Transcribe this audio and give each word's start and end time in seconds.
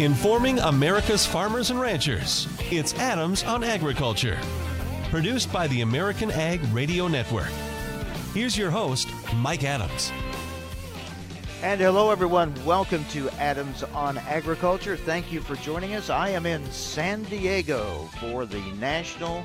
informing 0.00 0.58
America's 0.60 1.26
farmers 1.26 1.68
and 1.68 1.78
ranchers. 1.78 2.48
It's 2.70 2.94
Adams 2.94 3.44
on 3.44 3.62
Agriculture, 3.62 4.38
produced 5.10 5.52
by 5.52 5.66
the 5.66 5.82
American 5.82 6.30
Ag 6.30 6.62
Radio 6.72 7.06
Network. 7.06 7.50
Here's 8.32 8.56
your 8.56 8.70
host, 8.70 9.10
Mike 9.36 9.62
Adams. 9.62 10.10
And 11.62 11.78
hello, 11.78 12.10
everyone. 12.10 12.54
Welcome 12.64 13.04
to 13.10 13.28
Adams 13.32 13.82
on 13.82 14.16
Agriculture. 14.16 14.96
Thank 14.96 15.30
you 15.30 15.42
for 15.42 15.56
joining 15.56 15.94
us. 15.94 16.08
I 16.08 16.30
am 16.30 16.46
in 16.46 16.64
San 16.72 17.24
Diego 17.24 18.08
for 18.20 18.46
the 18.46 18.62
National 18.78 19.44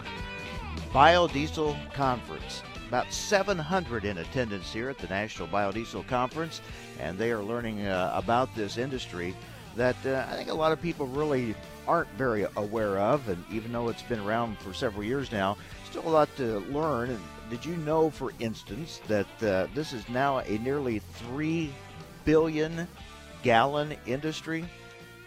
Biodiesel 0.93 1.75
Conference. 1.91 2.63
About 2.87 3.11
700 3.11 4.05
in 4.05 4.19
attendance 4.19 4.71
here 4.71 4.89
at 4.89 4.99
the 4.99 5.07
National 5.07 5.49
Biodiesel 5.49 6.07
Conference, 6.07 6.61
and 7.01 7.17
they 7.17 7.33
are 7.33 7.43
learning 7.43 7.85
uh, 7.85 8.13
about 8.15 8.55
this 8.55 8.77
industry 8.77 9.35
that 9.75 9.95
uh, 10.05 10.25
I 10.29 10.35
think 10.35 10.49
a 10.49 10.53
lot 10.53 10.71
of 10.71 10.81
people 10.81 11.07
really 11.07 11.55
aren't 11.87 12.09
very 12.11 12.45
aware 12.55 12.99
of. 12.99 13.27
And 13.29 13.43
even 13.51 13.71
though 13.71 13.89
it's 13.89 14.03
been 14.03 14.19
around 14.19 14.57
for 14.59 14.73
several 14.73 15.03
years 15.03 15.31
now, 15.31 15.57
still 15.89 16.07
a 16.07 16.09
lot 16.09 16.35
to 16.37 16.59
learn. 16.71 17.09
And 17.11 17.21
did 17.49 17.65
you 17.65 17.75
know, 17.77 18.09
for 18.09 18.31
instance, 18.39 19.01
that 19.07 19.43
uh, 19.43 19.67
this 19.73 19.93
is 19.93 20.07
now 20.09 20.39
a 20.39 20.57
nearly 20.59 20.99
3 20.99 21.71
billion 22.23 22.87
gallon 23.43 23.95
industry 24.05 24.65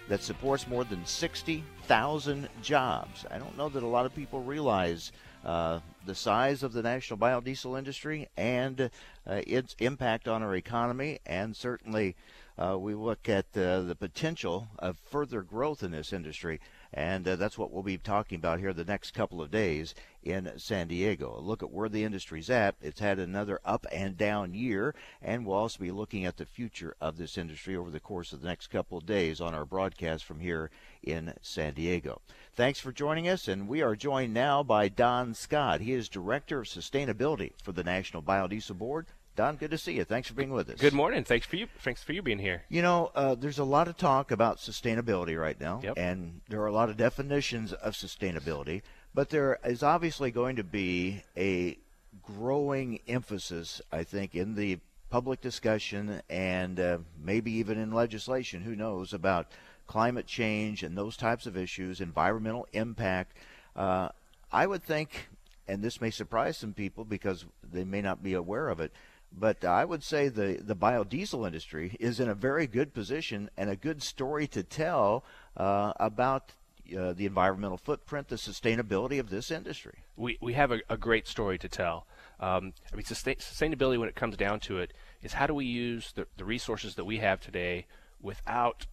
that 0.09 0.23
supports 0.23 0.67
more 0.67 0.84
than 0.84 1.05
60,000 1.05 2.48
jobs? 2.62 3.27
I 3.30 3.39
don't 3.39 3.56
know 3.56 3.69
that 3.69 3.83
a 3.83 3.87
lot 3.87 4.06
of 4.06 4.15
people 4.15 4.42
realize. 4.42 5.12
Uh, 5.45 5.78
the 6.05 6.15
size 6.17 6.65
of 6.65 6.73
the 6.73 6.83
national 6.83 7.17
biodiesel 7.17 7.78
industry 7.78 8.28
and 8.37 8.91
uh, 9.27 9.41
its 9.47 9.77
impact 9.78 10.27
on 10.27 10.42
our 10.42 10.56
economy, 10.56 11.20
and 11.27 11.55
certainly 11.55 12.17
uh, 12.59 12.77
we 12.79 12.95
look 12.95 13.29
at 13.29 13.47
uh, 13.57 13.80
the 13.83 13.97
potential 13.98 14.69
of 14.79 14.98
further 14.98 15.43
growth 15.43 15.83
in 15.83 15.93
this 15.93 16.12
industry. 16.12 16.61
And 16.93 17.29
uh, 17.29 17.37
that's 17.37 17.59
what 17.59 17.71
we'll 17.71 17.83
be 17.83 17.98
talking 17.98 18.37
about 18.37 18.61
here 18.61 18.73
the 18.73 18.84
next 18.84 19.12
couple 19.12 19.42
of 19.42 19.50
days 19.50 19.95
in 20.23 20.50
San 20.56 20.89
Diego. 20.89 21.37
A 21.37 21.41
look 21.41 21.62
at 21.62 21.70
where 21.70 21.89
the 21.89 22.03
industry's 22.03 22.48
at. 22.48 22.77
It's 22.81 23.00
had 23.00 23.19
another 23.19 23.61
up 23.65 23.87
and 23.92 24.17
down 24.17 24.55
year, 24.55 24.95
and 25.20 25.45
we'll 25.45 25.59
also 25.59 25.78
be 25.78 25.91
looking 25.91 26.25
at 26.25 26.39
the 26.39 26.47
future 26.47 26.97
of 27.00 27.19
this 27.19 27.37
industry 27.37 27.77
over 27.77 27.91
the 27.91 28.00
course 28.00 28.33
of 28.33 28.41
the 28.41 28.48
next 28.48 28.69
couple 28.69 28.97
of 28.97 29.06
days 29.06 29.41
on 29.41 29.55
our 29.55 29.67
broadcast 29.67 30.25
from 30.25 30.41
here 30.41 30.70
in 31.03 31.34
San 31.43 31.75
Diego. 31.75 32.22
Thanks 32.55 32.81
for 32.81 32.91
joining 32.91 33.28
us, 33.28 33.48
and 33.48 33.69
we 33.69 33.83
are 33.83 33.95
joined 33.95 34.33
now 34.33 34.62
by 34.62 34.89
Don 34.89 35.34
Scott. 35.34 35.83
He 35.83 35.93
is 35.93 36.09
Director 36.09 36.61
of 36.61 36.67
Sustainability 36.67 37.53
for 37.62 37.72
the 37.72 37.84
National 37.84 38.22
Biodiesel 38.22 38.78
Board. 38.78 39.06
Don, 39.39 39.55
good 39.55 39.70
to 39.70 39.78
see 39.78 39.92
you. 39.92 40.03
Thanks 40.03 40.27
for 40.27 40.34
being 40.34 40.50
with 40.50 40.69
us. 40.69 40.81
Good 40.81 40.92
morning. 40.92 41.22
Thanks 41.22 41.47
for 41.47 41.55
you. 41.55 41.69
Thanks 41.84 42.03
for 42.03 42.12
you 42.12 42.22
being 42.22 42.41
here. 42.41 42.64
You 42.69 42.83
know, 42.83 43.12
uh, 43.14 43.36
there's 43.36 43.61
a 43.61 43.64
lot 43.64 43.86
of 43.86 43.97
talk 43.97 44.33
about 44.33 44.56
sustainability 44.56 45.41
right 45.41 45.58
now, 45.61 45.81
yep. 45.81 45.94
and 45.97 46.41
there 46.48 46.61
are 46.61 46.67
a 46.67 46.72
lot 46.72 46.91
of 46.91 46.97
definitions 46.97 47.72
of 47.72 47.92
sustainability. 47.92 48.83
But 49.14 49.31
there 49.31 49.61
is 49.64 49.84
obviously 49.84 50.33
going 50.33 50.56
to 50.56 50.64
be 50.64 51.22
a 51.36 51.78
growing 52.20 52.98
emphasis, 53.06 53.81
I 53.92 54.03
think, 54.03 54.34
in 54.34 54.56
the 54.56 54.81
public 55.09 55.41
discussion 55.41 56.20
and 56.28 56.81
uh, 56.81 56.98
maybe 57.22 57.53
even 57.53 57.78
in 57.78 57.92
legislation. 57.92 58.62
Who 58.62 58.75
knows 58.75 59.12
about 59.12 59.53
climate 59.86 60.27
change 60.27 60.83
and 60.83 60.98
those 60.98 61.16
types 61.16 61.47
of 61.47 61.56
issues, 61.56 62.00
environmental 62.00 62.66
impact. 62.72 63.36
Uh, 63.77 64.09
I 64.50 64.66
would 64.66 64.83
think, 64.83 65.28
and 65.69 65.81
this 65.81 66.00
may 66.00 66.11
surprise 66.11 66.56
some 66.56 66.72
people 66.72 67.05
because 67.05 67.44
they 67.62 67.84
may 67.84 68.03
not 68.03 68.20
be 68.20 68.33
aware 68.33 68.69
of 68.69 68.81
it 68.81 68.91
but 69.33 69.65
I 69.65 69.84
would 69.84 70.03
say 70.03 70.29
the, 70.29 70.59
the 70.61 70.77
biodiesel 70.77 71.47
industry 71.47 71.97
is 72.01 72.21
in 72.21 72.29
a 72.29 72.34
very 72.34 72.67
good 72.67 72.95
position 72.95 73.51
and 73.57 73.71
a 73.71 73.77
good 73.77 74.03
story 74.03 74.47
to 74.48 74.62
tell 74.62 75.25
uh, 75.57 75.93
about 75.97 76.53
uh, 76.97 77.12
the 77.12 77.27
environmental 77.27 77.77
footprint, 77.77 78.29
the 78.29 78.37
sustainability 78.37 79.21
of 79.21 79.31
this 79.31 79.51
industry. 79.51 80.05
We, 80.17 80.39
we 80.41 80.55
have 80.55 80.73
a, 80.73 80.81
a 80.89 80.97
great 80.97 81.27
story 81.27 81.59
to 81.59 81.69
tell. 81.69 82.06
Um, 82.41 82.72
I 82.93 82.97
mean, 82.97 83.05
sustain, 83.05 83.37
sustainability, 83.37 83.99
when 83.99 84.09
it 84.09 84.15
comes 84.15 84.37
down 84.37 84.61
to 84.61 84.78
it, 84.78 84.94
is 85.22 85.34
how 85.34 85.47
do 85.47 85.55
we 85.55 85.67
use 85.67 86.12
the, 86.12 86.27
the 86.37 86.44
resources 86.44 86.94
that 86.94 87.05
we 87.05 87.19
have 87.19 87.41
today 87.41 87.87
without 88.21 88.87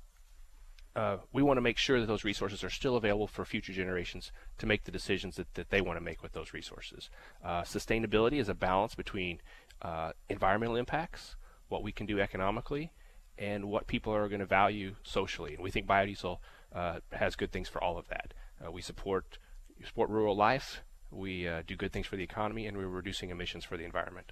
uh, 0.95 1.17
we 1.33 1.43
want 1.43 1.57
to 1.57 1.61
make 1.61 1.77
sure 1.77 1.99
that 1.99 2.05
those 2.05 2.23
resources 2.23 2.63
are 2.63 2.69
still 2.69 2.95
available 2.95 3.27
for 3.27 3.43
future 3.43 3.73
generations 3.73 4.31
to 4.57 4.65
make 4.65 4.85
the 4.85 4.91
decisions 4.91 5.35
that, 5.35 5.53
that 5.55 5.69
they 5.69 5.81
want 5.81 5.97
to 5.97 6.03
make 6.03 6.23
with 6.23 6.31
those 6.31 6.53
resources. 6.53 7.09
Uh, 7.43 7.63
sustainability 7.63 8.39
is 8.39 8.47
a 8.47 8.53
balance 8.53 8.95
between 8.95 9.41
uh, 9.81 10.11
environmental 10.29 10.75
impacts, 10.75 11.35
what 11.67 11.83
we 11.83 11.91
can 11.91 12.05
do 12.05 12.19
economically, 12.19 12.91
and 13.37 13.65
what 13.65 13.87
people 13.87 14.13
are 14.13 14.27
going 14.27 14.39
to 14.39 14.45
value 14.45 14.95
socially. 15.03 15.55
And 15.55 15.63
we 15.63 15.71
think 15.71 15.87
biodiesel 15.87 16.37
uh, 16.73 16.99
has 17.11 17.35
good 17.35 17.51
things 17.51 17.69
for 17.69 17.83
all 17.83 17.97
of 17.97 18.07
that. 18.07 18.33
Uh, 18.65 18.71
we 18.71 18.81
support 18.81 19.37
support 19.85 20.09
rural 20.09 20.35
life. 20.35 20.81
We 21.11 21.47
uh, 21.47 21.63
do 21.67 21.75
good 21.75 21.91
things 21.91 22.07
for 22.07 22.15
the 22.15 22.23
economy, 22.23 22.65
and 22.65 22.77
we're 22.77 22.87
reducing 22.87 23.29
emissions 23.29 23.63
for 23.65 23.77
the 23.77 23.83
environment. 23.83 24.31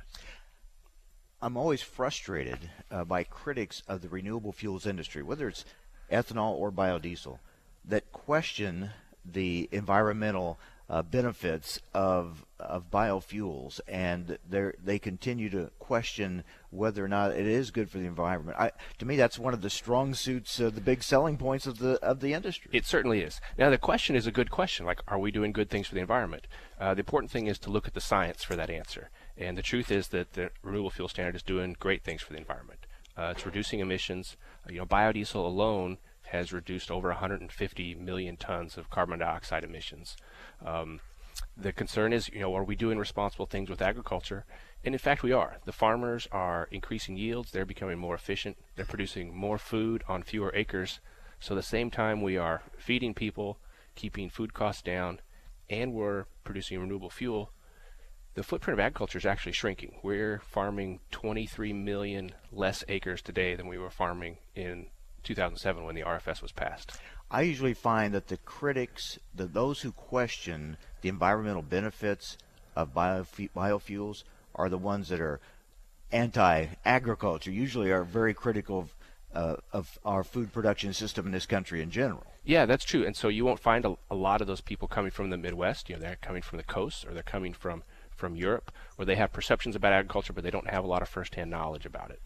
I'm 1.41 1.57
always 1.57 1.81
frustrated 1.81 2.71
uh, 2.89 3.03
by 3.03 3.23
critics 3.23 3.83
of 3.87 4.01
the 4.01 4.09
renewable 4.09 4.53
fuels 4.53 4.85
industry, 4.85 5.21
whether 5.21 5.49
it's 5.49 5.65
ethanol 6.09 6.53
or 6.53 6.71
biodiesel, 6.71 7.39
that 7.83 8.11
question 8.13 8.91
the 9.25 9.67
environmental 9.71 10.57
uh, 10.89 11.01
benefits 11.01 11.79
of 11.93 12.45
of 12.59 12.89
biofuels, 12.89 13.81
and 13.87 14.37
they 14.49 14.99
continue 14.99 15.49
to 15.49 15.69
question 15.79 16.43
whether 16.69 17.03
or 17.03 17.07
not 17.07 17.31
it 17.31 17.45
is 17.45 17.71
good 17.71 17.89
for 17.89 17.97
the 17.97 18.05
environment. 18.05 18.57
I, 18.57 18.71
to 18.99 19.05
me, 19.05 19.17
that's 19.17 19.37
one 19.37 19.53
of 19.53 19.61
the 19.61 19.69
strong 19.69 20.13
suits, 20.13 20.59
uh, 20.59 20.69
the 20.69 20.81
big 20.81 21.03
selling 21.03 21.37
points 21.37 21.67
of 21.67 21.79
the 21.79 21.99
of 22.01 22.19
the 22.19 22.33
industry. 22.33 22.69
It 22.73 22.85
certainly 22.85 23.21
is. 23.21 23.41
Now, 23.57 23.69
the 23.69 23.77
question 23.77 24.15
is 24.15 24.27
a 24.27 24.31
good 24.31 24.51
question. 24.51 24.85
Like, 24.85 25.01
are 25.07 25.19
we 25.19 25.31
doing 25.31 25.51
good 25.51 25.69
things 25.69 25.87
for 25.87 25.95
the 25.95 26.01
environment? 26.01 26.47
Uh, 26.79 26.93
the 26.93 26.99
important 26.99 27.31
thing 27.31 27.47
is 27.47 27.59
to 27.59 27.69
look 27.69 27.87
at 27.87 27.93
the 27.93 28.01
science 28.01 28.43
for 28.43 28.55
that 28.55 28.69
answer. 28.69 29.09
And 29.37 29.57
the 29.57 29.61
truth 29.61 29.91
is 29.91 30.09
that 30.09 30.33
the 30.33 30.51
renewable 30.61 30.89
fuel 30.91 31.09
standard 31.09 31.35
is 31.35 31.43
doing 31.43 31.75
great 31.79 32.03
things 32.03 32.21
for 32.21 32.33
the 32.33 32.39
environment. 32.39 32.85
Uh, 33.17 33.33
it's 33.35 33.45
reducing 33.45 33.79
emissions. 33.79 34.37
you 34.69 34.79
know, 34.79 34.85
biodiesel 34.85 35.35
alone 35.35 35.97
has 36.33 36.51
reduced 36.51 36.89
over 36.89 37.09
150 37.09 37.95
million 37.95 38.35
tons 38.35 38.75
of 38.75 38.89
carbon 38.89 39.19
dioxide 39.19 39.63
emissions. 39.63 40.17
Um, 40.65 40.99
the 41.55 41.71
concern 41.71 42.11
is, 42.11 42.27
you 42.29 42.39
know, 42.39 42.55
are 42.55 42.63
we 42.63 42.75
doing 42.75 42.97
responsible 42.97 43.45
things 43.45 43.69
with 43.69 43.83
agriculture? 43.83 44.43
And 44.83 44.95
in 44.95 44.99
fact, 44.99 45.21
we 45.21 45.31
are. 45.31 45.57
The 45.65 45.71
farmers 45.71 46.27
are 46.31 46.67
increasing 46.71 47.17
yields. 47.17 47.51
They're 47.51 47.65
becoming 47.65 47.99
more 47.99 48.15
efficient. 48.15 48.57
They're 48.75 48.83
producing 48.83 49.35
more 49.35 49.59
food 49.59 50.03
on 50.07 50.23
fewer 50.23 50.51
acres. 50.55 50.99
So 51.39 51.53
at 51.53 51.57
the 51.57 51.61
same 51.61 51.91
time, 51.91 52.23
we 52.23 52.35
are 52.35 52.63
feeding 52.79 53.13
people, 53.13 53.59
keeping 53.93 54.27
food 54.27 54.55
costs 54.55 54.81
down, 54.81 55.21
and 55.69 55.93
we're 55.93 56.25
producing 56.43 56.79
renewable 56.79 57.11
fuel. 57.11 57.51
The 58.33 58.41
footprint 58.41 58.79
of 58.79 58.83
agriculture 58.83 59.19
is 59.19 59.25
actually 59.27 59.51
shrinking. 59.51 59.99
We're 60.01 60.39
farming 60.39 61.01
23 61.11 61.73
million 61.73 62.31
less 62.51 62.83
acres 62.87 63.21
today 63.21 63.53
than 63.53 63.67
we 63.67 63.77
were 63.77 63.91
farming 63.91 64.37
in 64.55 64.87
2007 65.23 65.83
when 65.83 65.95
the 65.95 66.01
RFS 66.01 66.41
was 66.41 66.51
passed. 66.51 66.93
I 67.31 67.41
usually 67.41 67.73
find 67.73 68.13
that 68.13 68.27
the 68.27 68.37
critics, 68.37 69.17
the, 69.33 69.45
those 69.45 69.81
who 69.81 69.91
question 69.91 70.77
the 71.01 71.09
environmental 71.09 71.61
benefits 71.61 72.37
of 72.75 72.93
biofu- 72.93 73.49
biofuels, 73.55 74.23
are 74.55 74.69
the 74.69 74.77
ones 74.77 75.09
that 75.09 75.19
are 75.19 75.39
anti-agriculture. 76.11 77.51
Usually, 77.51 77.91
are 77.91 78.03
very 78.03 78.33
critical 78.33 78.79
of, 78.79 78.95
uh, 79.33 79.55
of 79.71 79.97
our 80.05 80.23
food 80.23 80.53
production 80.53 80.93
system 80.93 81.25
in 81.25 81.31
this 81.31 81.47
country 81.47 81.81
in 81.81 81.89
general. 81.89 82.23
Yeah, 82.45 82.65
that's 82.65 82.85
true. 82.85 83.05
And 83.05 83.15
so 83.15 83.29
you 83.29 83.45
won't 83.45 83.59
find 83.59 83.85
a, 83.85 83.95
a 84.11 84.15
lot 84.15 84.41
of 84.41 84.47
those 84.47 84.61
people 84.61 84.87
coming 84.87 85.11
from 85.11 85.29
the 85.29 85.37
Midwest. 85.37 85.89
You 85.89 85.95
know, 85.95 86.01
they're 86.01 86.17
coming 86.17 86.41
from 86.41 86.57
the 86.57 86.63
coast 86.63 87.05
or 87.05 87.13
they're 87.13 87.23
coming 87.23 87.53
from 87.53 87.83
from 88.15 88.35
Europe, 88.35 88.71
where 88.95 89.07
they 89.07 89.15
have 89.15 89.33
perceptions 89.33 89.75
about 89.75 89.91
agriculture, 89.91 90.33
but 90.33 90.43
they 90.43 90.51
don't 90.51 90.69
have 90.69 90.83
a 90.83 90.87
lot 90.87 91.01
of 91.01 91.09
firsthand 91.09 91.49
knowledge 91.49 91.85
about 91.85 92.11
it. 92.11 92.21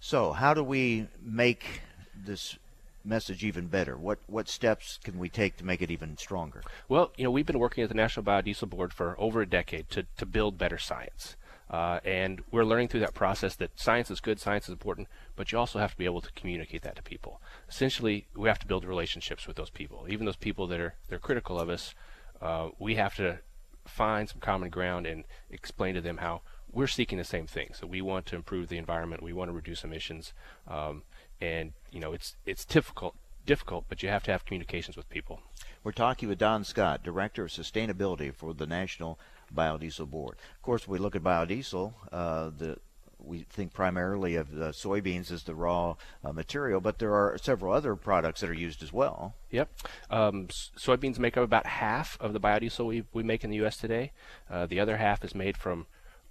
So, 0.00 0.32
how 0.32 0.52
do 0.52 0.62
we 0.62 1.06
make 1.22 1.80
this 2.24 2.58
message 3.04 3.44
even 3.44 3.66
better? 3.66 3.96
What 3.96 4.18
what 4.26 4.48
steps 4.48 4.98
can 5.02 5.18
we 5.18 5.28
take 5.28 5.56
to 5.58 5.64
make 5.64 5.82
it 5.82 5.90
even 5.90 6.16
stronger? 6.16 6.62
Well, 6.88 7.12
you 7.16 7.24
know, 7.24 7.30
we've 7.30 7.46
been 7.46 7.58
working 7.58 7.82
at 7.82 7.88
the 7.88 7.94
National 7.94 8.24
Biodiesel 8.24 8.68
Board 8.68 8.92
for 8.92 9.14
over 9.18 9.40
a 9.40 9.46
decade 9.46 9.90
to, 9.90 10.06
to 10.16 10.26
build 10.26 10.58
better 10.58 10.78
science. 10.78 11.36
Uh, 11.68 11.98
and 12.04 12.42
we're 12.52 12.64
learning 12.64 12.86
through 12.86 13.00
that 13.00 13.14
process 13.14 13.56
that 13.56 13.70
science 13.74 14.08
is 14.08 14.20
good, 14.20 14.38
science 14.38 14.66
is 14.66 14.72
important, 14.72 15.08
but 15.34 15.50
you 15.50 15.58
also 15.58 15.80
have 15.80 15.90
to 15.90 15.96
be 15.96 16.04
able 16.04 16.20
to 16.20 16.30
communicate 16.32 16.82
that 16.82 16.94
to 16.94 17.02
people. 17.02 17.40
Essentially, 17.68 18.26
we 18.36 18.48
have 18.48 18.58
to 18.60 18.66
build 18.66 18.84
relationships 18.84 19.48
with 19.48 19.56
those 19.56 19.70
people. 19.70 20.06
Even 20.08 20.26
those 20.26 20.36
people 20.36 20.68
that 20.68 20.78
are 20.78 20.94
they're 21.08 21.18
critical 21.18 21.58
of 21.58 21.68
us, 21.68 21.94
uh, 22.40 22.68
we 22.78 22.94
have 22.94 23.16
to 23.16 23.40
find 23.84 24.28
some 24.28 24.40
common 24.40 24.70
ground 24.70 25.06
and 25.06 25.24
explain 25.50 25.94
to 25.94 26.00
them 26.00 26.18
how 26.18 26.40
we're 26.72 26.86
seeking 26.86 27.18
the 27.18 27.24
same 27.24 27.46
thing. 27.46 27.70
So 27.72 27.86
we 27.86 28.00
want 28.00 28.26
to 28.26 28.36
improve 28.36 28.68
the 28.68 28.78
environment, 28.78 29.22
we 29.22 29.32
want 29.32 29.48
to 29.48 29.52
reduce 29.52 29.82
emissions, 29.82 30.32
um, 30.68 31.02
and 31.40 31.72
you 31.90 32.00
know 32.00 32.12
it's 32.12 32.36
it's 32.44 32.64
difficult 32.64 33.14
difficult, 33.46 33.84
but 33.88 34.02
you 34.02 34.08
have 34.08 34.24
to 34.24 34.32
have 34.32 34.44
communications 34.44 34.96
with 34.96 35.08
people. 35.08 35.40
We're 35.84 35.92
talking 35.92 36.28
with 36.28 36.38
Don 36.38 36.64
Scott, 36.64 37.02
Director 37.04 37.44
of 37.44 37.50
Sustainability 37.50 38.34
for 38.34 38.52
the 38.52 38.66
National 38.66 39.18
Biodiesel 39.54 40.10
Board. 40.10 40.36
Of 40.56 40.62
course, 40.62 40.88
we 40.88 40.98
look 40.98 41.14
at 41.14 41.22
biodiesel. 41.22 41.94
Uh, 42.12 42.50
the 42.56 42.78
we 43.18 43.44
think 43.50 43.72
primarily 43.72 44.36
of 44.36 44.52
the 44.52 44.68
soybeans 44.68 45.32
as 45.32 45.44
the 45.44 45.54
raw 45.54 45.96
uh, 46.24 46.32
material, 46.32 46.80
but 46.80 46.98
there 46.98 47.14
are 47.14 47.36
several 47.42 47.72
other 47.72 47.96
products 47.96 48.40
that 48.40 48.50
are 48.50 48.54
used 48.54 48.82
as 48.82 48.92
well. 48.92 49.34
Yep. 49.50 49.68
Um, 50.10 50.46
soybeans 50.46 51.18
make 51.18 51.36
up 51.36 51.42
about 51.42 51.66
half 51.66 52.16
of 52.20 52.32
the 52.32 52.40
biodiesel 52.40 52.86
we, 52.86 53.04
we 53.12 53.22
make 53.22 53.42
in 53.42 53.50
the 53.50 53.56
U.S. 53.56 53.78
today. 53.78 54.12
Uh, 54.50 54.66
the 54.66 54.78
other 54.78 54.98
half 54.98 55.24
is 55.24 55.34
made 55.34 55.56
from 55.56 55.86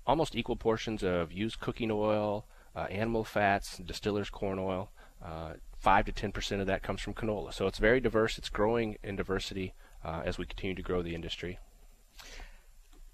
almost 0.07 0.35
equal 0.35 0.55
portions 0.55 1.03
of 1.03 1.33
used 1.33 1.59
cooking 1.59 1.91
oil, 1.91 2.45
uh, 2.75 2.87
animal 2.89 3.23
fats, 3.23 3.77
distillers 3.77 4.29
corn 4.29 4.59
oil. 4.59 4.89
Uh, 5.25 5.53
five 5.79 6.05
to 6.05 6.11
ten 6.11 6.31
percent 6.31 6.61
of 6.61 6.67
that 6.67 6.83
comes 6.83 7.01
from 7.01 7.13
canola. 7.13 7.51
So 7.51 7.65
it's 7.65 7.79
very 7.79 7.99
diverse. 7.99 8.37
It's 8.37 8.49
growing 8.49 8.97
in 9.03 9.15
diversity 9.15 9.73
uh, 10.03 10.21
as 10.23 10.37
we 10.37 10.45
continue 10.45 10.75
to 10.75 10.81
grow 10.83 11.01
the 11.01 11.15
industry. 11.15 11.57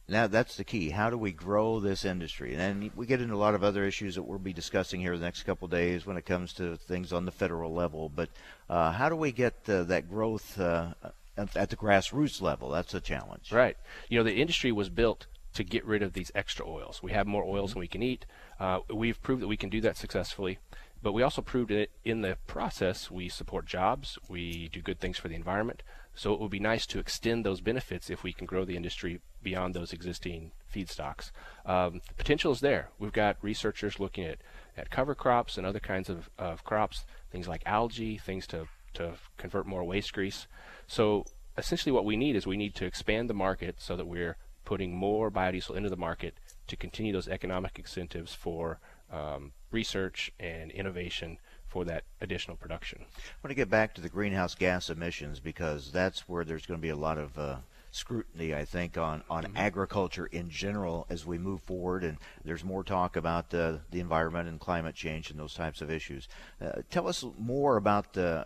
Now 0.10 0.28
that's 0.28 0.58
the 0.58 0.66
key. 0.66 0.90
How 0.90 1.10
do 1.10 1.18
we 1.18 1.32
grow 1.32 1.80
this 1.80 2.04
industry? 2.04 2.52
And 2.54 2.60
then 2.60 2.92
we 2.96 3.06
get 3.06 3.22
into 3.22 3.36
a 3.36 3.38
lot 3.38 3.56
of 3.56 3.64
other 3.64 3.86
issues 3.86 4.16
that 4.16 4.24
we'll 4.24 4.40
be 4.40 4.52
discussing 4.52 5.00
here 5.00 5.18
the 5.18 5.24
next 5.24 5.44
couple 5.44 5.66
of 5.66 5.72
days 5.72 6.06
when 6.06 6.18
it 6.18 6.26
comes 6.26 6.52
to 6.54 6.76
things 6.76 7.14
on 7.14 7.24
the 7.24 7.32
federal 7.32 7.74
level. 7.74 8.10
But 8.10 8.30
uh, 8.70 8.92
how 8.92 9.08
do 9.08 9.16
we 9.16 9.32
get 9.32 9.54
uh, 9.70 9.84
that 9.84 10.10
growth 10.10 10.60
uh, 10.60 10.94
at 11.38 11.70
the 11.70 11.78
grassroots 11.78 12.42
level? 12.42 12.72
That's 12.72 12.94
a 12.94 13.00
challenge. 13.00 13.54
Right. 13.54 13.78
You 14.10 14.18
know, 14.18 14.26
the 14.26 14.36
industry 14.36 14.74
was 14.74 14.90
built 14.90 15.28
to 15.54 15.64
get 15.64 15.86
rid 15.86 16.02
of 16.02 16.12
these 16.12 16.32
extra 16.36 16.68
oils. 16.68 17.02
We 17.02 17.12
have 17.14 17.28
more 17.28 17.46
oils 17.46 17.72
than 17.72 17.80
we 17.80 17.88
can 17.88 18.04
eat. 18.04 18.26
Uh, 18.60 18.80
we've 18.94 19.22
proved 19.22 19.42
that 19.42 19.48
we 19.48 19.58
can 19.58 19.70
do 19.70 19.82
that 19.82 19.96
successfully. 19.98 20.60
But 21.04 21.14
we 21.14 21.24
also 21.24 21.42
proved 21.42 21.72
it 21.72 21.92
in 22.04 22.22
the 22.22 22.38
process 22.46 23.10
we 23.10 23.28
support 23.28 23.66
jobs, 23.66 24.20
we 24.30 24.70
do 24.70 24.82
good 24.82 25.00
things 25.00 25.18
for 25.18 25.28
the 25.28 25.36
environment. 25.36 25.84
So 26.14 26.34
it 26.34 26.40
would 26.40 26.52
be 26.52 26.60
nice 26.60 26.86
to 26.88 27.00
extend 27.00 27.46
those 27.46 27.62
benefits 27.62 28.10
if 28.10 28.24
we 28.24 28.34
can 28.34 28.46
grow 28.46 28.66
the 28.66 28.76
industry 28.76 29.22
beyond 29.42 29.74
those 29.74 29.94
existing 29.94 30.52
feedstocks. 30.74 31.32
Um, 31.66 32.02
the 32.08 32.14
potential 32.16 32.52
is 32.52 32.60
there. 32.60 32.90
We've 33.00 33.14
got 33.14 33.38
researchers 33.42 34.00
looking 34.00 34.26
at, 34.26 34.40
at 34.78 34.90
cover 34.90 35.16
crops 35.16 35.58
and 35.58 35.66
other 35.66 35.80
kinds 35.80 36.10
of, 36.10 36.30
of 36.38 36.64
crops, 36.64 37.06
things 37.32 37.48
like 37.48 37.64
algae, 37.66 38.18
things 38.18 38.46
to, 38.48 38.68
to 38.96 39.14
convert 39.38 39.66
more 39.66 39.84
waste 39.84 40.14
grease. 40.14 40.48
So 40.86 41.26
essentially 41.58 41.92
what 41.92 42.06
we 42.06 42.18
need 42.18 42.36
is 42.36 42.46
we 42.46 42.58
need 42.58 42.76
to 42.76 42.86
expand 42.86 43.30
the 43.30 43.34
market 43.34 43.76
so 43.80 43.96
that 43.96 44.08
we're 44.08 44.38
putting 44.66 44.96
more 44.96 45.32
biodiesel 45.32 45.76
into 45.76 45.90
the 45.90 45.98
market 45.98 46.36
to 46.68 46.76
continue 46.76 47.14
those 47.14 47.28
economic 47.28 47.80
incentives 47.80 48.34
for 48.34 48.80
um, 49.12 49.52
research 49.72 50.32
and 50.40 50.72
innovation 50.72 51.38
for 51.68 51.86
that 51.86 52.04
additional 52.20 52.58
production. 52.58 53.00
I 53.02 53.38
want 53.44 53.52
to 53.52 53.56
get 53.56 53.70
back 53.70 53.94
to 53.96 54.02
the 54.02 54.10
greenhouse 54.10 54.56
gas 54.56 54.90
emissions 54.90 55.40
because 55.40 55.92
that's 55.92 56.28
where 56.28 56.44
there's 56.44 56.66
going 56.66 56.80
to 56.80 56.82
be 56.82 56.90
a 56.90 56.96
lot 56.96 57.18
of 57.18 57.38
uh, 57.38 57.56
scrutiny, 57.92 58.54
I 58.54 58.66
think, 58.66 58.98
on, 58.98 59.24
on 59.30 59.44
mm-hmm. 59.44 59.58
agriculture 59.58 60.26
in 60.26 60.50
general 60.50 61.06
as 61.10 61.26
we 61.26 61.38
move 61.38 61.62
forward. 61.62 62.04
And 62.04 62.18
there's 62.44 62.64
more 62.64 62.84
talk 62.84 63.16
about 63.16 63.54
uh, 63.54 63.78
the 63.90 64.00
environment 64.00 64.50
and 64.50 64.60
climate 64.60 64.96
change 64.96 65.30
and 65.30 65.40
those 65.40 65.54
types 65.54 65.82
of 65.82 65.92
issues. 65.92 66.28
Uh, 66.62 66.82
tell 66.90 67.08
us 67.08 67.24
more 67.38 67.78
about 67.78 68.14
the 68.14 68.46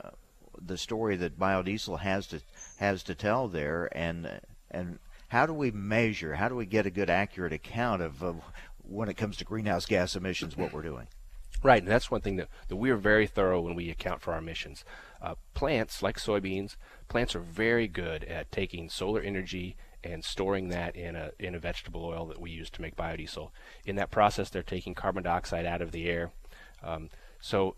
the 0.66 0.78
story 0.78 1.18
that 1.18 1.38
biodiesel 1.38 2.00
has 2.00 2.28
to 2.28 2.40
has 2.78 3.04
to 3.04 3.14
tell 3.14 3.50
there, 3.50 3.90
and 3.92 4.40
and 4.72 5.00
how 5.28 5.46
do 5.46 5.54
we 5.54 5.72
measure? 5.72 6.36
How 6.36 6.48
do 6.48 6.56
we 6.56 6.66
get 6.66 6.86
a 6.86 6.90
good, 6.90 7.10
accurate 7.10 7.52
account 7.52 8.02
of, 8.02 8.24
of 8.24 8.42
when 8.88 9.10
it 9.10 9.18
comes 9.18 9.38
to 9.38 9.46
greenhouse 9.46 9.86
gas 9.86 10.16
emissions, 10.16 10.58
what 10.58 10.74
we're 10.74 10.82
doing. 10.82 11.08
Right, 11.64 11.82
and 11.82 11.92
that's 11.92 12.12
one 12.12 12.22
thing 12.22 12.36
that, 12.36 12.50
that 12.68 12.76
we 12.76 12.90
are 12.92 12.98
very 12.98 13.26
thorough 13.28 13.62
when 13.62 13.76
we 13.76 13.90
account 13.90 14.22
for 14.22 14.34
our 14.34 14.40
emissions. 14.40 14.86
Uh, 15.22 15.36
plants, 15.54 16.04
like 16.04 16.20
soybeans, 16.20 16.76
plants 17.08 17.36
are 17.36 17.40
very 17.40 17.88
good 17.88 18.24
at 18.26 18.52
taking 18.52 18.90
solar 18.90 19.22
energy 19.22 19.76
and 20.04 20.24
storing 20.24 20.70
that 20.70 20.96
in 20.96 21.16
a 21.16 21.32
in 21.40 21.56
a 21.56 21.60
vegetable 21.60 22.06
oil 22.06 22.28
that 22.28 22.40
we 22.40 22.52
use 22.52 22.70
to 22.70 22.82
make 22.82 22.96
biodiesel. 22.96 23.50
In 23.86 23.96
that 23.96 24.12
process, 24.12 24.50
they're 24.50 24.62
taking 24.62 24.94
carbon 24.94 25.24
dioxide 25.24 25.66
out 25.66 25.82
of 25.82 25.92
the 25.92 26.08
air. 26.08 26.32
Um, 26.84 27.10
so, 27.40 27.76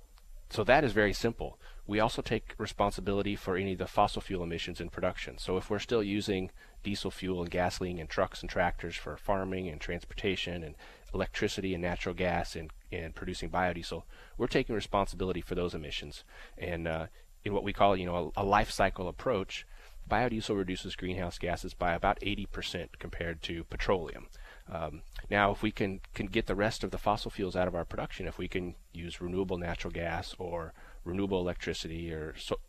so 0.49 0.63
that 0.65 0.83
is 0.83 0.91
very 0.91 1.13
simple. 1.13 1.57
We 1.85 2.01
also 2.01 2.21
take 2.21 2.53
responsibility 2.57 3.37
for 3.37 3.55
any 3.55 3.71
of 3.71 3.77
the 3.77 3.87
fossil 3.87 4.21
fuel 4.21 4.43
emissions 4.43 4.81
in 4.81 4.89
production. 4.89 5.37
So 5.37 5.55
if 5.55 5.69
we're 5.69 5.79
still 5.79 6.03
using 6.03 6.51
diesel 6.83 7.11
fuel 7.11 7.41
and 7.41 7.49
gasoline 7.49 7.97
in 7.97 8.07
trucks 8.07 8.41
and 8.41 8.49
tractors 8.49 8.95
for 8.95 9.15
farming 9.15 9.69
and 9.69 9.79
transportation 9.79 10.63
and 10.63 10.75
electricity 11.13 11.73
and 11.73 11.81
natural 11.81 12.15
gas 12.15 12.55
and, 12.55 12.71
and 12.91 13.15
producing 13.15 13.49
biodiesel, 13.49 14.03
we're 14.37 14.47
taking 14.47 14.75
responsibility 14.75 15.41
for 15.41 15.55
those 15.55 15.73
emissions. 15.73 16.23
And 16.57 16.87
uh, 16.87 17.07
in 17.43 17.53
what 17.53 17.63
we 17.63 17.73
call, 17.73 17.95
you 17.95 18.05
know, 18.05 18.31
a, 18.35 18.41
a 18.41 18.45
life 18.45 18.71
cycle 18.71 19.07
approach, 19.07 19.65
biodiesel 20.09 20.57
reduces 20.57 20.95
greenhouse 20.95 21.37
gases 21.37 21.73
by 21.73 21.93
about 21.93 22.19
80% 22.21 22.89
compared 22.99 23.41
to 23.43 23.63
petroleum. 23.65 24.27
Um, 24.71 25.01
now, 25.29 25.51
if 25.51 25.61
we 25.61 25.71
can, 25.71 26.01
can 26.13 26.27
get 26.27 26.45
the 26.45 26.55
rest 26.55 26.83
of 26.83 26.91
the 26.91 26.97
fossil 26.97 27.31
fuels 27.31 27.55
out 27.55 27.67
of 27.67 27.75
our 27.75 27.85
production, 27.85 28.27
if 28.27 28.37
we 28.37 28.47
can 28.47 28.75
use 28.93 29.21
renewable 29.21 29.57
natural 29.57 29.91
gas 29.91 30.35
or 30.37 30.73
renewable 31.03 31.39
electricity 31.39 32.11
or 32.11 32.35
so, 32.37 32.59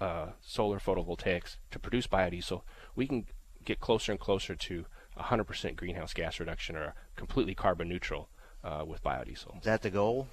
uh, 0.00 0.28
solar 0.40 0.78
photovoltaics 0.78 1.56
to 1.70 1.78
produce 1.78 2.06
biodiesel, 2.06 2.62
we 2.94 3.06
can 3.06 3.26
get 3.64 3.80
closer 3.80 4.12
and 4.12 4.20
closer 4.20 4.54
to 4.54 4.86
100% 5.18 5.76
greenhouse 5.76 6.12
gas 6.14 6.40
reduction 6.40 6.76
or 6.76 6.94
completely 7.16 7.54
carbon 7.54 7.88
neutral 7.88 8.28
uh, 8.64 8.84
with 8.86 9.02
biodiesel. 9.02 9.58
Is 9.58 9.64
that 9.64 9.82
the 9.82 9.90
goal? 9.90 10.28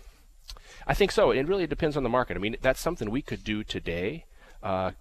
I 0.88 0.94
think 0.94 1.12
so. 1.12 1.32
It 1.32 1.48
really 1.48 1.68
depends 1.68 1.98
on 1.98 2.04
the 2.04 2.10
market. 2.10 2.38
I 2.38 2.40
mean, 2.40 2.58
that's 2.62 2.80
something 2.80 3.10
we 3.10 3.22
could 3.22 3.44
do 3.44 3.64
today. 3.64 4.26
Uh, 4.62 4.92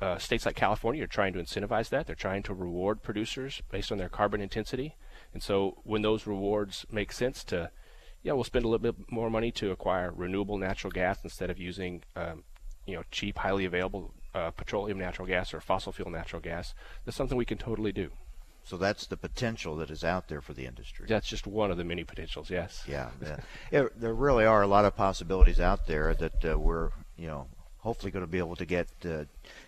uh, 0.00 0.16
states 0.18 0.46
like 0.46 0.54
California 0.54 1.02
are 1.02 1.08
trying 1.08 1.32
to 1.32 1.40
incentivize 1.40 1.88
that. 1.88 2.06
They're 2.06 2.14
trying 2.14 2.44
to 2.44 2.54
reward 2.54 3.02
producers 3.02 3.62
based 3.70 3.90
on 3.90 3.98
their 3.98 4.08
carbon 4.08 4.40
intensity. 4.40 4.94
And 5.32 5.42
so 5.42 5.78
when 5.82 6.02
those 6.02 6.26
rewards 6.26 6.86
make 6.90 7.12
sense 7.12 7.42
to, 7.44 7.70
yeah, 8.22 8.32
we'll 8.32 8.44
spend 8.44 8.64
a 8.64 8.68
little 8.68 8.92
bit 8.92 9.10
more 9.10 9.30
money 9.30 9.50
to 9.52 9.72
acquire 9.72 10.12
renewable 10.12 10.56
natural 10.56 10.92
gas 10.92 11.18
instead 11.24 11.50
of 11.50 11.58
using, 11.58 12.04
um, 12.14 12.44
you 12.86 12.94
know, 12.94 13.02
cheap, 13.10 13.38
highly 13.38 13.64
available 13.64 14.14
uh, 14.34 14.50
petroleum 14.52 14.98
natural 14.98 15.26
gas 15.26 15.52
or 15.52 15.60
fossil 15.60 15.92
fuel 15.92 16.10
natural 16.10 16.40
gas. 16.40 16.74
That's 17.04 17.16
something 17.16 17.36
we 17.36 17.44
can 17.44 17.58
totally 17.58 17.92
do. 17.92 18.10
So 18.68 18.76
that's 18.76 19.06
the 19.06 19.16
potential 19.16 19.76
that 19.76 19.90
is 19.90 20.04
out 20.04 20.28
there 20.28 20.42
for 20.42 20.52
the 20.52 20.66
industry. 20.66 21.06
That's 21.08 21.26
just 21.26 21.46
one 21.46 21.70
of 21.70 21.78
the 21.78 21.84
many 21.84 22.04
potentials. 22.04 22.50
Yes. 22.50 22.84
Yeah. 22.86 23.08
yeah. 23.72 23.86
there 23.96 24.12
really 24.12 24.44
are 24.44 24.60
a 24.60 24.66
lot 24.66 24.84
of 24.84 24.94
possibilities 24.94 25.58
out 25.58 25.86
there 25.86 26.12
that 26.12 26.44
uh, 26.44 26.58
we're, 26.58 26.90
you 27.16 27.28
know, 27.28 27.46
hopefully 27.78 28.12
going 28.12 28.24
to 28.26 28.30
be 28.30 28.36
able 28.36 28.56
to 28.56 28.66
get 28.66 28.88
uh, 29.06 29.24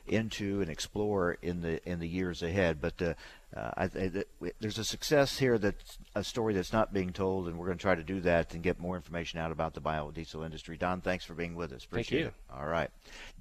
into 0.07 0.61
and 0.61 0.71
explore 0.71 1.39
in 1.41 1.63
the 1.63 1.83
in 1.89 1.99
the 1.99 2.09
years 2.09 2.43
ahead. 2.43 2.83
But 2.83 3.01
uh, 3.01 3.15
uh, 3.57 3.71
I, 3.77 3.85
I, 3.85 4.25
there's 4.61 4.79
a 4.79 4.85
success 4.85 5.39
here 5.39 5.59
that's 5.59 5.99
a 6.15 6.23
story 6.23 6.55
that's 6.55 6.73
not 6.73 6.93
being 6.93 7.13
told, 7.13 7.49
and 7.49 7.59
we're 7.59 7.67
going 7.67 7.79
to 7.79 7.83
try 7.83 7.97
to 7.97 8.03
do 8.05 8.21
that 8.21 8.55
and 8.55 8.63
get 8.63 8.79
more 8.79 8.95
information 8.95 9.41
out 9.41 9.51
about 9.51 9.75
the 9.75 9.81
biodiesel 9.81 10.45
industry. 10.45 10.77
Don, 10.77 11.01
thanks 11.01 11.25
for 11.25 11.35
being 11.35 11.57
with 11.57 11.73
us. 11.73 11.85
Appreciate 11.85 12.25
Thank 12.25 12.35
you. 12.49 12.55
It. 12.55 12.61
All 12.61 12.67
right. 12.67 12.91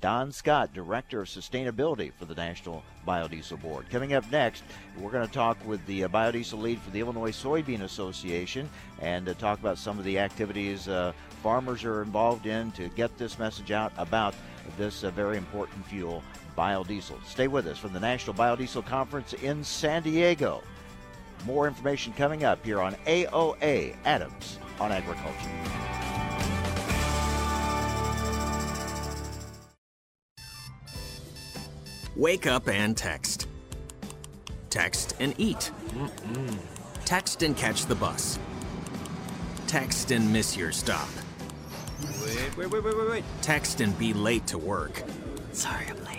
Don 0.02 0.32
Scott, 0.32 0.74
Director 0.74 1.22
of 1.22 1.28
Sustainability 1.28 2.12
for 2.18 2.26
the 2.26 2.34
National 2.34 2.84
Biodiesel 3.08 3.62
Board. 3.62 3.88
Coming 3.92 4.14
up 4.14 4.30
next, 4.32 4.64
we're 4.98 5.12
going 5.12 5.28
to 5.28 5.34
talk 5.34 5.58
with 5.68 5.86
the 5.86 6.06
uh, 6.06 6.08
biodiesel 6.08 6.60
lead 6.60 6.82
for 6.82 6.90
the 6.90 7.02
Illinois 7.02 7.32
Soybean 7.32 7.82
Association 7.82 8.68
and 9.02 9.30
uh, 9.30 9.36
talk 9.36 9.60
about 9.60 9.78
some 9.78 10.00
of 10.00 10.06
the 10.06 10.18
activities 10.18 10.88
uh, 10.88 11.14
farmers 11.44 11.84
are 11.84 12.02
involved 12.02 12.48
in 12.48 12.72
to 12.72 12.90
get 12.90 13.16
this 13.18 13.38
message 13.38 13.72
out 13.72 13.94
about 13.98 14.34
this 14.78 15.04
uh, 15.04 15.12
very 15.12 15.38
important 15.38 15.86
fuel 15.86 16.24
biodiesel. 16.56 17.24
Stay 17.26 17.48
with 17.48 17.68
us 17.68 17.78
from 17.78 17.94
the 17.94 18.00
National 18.00 18.36
Biodiesel 18.36 18.86
Conference 18.86 19.34
in 19.34 19.64
San 19.64 20.04
Diego. 20.04 20.64
More 21.46 21.68
information 21.68 22.14
coming 22.14 22.44
up 22.44 22.64
here 22.66 22.82
on 22.82 22.96
AOA 23.06 23.96
Adams 24.06 24.60
on 24.80 24.92
Agriculture. 24.92 25.50
Wake 32.16 32.48
up 32.48 32.68
and 32.68 32.98
text. 32.98 33.48
Text 34.70 35.16
and 35.22 35.34
eat. 35.38 35.72
Mm-mm. 35.94 36.58
Text 37.06 37.44
and 37.44 37.56
catch 37.56 37.86
the 37.86 37.96
bus. 37.96 38.38
Text 39.68 40.12
and 40.12 40.32
miss 40.32 40.58
your 40.58 40.74
stop. 40.74 41.08
Wait, 42.02 42.58
wait, 42.58 42.72
wait, 42.72 42.84
wait, 42.84 42.98
wait, 42.98 43.10
wait. 43.10 43.24
Text 43.42 43.80
and 43.80 43.98
be 43.98 44.14
late 44.14 44.46
to 44.48 44.58
work. 44.58 45.02
Sorry, 45.54 45.86
I'm 45.90 46.04
late 46.04 46.19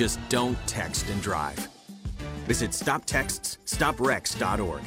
just 0.00 0.18
don't 0.30 0.56
text 0.66 1.10
and 1.10 1.20
drive. 1.20 1.68
Visit 2.46 2.70
stoptextsstopwrecks.org. 2.70 4.82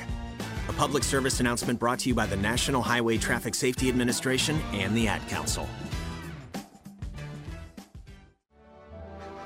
A 0.68 0.74
public 0.74 1.04
service 1.04 1.40
announcement 1.40 1.80
brought 1.80 2.00
to 2.00 2.10
you 2.10 2.16
by 2.16 2.26
the 2.26 2.36
National 2.36 2.82
Highway 2.82 3.20
Traffic 3.20 3.54
Safety 3.54 3.90
Administration 3.90 4.60
and 4.72 4.98
the 4.98 5.08
Ad 5.08 5.22
Council. 5.30 5.70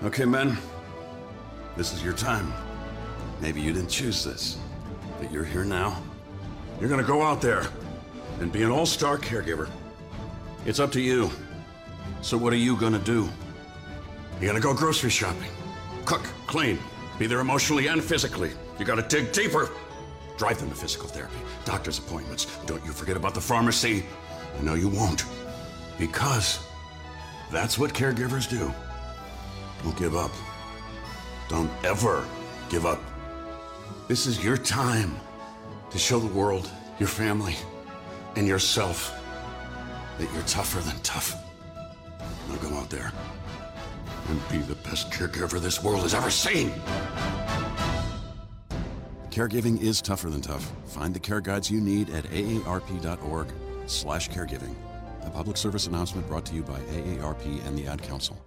Okay, 0.04 0.24
men. 0.24 0.58
This 1.76 1.92
is 1.92 2.02
your 2.02 2.14
time. 2.14 2.54
Maybe 3.42 3.60
you 3.60 3.74
didn't 3.74 3.90
choose 3.90 4.24
this, 4.24 4.60
but 5.20 5.30
you're 5.34 5.44
here 5.44 5.66
now. 5.66 6.02
You're 6.80 6.90
gonna 6.90 7.04
go 7.04 7.24
out 7.24 7.42
there 7.42 7.68
and 8.40 8.54
be 8.54 8.64
an 8.64 8.72
all-star 8.72 9.18
caregiver. 9.18 9.70
It's 10.66 10.80
up 10.80 10.94
to 10.94 11.02
you. 11.02 11.30
So 12.22 12.38
what 12.38 12.54
are 12.54 12.56
you 12.56 12.78
gonna 12.78 13.00
do? 13.00 13.28
You're 14.40 14.50
gonna 14.50 14.60
go 14.60 14.72
grocery 14.72 15.10
shopping, 15.10 15.50
cook, 16.06 16.22
clean, 16.46 16.78
be 17.18 17.26
there 17.26 17.40
emotionally 17.40 17.88
and 17.88 18.04
physically. 18.04 18.52
You 18.78 18.86
gotta 18.86 19.02
dig 19.02 19.32
deeper. 19.32 19.72
Drive 20.38 20.60
them 20.60 20.70
to 20.70 20.76
physical 20.76 21.08
therapy, 21.08 21.38
doctor's 21.66 21.98
appointments. 21.98 22.46
Don't 22.68 22.84
you 22.86 22.92
forget 22.92 23.18
about 23.18 23.34
the 23.34 23.42
pharmacy. 23.42 24.06
I 24.60 24.62
know 24.62 24.76
you 24.76 24.90
won't. 24.90 25.26
Because 25.98 26.60
that's 27.52 27.80
what 27.80 27.94
caregivers 27.96 28.48
do. 28.48 28.72
Don't 29.84 29.98
give 29.98 30.16
up. 30.16 30.32
Don't 31.50 31.72
ever 31.84 32.24
give 32.70 32.86
up. 32.86 33.02
This 34.08 34.28
is 34.28 34.44
your 34.44 34.58
time 34.58 35.20
to 35.90 35.98
show 35.98 36.20
the 36.20 36.28
world, 36.28 36.70
your 37.00 37.10
family, 37.10 37.56
and 38.36 38.48
yourself 38.48 39.20
that 40.20 40.32
you're 40.32 40.44
tougher 40.44 40.80
than 40.82 41.00
tough. 41.02 41.36
Now 42.48 42.56
go 42.58 42.76
out 42.76 42.92
there 42.92 43.12
and 44.30 44.50
be 44.50 44.58
the 44.60 44.76
best 44.76 45.12
caregiver 45.12 45.60
this 45.60 45.84
world 45.84 46.02
has 46.04 46.14
ever 46.14 46.30
seen. 46.30 46.72
Caregiving 49.30 49.80
is 49.82 50.02
tougher 50.02 50.30
than 50.30 50.42
tough. 50.42 50.72
Find 50.88 51.14
the 51.14 51.20
care 51.20 51.42
guides 51.42 51.70
you 51.70 51.80
need 51.80 52.10
at 52.10 52.24
aarp.org 52.26 53.48
slash 53.86 54.30
caregiving. 54.30 54.74
A 55.24 55.30
public 55.30 55.58
service 55.58 55.88
announcement 55.88 56.28
brought 56.28 56.46
to 56.46 56.56
you 56.56 56.64
by 56.64 56.80
AARP 56.80 57.66
and 57.68 57.78
the 57.78 57.88
Ad 57.88 58.02
Council. 58.02 58.47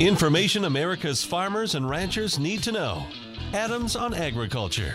Information 0.00 0.66
America's 0.66 1.24
farmers 1.24 1.74
and 1.74 1.88
ranchers 1.88 2.38
need 2.38 2.62
to 2.64 2.70
know. 2.70 3.06
Adams 3.54 3.96
on 3.96 4.12
Agriculture. 4.12 4.94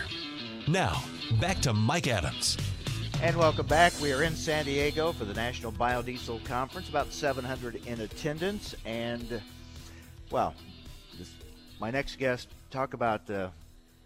Now, 0.68 1.02
back 1.40 1.58
to 1.62 1.72
Mike 1.72 2.06
Adams. 2.06 2.56
And 3.20 3.36
welcome 3.36 3.66
back. 3.66 3.92
We 4.00 4.12
are 4.12 4.22
in 4.22 4.36
San 4.36 4.64
Diego 4.64 5.10
for 5.10 5.24
the 5.24 5.34
National 5.34 5.72
Biodiesel 5.72 6.44
Conference, 6.44 6.88
about 6.88 7.12
700 7.12 7.84
in 7.84 8.00
attendance. 8.02 8.76
And, 8.84 9.42
well, 10.30 10.54
this, 11.18 11.32
my 11.80 11.90
next 11.90 12.14
guest, 12.20 12.46
talk 12.70 12.94
about 12.94 13.28
uh, 13.28 13.48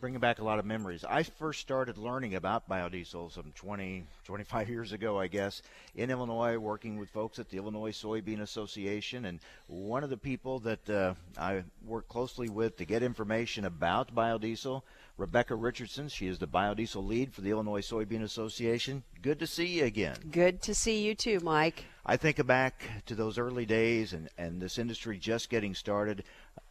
bringing 0.07 0.21
back 0.21 0.39
a 0.39 0.45
lot 0.45 0.61
of 0.61 0.65
memories. 0.65 1.05
I 1.05 1.25
first 1.25 1.61
started 1.61 1.99
learning 1.99 2.37
about 2.37 2.69
biodiesel 2.69 3.33
some 3.33 3.51
20, 3.57 4.07
25 4.25 4.69
years 4.69 4.93
ago, 4.93 5.19
I 5.19 5.27
guess, 5.27 5.63
in 5.97 6.13
Illinois, 6.13 6.57
working 6.59 6.97
with 6.97 7.11
folks 7.11 7.41
at 7.41 7.49
the 7.49 7.57
Illinois 7.57 7.91
Soybean 7.91 8.41
Association. 8.41 9.25
And 9.25 9.41
one 9.67 10.05
of 10.05 10.11
the 10.11 10.17
people 10.17 10.61
that 10.61 10.89
uh, 10.89 11.15
I 11.37 11.65
worked 11.85 12.09
closely 12.09 12.49
with 12.49 12.77
to 12.77 12.85
get 12.85 13.03
information 13.03 13.65
about 13.65 14.15
biodiesel, 14.15 14.83
Rebecca 15.19 15.57
Richardson. 15.57 16.09
She 16.09 16.29
is 16.29 16.39
the 16.39 16.47
biodiesel 16.47 17.05
lead 17.05 17.33
for 17.35 17.41
the 17.41 17.51
Illinois 17.51 17.81
Soybean 17.81 18.23
Association. 18.23 19.03
Good 19.23 19.41
to 19.41 19.47
see 19.49 19.67
you 19.67 19.87
again. 19.87 20.17
Good 20.31 20.63
to 20.63 20.75
see 20.75 21.03
you 21.03 21.17
too, 21.17 21.41
Mike. 21.41 21.85
I 22.09 22.17
think 22.17 22.45
back 22.47 22.85
to 23.07 23.17
those 23.17 23.37
early 23.39 23.67
days 23.67 24.13
and, 24.13 24.29
and 24.39 24.63
this 24.63 24.79
industry 24.79 25.19
just 25.19 25.51
getting 25.51 25.75
started. 25.75 26.23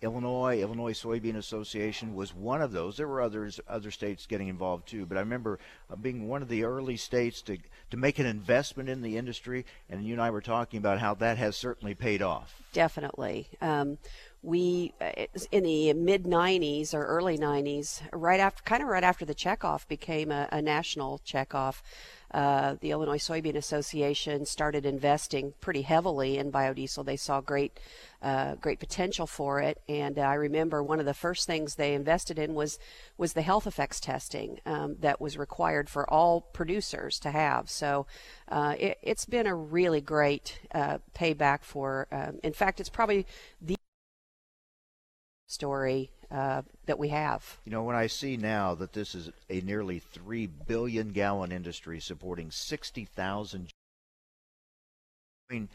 Illinois, 0.01 0.62
Illinois 0.62 0.94
Soybean 0.94 1.38
Association 1.38 2.13
was 2.13 2.34
one 2.34 2.62
of 2.62 2.72
those. 2.72 2.98
There 2.98 3.08
were 3.08 3.22
others, 3.22 3.60
other 3.68 3.92
states 3.92 4.25
getting 4.25 4.48
involved 4.48 4.88
too. 4.88 5.06
But 5.06 5.18
I 5.18 5.22
remember 5.22 5.60
uh, 5.89 5.96
being 5.96 6.27
one 6.27 6.42
of 6.42 6.48
the 6.48 6.63
early 6.63 6.98
states 6.98 7.42
to 7.44 7.58
to 7.92 7.98
make 7.98 8.20
an 8.20 8.25
investment 8.25 8.89
in 8.89 9.01
the 9.01 9.18
industry. 9.18 9.65
And 9.89 10.06
you 10.06 10.13
and 10.13 10.22
I 10.22 10.30
were 10.30 10.42
talking 10.42 10.77
about 10.77 11.00
how 11.00 11.15
that 11.15 11.38
has 11.38 11.56
certainly 11.56 11.96
paid 11.96 12.22
off. 12.22 12.62
Definitely. 12.74 13.48
Um, 13.62 13.98
we 14.44 14.94
uh, 15.01 15.25
in 15.51 15.63
the 15.63 15.94
mid 15.94 16.24
90s 16.24 16.94
or 16.94 17.04
early 17.06 17.38
90s 17.38 18.01
right 18.13 18.39
after 18.39 18.62
kind 18.63 18.84
of 18.84 18.89
right 18.89 19.04
after 19.04 19.25
the 19.25 19.36
checkoff 19.36 19.88
became 19.88 20.32
a, 20.32 20.48
a 20.51 20.62
national 20.62 21.20
checkoff 21.25 21.82
uh, 22.32 22.75
the 22.82 22.91
Illinois 22.91 23.17
Soybean 23.17 23.55
Association 23.55 24.46
started 24.46 24.86
investing 24.86 25.53
pretty 25.62 25.84
heavily 25.84 26.38
in 26.38 26.51
biodiesel. 26.51 27.05
They 27.05 27.15
saw 27.15 27.41
great, 27.41 27.79
uh, 28.22 28.55
great 28.55 28.79
potential 28.79 29.27
for 29.27 29.62
it, 29.62 29.82
and 29.88 30.17
I 30.20 30.34
remember 30.34 30.84
one 30.84 31.00
of 31.00 31.05
the 31.05 31.13
first 31.13 31.48
things 31.48 31.75
they 31.75 31.94
invested 31.94 32.39
in 32.39 32.53
was 32.53 32.79
was 33.17 33.34
the 33.34 33.41
health 33.41 33.67
effects 33.67 34.00
testing 34.00 34.60
um, 34.65 34.98
that 35.00 35.22
was 35.22 35.38
required 35.38 35.89
for 35.89 36.10
all 36.10 36.41
producers 36.41 37.20
to 37.20 37.32
have. 37.32 37.70
So 37.70 38.08
uh, 38.50 38.75
it, 38.77 38.98
has 39.05 39.25
been 39.25 39.48
a 39.48 39.55
really 39.55 40.01
great 40.01 40.60
uh, 40.74 41.00
payback 41.13 41.63
for. 41.63 42.08
Um, 42.12 42.39
in 42.44 42.53
fact, 42.53 42.79
it's 42.79 42.89
probably 42.89 43.25
the 43.62 43.75
story 45.48 46.12
uh, 46.32 46.62
that 46.86 47.00
we 47.00 47.10
have. 47.10 47.60
You 47.65 47.72
know, 47.72 47.84
when 47.84 47.96
I 47.96 48.08
see 48.08 48.38
now 48.38 48.75
that 48.75 48.94
this 48.94 49.15
is 49.15 49.29
a 49.50 49.62
nearly 49.62 50.00
3 50.00 50.48
billion 50.48 51.12
gallon 51.12 51.51
industry 51.51 52.00
supporting 52.00 52.51
60,000 52.51 53.70
I 55.50 55.53
mean, 55.53 55.70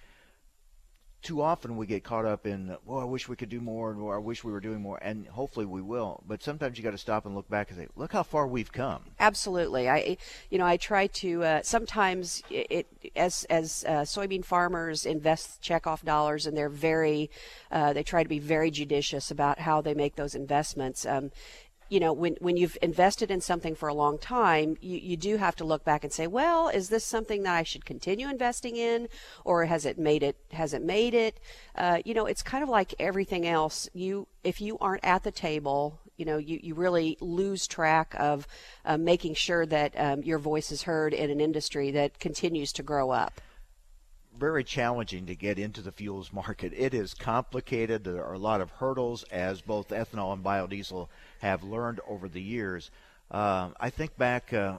too 1.22 1.42
often 1.42 1.76
we 1.76 1.86
get 1.86 2.02
caught 2.02 2.24
up 2.24 2.46
in, 2.46 2.76
well, 2.86 3.00
I 3.00 3.04
wish 3.04 3.28
we 3.28 3.36
could 3.36 3.48
do 3.48 3.60
more, 3.60 3.94
or 3.94 4.14
I 4.14 4.18
wish 4.18 4.42
we 4.42 4.52
were 4.52 4.60
doing 4.60 4.80
more, 4.80 4.98
and 5.02 5.26
hopefully 5.26 5.66
we 5.66 5.82
will. 5.82 6.22
But 6.26 6.42
sometimes 6.42 6.78
you 6.78 6.84
got 6.84 6.92
to 6.92 6.98
stop 6.98 7.26
and 7.26 7.34
look 7.34 7.48
back 7.48 7.70
and 7.70 7.78
say, 7.78 7.88
look 7.96 8.12
how 8.12 8.22
far 8.22 8.46
we've 8.46 8.72
come. 8.72 9.02
Absolutely. 9.18 9.88
I, 9.88 10.16
you 10.50 10.58
know, 10.58 10.66
I 10.66 10.76
try 10.76 11.06
to. 11.08 11.44
Uh, 11.44 11.62
sometimes 11.62 12.42
it, 12.50 12.86
as 13.16 13.44
as 13.50 13.84
uh, 13.86 14.02
soybean 14.02 14.44
farmers 14.44 15.04
invest 15.04 15.62
checkoff 15.62 16.04
dollars, 16.04 16.46
and 16.46 16.56
they're 16.56 16.68
very, 16.68 17.30
uh, 17.70 17.92
they 17.92 18.02
try 18.02 18.22
to 18.22 18.28
be 18.28 18.38
very 18.38 18.70
judicious 18.70 19.30
about 19.30 19.58
how 19.58 19.80
they 19.80 19.94
make 19.94 20.16
those 20.16 20.34
investments. 20.34 21.04
Um, 21.04 21.30
you 21.90 21.98
know, 21.98 22.12
when, 22.12 22.36
when 22.38 22.56
you've 22.56 22.78
invested 22.80 23.32
in 23.32 23.40
something 23.40 23.74
for 23.74 23.88
a 23.88 23.94
long 23.94 24.16
time, 24.16 24.76
you, 24.80 24.98
you 24.98 25.16
do 25.16 25.36
have 25.36 25.56
to 25.56 25.64
look 25.64 25.84
back 25.84 26.04
and 26.04 26.12
say, 26.12 26.28
well, 26.28 26.68
is 26.68 26.88
this 26.88 27.04
something 27.04 27.42
that 27.42 27.54
I 27.54 27.64
should 27.64 27.84
continue 27.84 28.30
investing 28.30 28.76
in, 28.76 29.08
or 29.44 29.64
has 29.64 29.84
it 29.84 29.98
made 29.98 30.22
it? 30.22 30.36
Has 30.52 30.72
it 30.72 30.82
made 30.82 31.14
it? 31.14 31.40
Uh, 31.74 31.98
you 32.04 32.14
know, 32.14 32.26
it's 32.26 32.42
kind 32.42 32.62
of 32.62 32.68
like 32.68 32.94
everything 33.00 33.44
else. 33.44 33.88
You, 33.92 34.28
if 34.44 34.60
you 34.60 34.78
aren't 34.78 35.04
at 35.04 35.24
the 35.24 35.32
table, 35.32 35.98
you 36.16 36.24
know, 36.24 36.38
you, 36.38 36.60
you 36.62 36.74
really 36.74 37.18
lose 37.20 37.66
track 37.66 38.14
of 38.18 38.46
uh, 38.84 38.96
making 38.96 39.34
sure 39.34 39.66
that 39.66 39.92
um, 39.98 40.22
your 40.22 40.38
voice 40.38 40.70
is 40.70 40.82
heard 40.84 41.12
in 41.12 41.28
an 41.28 41.40
industry 41.40 41.90
that 41.90 42.20
continues 42.20 42.72
to 42.74 42.84
grow 42.84 43.10
up 43.10 43.40
very 44.40 44.64
challenging 44.64 45.26
to 45.26 45.34
get 45.36 45.58
into 45.58 45.82
the 45.82 45.92
fuels 45.92 46.32
market. 46.32 46.72
It 46.74 46.94
is 46.94 47.12
complicated. 47.12 48.02
There 48.02 48.24
are 48.24 48.32
a 48.32 48.38
lot 48.38 48.62
of 48.62 48.70
hurdles, 48.70 49.22
as 49.24 49.60
both 49.60 49.90
ethanol 49.90 50.32
and 50.32 50.42
biodiesel 50.42 51.08
have 51.40 51.62
learned 51.62 52.00
over 52.08 52.28
the 52.28 52.40
years. 52.40 52.90
Uh, 53.30 53.68
I 53.78 53.90
think 53.90 54.16
back, 54.16 54.52
uh, 54.52 54.78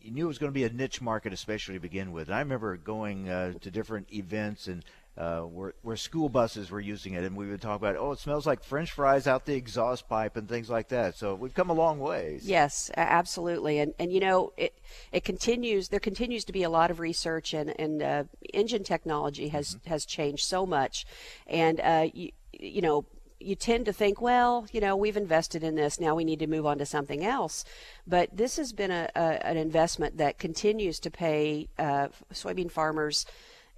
you 0.00 0.10
knew 0.10 0.24
it 0.24 0.28
was 0.28 0.38
going 0.38 0.50
to 0.50 0.58
be 0.58 0.64
a 0.64 0.72
niche 0.72 1.02
market, 1.02 1.32
especially 1.32 1.74
to 1.74 1.80
begin 1.80 2.10
with. 2.10 2.28
And 2.28 2.34
I 2.34 2.40
remember 2.40 2.76
going 2.78 3.28
uh, 3.28 3.52
to 3.60 3.70
different 3.70 4.12
events 4.12 4.66
and 4.66 4.82
uh, 5.20 5.42
where, 5.42 5.74
where 5.82 5.96
school 5.96 6.30
buses 6.30 6.70
were 6.70 6.80
using 6.80 7.12
it, 7.12 7.22
and 7.24 7.36
we 7.36 7.46
would 7.46 7.60
talk 7.60 7.76
about, 7.76 7.94
oh, 7.94 8.12
it 8.12 8.18
smells 8.18 8.46
like 8.46 8.64
French 8.64 8.90
fries 8.90 9.26
out 9.26 9.44
the 9.44 9.54
exhaust 9.54 10.08
pipe 10.08 10.34
and 10.34 10.48
things 10.48 10.70
like 10.70 10.88
that. 10.88 11.14
So 11.14 11.34
we've 11.34 11.52
come 11.52 11.68
a 11.68 11.74
long 11.74 11.98
ways. 11.98 12.48
Yes, 12.48 12.90
absolutely, 12.96 13.80
and 13.80 13.92
and 13.98 14.10
you 14.10 14.20
know 14.20 14.54
it 14.56 14.72
it 15.12 15.22
continues. 15.22 15.88
There 15.88 16.00
continues 16.00 16.46
to 16.46 16.52
be 16.52 16.62
a 16.62 16.70
lot 16.70 16.90
of 16.90 17.00
research, 17.00 17.52
and 17.52 17.78
and 17.78 18.02
uh, 18.02 18.24
engine 18.54 18.82
technology 18.82 19.48
has 19.48 19.74
mm-hmm. 19.74 19.90
has 19.90 20.06
changed 20.06 20.46
so 20.46 20.64
much, 20.64 21.04
and 21.46 21.80
uh, 21.80 22.08
you, 22.14 22.30
you 22.52 22.80
know 22.80 23.04
you 23.40 23.54
tend 23.54 23.86
to 23.86 23.92
think, 23.92 24.22
well, 24.22 24.66
you 24.72 24.80
know, 24.80 24.96
we've 24.96 25.16
invested 25.18 25.62
in 25.62 25.74
this. 25.74 26.00
Now 26.00 26.14
we 26.14 26.24
need 26.24 26.38
to 26.38 26.46
move 26.46 26.64
on 26.64 26.78
to 26.78 26.86
something 26.86 27.24
else. 27.24 27.64
But 28.06 28.34
this 28.34 28.56
has 28.56 28.72
been 28.72 28.90
a, 28.90 29.10
a 29.14 29.46
an 29.46 29.58
investment 29.58 30.16
that 30.16 30.38
continues 30.38 30.98
to 31.00 31.10
pay 31.10 31.68
uh, 31.78 32.08
soybean 32.32 32.70
farmers 32.70 33.26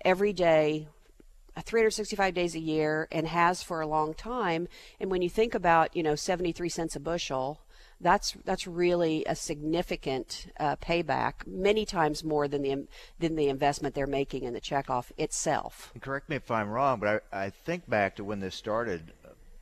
every 0.05 0.33
day 0.33 0.87
365 1.61 2.35
days 2.35 2.55
a 2.55 2.61
year 2.61 3.09
and 3.13 3.27
has 3.27 3.63
for 3.63 3.81
a 3.81 3.87
long 3.87 4.15
time. 4.15 4.69
And 4.99 5.11
when 5.11 5.23
you 5.23 5.29
think 5.29 5.55
about, 5.55 5.95
you 5.95 6.03
know, 6.03 6.15
73 6.15 6.69
cents 6.69 6.97
a 6.97 7.01
bushel, 7.01 7.61
that's 8.03 8.37
that's 8.45 8.67
really 8.67 9.25
a 9.27 9.37
significant 9.37 10.53
uh, 10.59 10.77
payback, 10.77 11.47
many 11.47 11.87
times 11.87 12.25
more 12.25 12.49
than 12.49 12.63
the 12.63 12.87
than 13.19 13.37
the 13.37 13.49
investment 13.49 13.95
they're 13.95 14.07
making 14.07 14.43
in 14.43 14.53
the 14.53 14.61
checkoff 14.61 15.13
itself. 15.17 15.93
correct 16.01 16.29
me 16.29 16.37
if 16.37 16.51
I'm 16.51 16.69
wrong, 16.69 16.99
but 16.99 17.25
I, 17.33 17.45
I 17.45 17.51
think 17.51 17.89
back 17.89 18.17
to 18.17 18.25
when 18.25 18.41
this 18.41 18.55
started. 18.55 19.13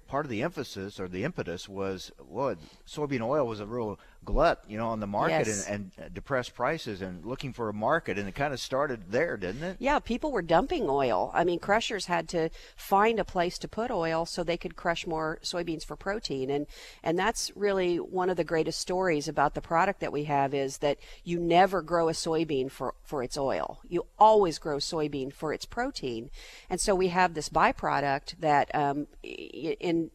Part 0.08 0.26
of 0.26 0.30
the 0.30 0.42
emphasis 0.42 0.98
or 0.98 1.06
the 1.06 1.22
impetus 1.22 1.68
was, 1.68 2.10
well, 2.18 2.56
soybean 2.84 3.20
oil 3.20 3.46
was 3.46 3.60
a 3.60 3.66
real 3.66 3.96
glut, 4.24 4.62
you 4.68 4.76
know, 4.76 4.88
on 4.88 5.00
the 5.00 5.06
market 5.06 5.46
yes. 5.46 5.66
and, 5.66 5.90
and 5.98 6.14
depressed 6.14 6.54
prices 6.54 7.00
and 7.00 7.24
looking 7.24 7.52
for 7.52 7.68
a 7.68 7.72
market, 7.72 8.18
and 8.18 8.28
it 8.28 8.34
kind 8.34 8.52
of 8.52 8.60
started 8.60 9.10
there, 9.10 9.36
didn't 9.36 9.62
it? 9.62 9.76
Yeah, 9.78 9.98
people 9.98 10.30
were 10.30 10.42
dumping 10.42 10.88
oil. 10.88 11.30
I 11.34 11.44
mean, 11.44 11.58
crushers 11.58 12.06
had 12.06 12.28
to 12.30 12.50
find 12.76 13.18
a 13.18 13.24
place 13.24 13.58
to 13.58 13.68
put 13.68 13.90
oil 13.90 14.26
so 14.26 14.42
they 14.42 14.56
could 14.56 14.76
crush 14.76 15.06
more 15.06 15.38
soybeans 15.42 15.84
for 15.84 15.96
protein, 15.96 16.50
and 16.50 16.66
and 17.02 17.18
that's 17.18 17.50
really 17.56 17.96
one 17.96 18.30
of 18.30 18.36
the 18.36 18.44
greatest 18.44 18.80
stories 18.80 19.28
about 19.28 19.54
the 19.54 19.60
product 19.60 20.00
that 20.00 20.12
we 20.12 20.24
have 20.24 20.54
is 20.54 20.78
that 20.78 20.98
you 21.24 21.38
never 21.38 21.82
grow 21.82 22.08
a 22.08 22.12
soybean 22.12 22.70
for 22.70 22.94
for 23.02 23.22
its 23.22 23.38
oil. 23.38 23.80
You 23.88 24.06
always 24.18 24.58
grow 24.58 24.76
soybean 24.76 25.32
for 25.32 25.52
its 25.52 25.64
protein, 25.64 26.30
and 26.68 26.80
so 26.80 26.94
we 26.94 27.08
have 27.08 27.34
this 27.34 27.48
byproduct 27.48 28.40
that 28.40 28.74
um, 28.74 29.06
in 29.22 30.10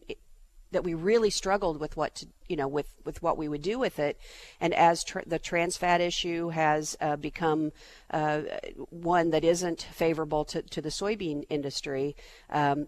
that 0.75 0.83
we 0.83 0.93
really 0.93 1.29
struggled 1.29 1.79
with 1.79 1.95
what 1.97 2.15
to 2.15 2.27
you 2.47 2.55
know 2.55 2.67
with 2.67 2.93
with 3.05 3.21
what 3.23 3.37
we 3.37 3.47
would 3.47 3.61
do 3.61 3.79
with 3.79 3.97
it. 3.97 4.19
And 4.59 4.73
as 4.73 5.03
tr- 5.03 5.19
the 5.25 5.39
trans 5.39 5.77
fat 5.77 6.01
issue 6.01 6.49
has 6.49 6.95
uh, 6.99 7.15
become 7.15 7.71
uh, 8.11 8.41
one 8.89 9.31
that 9.31 9.43
isn't 9.43 9.81
favorable 9.81 10.45
to, 10.45 10.61
to 10.61 10.81
the 10.81 10.89
soybean 10.89 11.45
industry 11.49 12.15
um, 12.49 12.87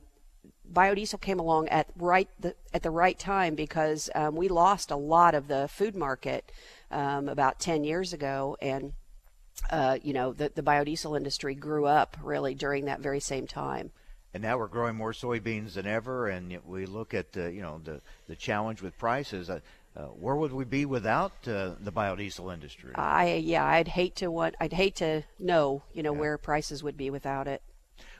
biodiesel 0.72 1.22
came 1.22 1.39
along 1.39 1.70
at 1.70 1.88
right 1.96 2.29
the, 2.39 2.56
at 2.74 2.84
the 2.84 2.91
right 2.91 3.17
time 3.17 3.56
because 3.56 4.10
um, 4.15 4.36
we 4.36 4.50
lost 4.50 4.91
a 4.91 4.96
lot 4.96 5.34
of 5.34 5.48
the 5.48 5.67
food 5.70 5.96
market 5.96 6.51
um, 6.91 7.29
about 7.29 7.60
10 7.60 7.84
years 7.84 8.13
ago. 8.13 8.58
And 8.62 8.94
uh, 9.72 9.98
you 10.03 10.13
know 10.13 10.34
the, 10.34 10.51
the 10.53 10.62
biodiesel 10.62 11.17
industry 11.17 11.56
grew 11.56 11.86
up 11.86 12.17
really 12.22 12.53
during 12.53 12.86
that 12.86 13.00
very 13.00 13.20
same 13.20 13.48
time 13.48 13.91
and 14.38 14.44
now 14.44 14.56
we're 14.56 14.67
growing 14.67 14.96
more 14.96 15.13
soybeans 15.13 15.74
than 15.74 15.88
ever. 15.88 16.27
And 16.27 16.60
we 16.63 16.86
look 16.86 17.15
at 17.15 17.32
the, 17.32 17.51
you 17.51 17.62
know 17.63 17.82
the 17.84 18.01
the 18.27 18.36
challenge 18.36 18.84
with 18.84 18.96
prices. 18.96 19.50
Uh, 19.50 19.62
uh, 19.96 20.03
where 20.10 20.36
would 20.36 20.53
we 20.53 20.63
be 20.63 20.86
without 20.86 21.32
uh, 21.48 21.72
the 21.79 21.91
biodiesel 21.91 22.53
industry? 22.53 22.91
I 22.94 23.34
yeah, 23.34 23.65
I'd 23.65 23.88
hate 23.88 24.15
to 24.17 24.29
want. 24.29 24.53
I'd 24.60 24.74
hate 24.74 24.96
to 24.98 25.24
know, 25.39 25.82
you 25.91 26.03
know, 26.03 26.13
yeah. 26.13 26.20
where 26.20 26.38
prices 26.38 26.84
would 26.84 26.96
be 26.96 27.10
without 27.10 27.48
it. 27.48 27.63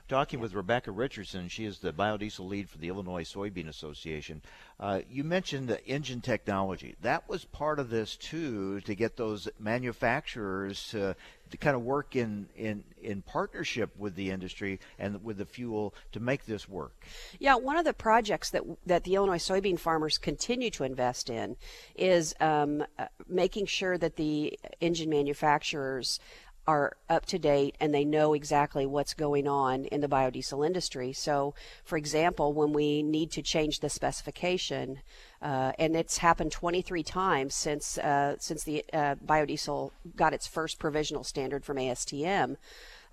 Talking 0.08 0.40
with 0.40 0.54
Rebecca 0.54 0.90
Richardson, 0.90 1.48
she 1.48 1.66
is 1.66 1.80
the 1.80 1.92
biodiesel 1.92 2.48
lead 2.48 2.70
for 2.70 2.78
the 2.78 2.88
Illinois 2.88 3.24
Soybean 3.24 3.68
Association. 3.68 4.40
Uh, 4.80 5.00
you 5.10 5.22
mentioned 5.22 5.68
the 5.68 5.84
engine 5.86 6.22
technology. 6.22 6.94
That 7.02 7.28
was 7.28 7.44
part 7.44 7.78
of 7.78 7.90
this 7.90 8.16
too, 8.16 8.80
to 8.82 8.94
get 8.94 9.18
those 9.18 9.48
manufacturers 9.60 10.88
to, 10.92 11.14
to 11.50 11.56
kind 11.58 11.76
of 11.76 11.82
work 11.82 12.16
in, 12.16 12.48
in 12.56 12.84
in 13.02 13.22
partnership 13.22 13.90
with 13.98 14.14
the 14.14 14.30
industry 14.30 14.80
and 14.98 15.22
with 15.22 15.38
the 15.38 15.44
fuel 15.44 15.94
to 16.12 16.20
make 16.20 16.46
this 16.46 16.68
work. 16.68 16.92
Yeah, 17.38 17.56
one 17.56 17.76
of 17.76 17.84
the 17.84 17.92
projects 17.92 18.50
that 18.50 18.62
that 18.86 19.04
the 19.04 19.14
Illinois 19.14 19.38
soybean 19.38 19.78
farmers 19.78 20.16
continue 20.16 20.70
to 20.70 20.84
invest 20.84 21.28
in 21.28 21.56
is 21.94 22.34
um, 22.40 22.82
uh, 22.98 23.06
making 23.28 23.66
sure 23.66 23.98
that 23.98 24.16
the 24.16 24.58
engine 24.80 25.10
manufacturers 25.10 26.18
are 26.68 26.98
up 27.08 27.24
to 27.24 27.38
date 27.38 27.74
and 27.80 27.94
they 27.94 28.04
know 28.04 28.34
exactly 28.34 28.84
what's 28.84 29.14
going 29.14 29.48
on 29.48 29.86
in 29.86 30.02
the 30.02 30.06
biodiesel 30.06 30.66
industry. 30.66 31.14
So, 31.14 31.54
for 31.82 31.96
example, 31.96 32.52
when 32.52 32.74
we 32.74 33.02
need 33.02 33.30
to 33.32 33.42
change 33.42 33.80
the 33.80 33.88
specification, 33.88 35.00
uh, 35.40 35.72
and 35.78 35.96
it's 35.96 36.18
happened 36.18 36.52
23 36.52 37.02
times 37.02 37.54
since 37.54 37.96
uh, 37.96 38.36
since 38.38 38.64
the 38.64 38.84
uh, 38.92 39.14
biodiesel 39.24 39.92
got 40.14 40.34
its 40.34 40.46
first 40.46 40.78
provisional 40.78 41.24
standard 41.24 41.64
from 41.64 41.78
ASTM. 41.78 42.56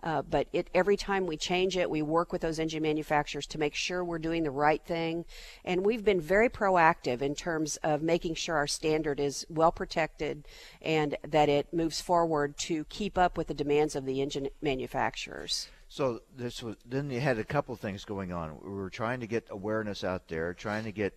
Uh, 0.04 0.22
but 0.22 0.48
it, 0.54 0.70
every 0.74 0.98
time 0.98 1.26
we 1.26 1.38
change 1.38 1.78
it, 1.78 1.90
we 1.90 2.02
work 2.02 2.32
with 2.32 2.42
those 2.42 2.60
engine 2.60 2.84
manufacturers 2.84 3.48
to 3.48 3.58
make 3.58 3.74
sure 3.74 4.04
we're 4.04 4.20
doing 4.20 4.44
the 4.44 4.52
right 4.52 4.84
thing. 4.86 5.26
And 5.64 5.86
we've 5.86 6.04
been 6.04 6.22
very 6.22 6.50
proactive 6.50 7.22
in 7.22 7.36
terms 7.36 7.78
of 7.78 8.02
making 8.02 8.36
sure 8.36 8.56
our 8.56 8.68
standard 8.68 9.20
is 9.20 9.46
well 9.50 9.72
protected 9.72 10.48
and 10.82 11.18
that 11.28 11.50
it 11.50 11.74
moves 11.74 12.02
forward 12.02 12.58
to 12.58 12.84
keep 12.86 13.18
up 13.18 13.38
with 13.38 13.48
the 13.48 13.54
demands 13.54 13.96
of 13.96 14.06
the 14.06 14.22
engine 14.22 14.50
manufacturers. 14.62 15.68
So 15.88 16.22
this 16.36 16.62
was 16.64 16.76
then 16.86 17.10
you 17.10 17.20
had 17.20 17.38
a 17.38 17.44
couple 17.44 17.76
things 17.76 18.06
going 18.06 18.34
on. 18.34 18.58
We 18.64 18.72
were 18.72 18.90
trying 18.90 19.20
to 19.20 19.28
get 19.28 19.48
awareness 19.50 20.04
out 20.04 20.28
there, 20.28 20.54
trying 20.54 20.84
to 20.86 20.92
get 20.92 21.14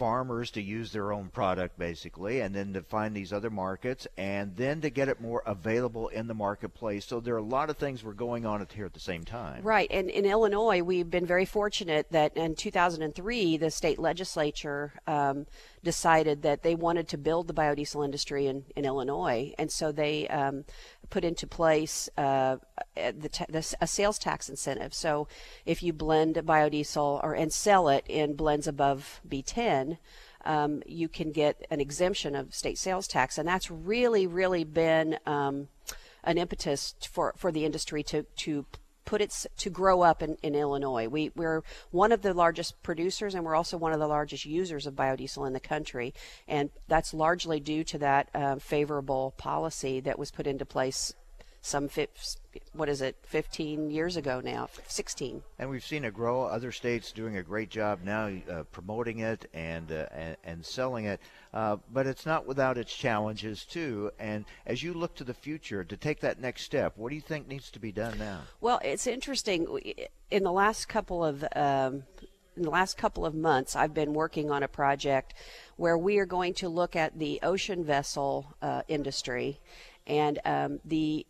farmers 0.00 0.50
to 0.50 0.62
use 0.62 0.92
their 0.92 1.12
own 1.12 1.28
product 1.28 1.78
basically 1.78 2.40
and 2.40 2.54
then 2.54 2.72
to 2.72 2.80
find 2.80 3.14
these 3.14 3.34
other 3.34 3.50
markets 3.50 4.06
and 4.16 4.56
then 4.56 4.80
to 4.80 4.88
get 4.88 5.10
it 5.10 5.20
more 5.20 5.42
available 5.44 6.08
in 6.08 6.26
the 6.26 6.32
marketplace 6.32 7.04
so 7.04 7.20
there 7.20 7.34
are 7.34 7.36
a 7.36 7.42
lot 7.42 7.68
of 7.68 7.76
things 7.76 8.02
were 8.02 8.14
going 8.14 8.46
on 8.46 8.66
here 8.74 8.86
at 8.86 8.94
the 8.94 8.98
same 8.98 9.24
time 9.24 9.62
right 9.62 9.88
and 9.90 10.08
in 10.08 10.24
illinois 10.24 10.80
we've 10.80 11.10
been 11.10 11.26
very 11.26 11.44
fortunate 11.44 12.10
that 12.10 12.34
in 12.34 12.54
2003 12.54 13.58
the 13.58 13.70
state 13.70 13.98
legislature 13.98 14.94
um, 15.06 15.44
decided 15.82 16.42
that 16.42 16.62
they 16.62 16.74
wanted 16.74 17.08
to 17.08 17.18
build 17.18 17.46
the 17.46 17.54
biodiesel 17.54 18.04
industry 18.04 18.46
in, 18.46 18.64
in 18.76 18.84
Illinois, 18.84 19.54
and 19.58 19.70
so 19.70 19.92
they 19.92 20.28
um, 20.28 20.64
put 21.08 21.24
into 21.24 21.46
place 21.46 22.08
uh, 22.16 22.56
the, 22.94 23.46
the, 23.48 23.76
a 23.80 23.86
sales 23.86 24.18
tax 24.18 24.48
incentive. 24.48 24.92
So 24.92 25.28
if 25.64 25.82
you 25.82 25.92
blend 25.92 26.36
biodiesel 26.36 27.22
or 27.22 27.34
and 27.34 27.52
sell 27.52 27.88
it 27.88 28.04
in 28.08 28.34
blends 28.34 28.66
above 28.66 29.20
B10, 29.28 29.89
um, 30.44 30.82
you 30.86 31.08
can 31.08 31.32
get 31.32 31.66
an 31.70 31.80
exemption 31.80 32.34
of 32.34 32.54
state 32.54 32.78
sales 32.78 33.06
tax, 33.06 33.38
and 33.38 33.46
that's 33.46 33.70
really, 33.70 34.26
really 34.26 34.64
been 34.64 35.18
um, 35.26 35.68
an 36.24 36.38
impetus 36.38 36.94
for, 37.10 37.34
for 37.36 37.52
the 37.52 37.64
industry 37.64 38.02
to 38.04 38.24
to 38.36 38.66
put 39.10 39.20
it 39.20 39.46
to 39.56 39.70
grow 39.70 40.02
up 40.02 40.22
in, 40.22 40.36
in 40.40 40.54
Illinois. 40.54 41.08
We, 41.08 41.32
we're 41.34 41.62
one 41.90 42.12
of 42.12 42.22
the 42.22 42.32
largest 42.32 42.80
producers 42.84 43.34
and 43.34 43.44
we're 43.44 43.56
also 43.56 43.76
one 43.76 43.92
of 43.92 43.98
the 43.98 44.06
largest 44.06 44.44
users 44.44 44.86
of 44.86 44.94
biodiesel 44.94 45.48
in 45.48 45.52
the 45.52 45.58
country. 45.58 46.14
And 46.46 46.70
that's 46.86 47.12
largely 47.12 47.58
due 47.58 47.82
to 47.84 47.98
that 47.98 48.28
uh, 48.34 48.56
favorable 48.56 49.34
policy 49.36 49.98
that 50.00 50.16
was 50.16 50.30
put 50.30 50.46
into 50.46 50.64
place 50.64 51.12
some 51.62 51.88
what 52.72 52.88
is 52.88 53.02
it 53.02 53.16
15 53.22 53.90
years 53.90 54.16
ago 54.16 54.40
now 54.42 54.68
16 54.86 55.42
and 55.58 55.68
we've 55.68 55.84
seen 55.84 56.04
it 56.04 56.14
grow. 56.14 56.42
Other 56.42 56.72
states 56.72 57.12
doing 57.12 57.36
a 57.36 57.42
great 57.42 57.70
job 57.70 58.00
now 58.02 58.30
uh, 58.50 58.62
promoting 58.72 59.20
it 59.20 59.48
and, 59.52 59.92
uh, 59.92 60.06
and, 60.12 60.36
and 60.42 60.64
selling 60.64 61.04
it. 61.04 61.20
Uh, 61.52 61.76
but 61.92 62.06
it's 62.06 62.24
not 62.24 62.46
without 62.46 62.78
its 62.78 62.94
challenges 62.94 63.64
too. 63.64 64.10
And 64.18 64.44
as 64.66 64.82
you 64.82 64.94
look 64.94 65.14
to 65.16 65.24
the 65.24 65.34
future 65.34 65.84
to 65.84 65.96
take 65.96 66.20
that 66.20 66.40
next 66.40 66.62
step 66.62 66.94
what 66.96 67.10
do 67.10 67.14
you 67.14 67.20
think 67.20 67.46
needs 67.46 67.70
to 67.72 67.78
be 67.78 67.92
done 67.92 68.18
now? 68.18 68.42
Well 68.60 68.80
it's 68.82 69.06
interesting. 69.06 69.66
In 70.30 70.44
the 70.44 70.52
last 70.52 70.88
couple 70.88 71.24
of 71.24 71.44
um, 71.54 72.04
in 72.56 72.64
the 72.64 72.70
last 72.70 72.98
couple 72.98 73.24
of 73.24 73.34
months, 73.34 73.74
I've 73.76 73.94
been 73.94 74.12
working 74.12 74.50
on 74.50 74.62
a 74.62 74.68
project 74.68 75.34
where 75.76 75.96
we 75.96 76.18
are 76.18 76.26
going 76.26 76.52
to 76.54 76.68
look 76.68 76.96
at 76.96 77.18
the 77.18 77.38
ocean 77.42 77.84
vessel 77.84 78.54
uh, 78.60 78.82
industry 78.88 79.60
and 80.06 80.38
um, 80.44 80.80
the 80.84 81.26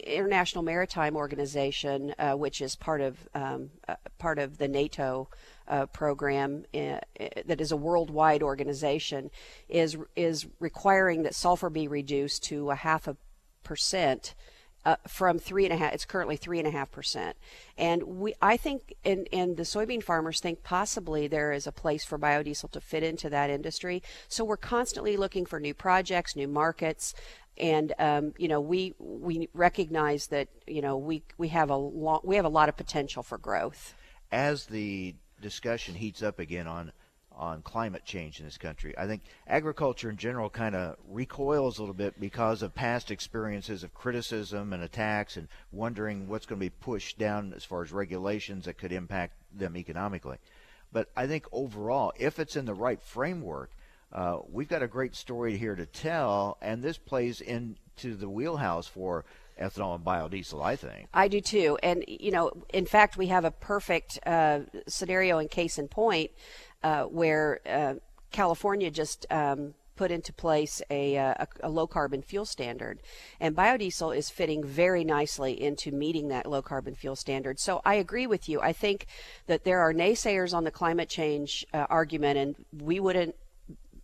International 0.00 0.64
Maritime 0.64 1.16
Organization, 1.16 2.14
uh, 2.18 2.32
which 2.32 2.60
is 2.60 2.76
part 2.76 3.00
of 3.00 3.16
um, 3.34 3.70
uh, 3.88 3.94
part 4.18 4.38
of 4.38 4.58
the 4.58 4.68
NATO 4.68 5.28
uh, 5.68 5.86
program 5.86 6.64
uh, 6.74 6.98
that 7.44 7.60
is 7.60 7.72
a 7.72 7.76
worldwide 7.76 8.42
organization, 8.42 9.30
is 9.68 9.96
is 10.16 10.46
requiring 10.60 11.22
that 11.22 11.34
sulfur 11.34 11.70
be 11.70 11.88
reduced 11.88 12.44
to 12.44 12.70
a 12.70 12.74
half 12.74 13.06
a 13.06 13.16
percent 13.62 14.34
uh, 14.86 14.94
from 15.06 15.38
three 15.38 15.64
and 15.64 15.74
a 15.74 15.76
half. 15.76 15.92
It's 15.92 16.04
currently 16.04 16.36
three 16.36 16.60
and 16.60 16.68
a 16.68 16.70
half 16.70 16.92
percent, 16.92 17.36
and 17.76 18.04
we 18.04 18.34
I 18.40 18.56
think 18.56 18.94
and 19.04 19.28
and 19.32 19.56
the 19.56 19.64
soybean 19.64 20.02
farmers 20.02 20.38
think 20.38 20.62
possibly 20.62 21.26
there 21.26 21.52
is 21.52 21.66
a 21.66 21.72
place 21.72 22.04
for 22.04 22.18
biodiesel 22.18 22.70
to 22.70 22.80
fit 22.80 23.02
into 23.02 23.28
that 23.30 23.50
industry. 23.50 24.00
So 24.28 24.44
we're 24.44 24.56
constantly 24.56 25.16
looking 25.16 25.44
for 25.44 25.58
new 25.58 25.74
projects, 25.74 26.36
new 26.36 26.48
markets. 26.48 27.14
And 27.58 27.94
um, 27.98 28.34
you 28.38 28.48
know 28.48 28.60
we 28.60 28.94
we 28.98 29.48
recognize 29.52 30.28
that 30.28 30.48
you 30.66 30.82
know 30.82 30.96
we 30.96 31.22
we 31.36 31.48
have 31.48 31.68
a 31.68 31.76
long, 31.76 32.20
we 32.22 32.36
have 32.36 32.44
a 32.44 32.50
lot 32.50 32.68
of 32.68 32.76
potential 32.76 33.24
for 33.24 33.38
growth. 33.38 33.94
As 34.30 34.66
the 34.66 35.16
discussion 35.40 35.96
heats 35.96 36.22
up 36.22 36.38
again 36.38 36.68
on 36.68 36.92
on 37.36 37.62
climate 37.62 38.04
change 38.04 38.40
in 38.40 38.46
this 38.46 38.58
country. 38.58 38.96
I 38.96 39.06
think 39.06 39.22
agriculture 39.46 40.10
in 40.10 40.16
general 40.16 40.50
kind 40.50 40.74
of 40.74 40.96
recoils 41.08 41.78
a 41.78 41.82
little 41.82 41.94
bit 41.94 42.18
because 42.18 42.62
of 42.62 42.74
past 42.74 43.10
experiences 43.10 43.82
of 43.82 43.94
criticism 43.94 44.72
and 44.72 44.82
attacks 44.82 45.36
and 45.36 45.48
wondering 45.72 46.28
what's 46.28 46.46
going 46.46 46.58
to 46.58 46.66
be 46.66 46.70
pushed 46.70 47.18
down 47.18 47.52
as 47.54 47.64
far 47.64 47.82
as 47.82 47.92
regulations 47.92 48.64
that 48.64 48.78
could 48.78 48.92
impact 48.92 49.34
them 49.54 49.76
economically. 49.76 50.38
But 50.92 51.10
I 51.16 51.26
think 51.26 51.46
overall, 51.52 52.12
if 52.16 52.38
it's 52.38 52.56
in 52.56 52.64
the 52.64 52.74
right 52.74 53.02
framework, 53.02 53.70
uh, 54.12 54.38
we've 54.50 54.68
got 54.68 54.82
a 54.82 54.88
great 54.88 55.14
story 55.14 55.56
here 55.58 55.74
to 55.74 55.84
tell, 55.84 56.56
and 56.62 56.82
this 56.82 56.96
plays 56.96 57.40
into 57.40 58.14
the 58.16 58.28
wheelhouse 58.28 58.86
for 58.86 59.24
ethanol 59.60 59.94
and 59.94 60.04
biodiesel, 60.04 60.62
I 60.62 60.76
think. 60.76 61.08
I 61.12 61.28
do 61.28 61.40
too. 61.40 61.78
And, 61.82 62.04
you 62.06 62.30
know, 62.30 62.52
in 62.72 62.86
fact, 62.86 63.16
we 63.16 63.26
have 63.28 63.44
a 63.44 63.50
perfect 63.50 64.18
uh, 64.26 64.60
scenario 64.86 65.38
and 65.38 65.50
case 65.50 65.78
in 65.78 65.88
point 65.88 66.30
uh, 66.86 67.02
where 67.06 67.58
uh, 67.66 67.94
California 68.30 68.92
just 68.92 69.26
um, 69.28 69.74
put 69.96 70.12
into 70.12 70.32
place 70.32 70.80
a, 70.88 71.18
uh, 71.18 71.34
a, 71.40 71.48
a, 71.64 71.68
low 71.68 71.88
carbon 71.88 72.22
fuel 72.22 72.44
standard. 72.44 73.00
And 73.40 73.56
biodiesel 73.56 74.16
is 74.16 74.30
fitting 74.30 74.62
very 74.62 75.02
nicely 75.02 75.60
into 75.60 75.90
meeting 75.90 76.28
that 76.28 76.46
low 76.46 76.62
carbon 76.62 76.94
fuel 76.94 77.16
standard. 77.16 77.58
So 77.58 77.82
I 77.84 77.94
agree 77.94 78.28
with 78.28 78.48
you. 78.48 78.60
I 78.60 78.72
think 78.72 79.06
that 79.48 79.64
there 79.64 79.80
are 79.80 79.92
naysayers 79.92 80.54
on 80.54 80.62
the 80.62 80.70
climate 80.70 81.08
change 81.08 81.66
uh, 81.74 81.86
argument, 81.90 82.38
and 82.38 82.54
we 82.80 83.00
wouldn't. 83.00 83.34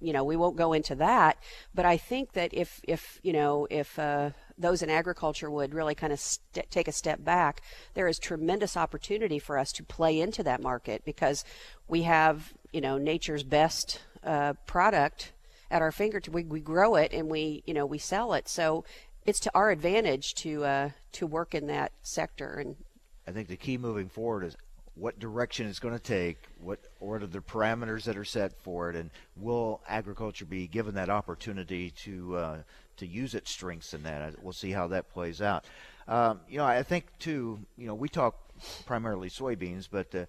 You 0.01 0.13
know, 0.13 0.25
we 0.25 0.35
won't 0.35 0.57
go 0.57 0.73
into 0.73 0.97
that, 0.97 1.39
but 1.77 1.87
I 1.87 1.97
think 1.97 2.33
that 2.33 2.53
if, 2.53 2.81
if 2.83 3.21
you 3.23 3.33
know, 3.33 3.69
if 3.71 3.97
uh, 4.01 4.31
those 4.59 4.83
in 4.83 4.91
agriculture 4.91 5.49
would 5.49 5.73
really 5.75 5.95
kind 5.95 6.13
of 6.13 6.19
st- 6.19 6.69
take 6.73 6.89
a 6.89 6.93
step 6.93 7.23
back, 7.23 7.63
there 7.95 8.09
is 8.09 8.19
tremendous 8.19 8.77
opportunity 8.77 9.39
for 9.39 9.57
us 9.57 9.71
to 9.75 9.85
play 9.85 10.21
into 10.21 10.43
that 10.43 10.61
market 10.61 11.05
because 11.05 11.45
we 11.87 12.03
have 12.03 12.53
you 12.73 12.81
know 12.81 12.99
nature's 12.99 13.43
best 13.43 14.01
uh, 14.25 14.55
product 14.67 15.33
at 15.71 15.83
our 15.83 15.93
fingertips. 15.93 16.33
We, 16.33 16.45
we 16.45 16.61
grow 16.61 16.97
it 16.97 17.13
and 17.13 17.29
we 17.29 17.63
you 17.67 17.75
know 17.75 17.87
we 17.87 17.99
sell 17.99 18.35
it. 18.35 18.49
So 18.49 18.85
it's 19.25 19.41
to 19.41 19.51
our 19.55 19.71
advantage 19.71 20.35
to 20.35 20.65
uh, 20.65 20.91
to 21.13 21.27
work 21.27 21.55
in 21.55 21.67
that 21.69 21.93
sector. 22.03 22.55
And 22.55 22.77
I 23.27 23.33
think 23.33 23.49
the 23.49 23.57
key 23.57 23.79
moving 23.79 24.09
forward 24.09 24.45
is 24.45 24.57
what 24.95 25.19
direction 25.19 25.67
it's 25.67 25.79
going 25.79 25.95
to 25.95 26.03
take, 26.03 26.39
what 26.61 26.79
what 26.99 27.23
are 27.23 27.27
the 27.27 27.41
parameters 27.41 28.05
that 28.05 28.17
are 28.17 28.25
set 28.25 28.53
for 28.63 28.91
it, 28.91 28.97
and 28.97 29.11
will 29.37 29.81
agriculture 29.89 30.45
be 30.45 30.67
given 30.67 30.95
that 30.95 31.09
opportunity 31.09 31.91
to 31.91 32.37
uh, 32.37 32.59
to 32.99 33.07
use 33.07 33.35
its 33.35 33.51
strengths 33.51 33.95
in 33.95 34.03
that? 34.03 34.43
We'll 34.43 34.53
see 34.53 34.71
how 34.71 34.89
that 34.89 35.13
plays 35.13 35.41
out. 35.41 35.65
Um, 36.09 36.41
you 36.49 36.59
know, 36.59 36.65
I 36.65 36.83
think 36.83 37.07
too. 37.19 37.61
You 37.79 37.87
know, 37.87 37.95
we 37.95 38.09
talk 38.09 38.37
primarily 38.87 39.31
soybeans, 39.31 39.89
but 39.91 40.15
uh, 40.15 40.27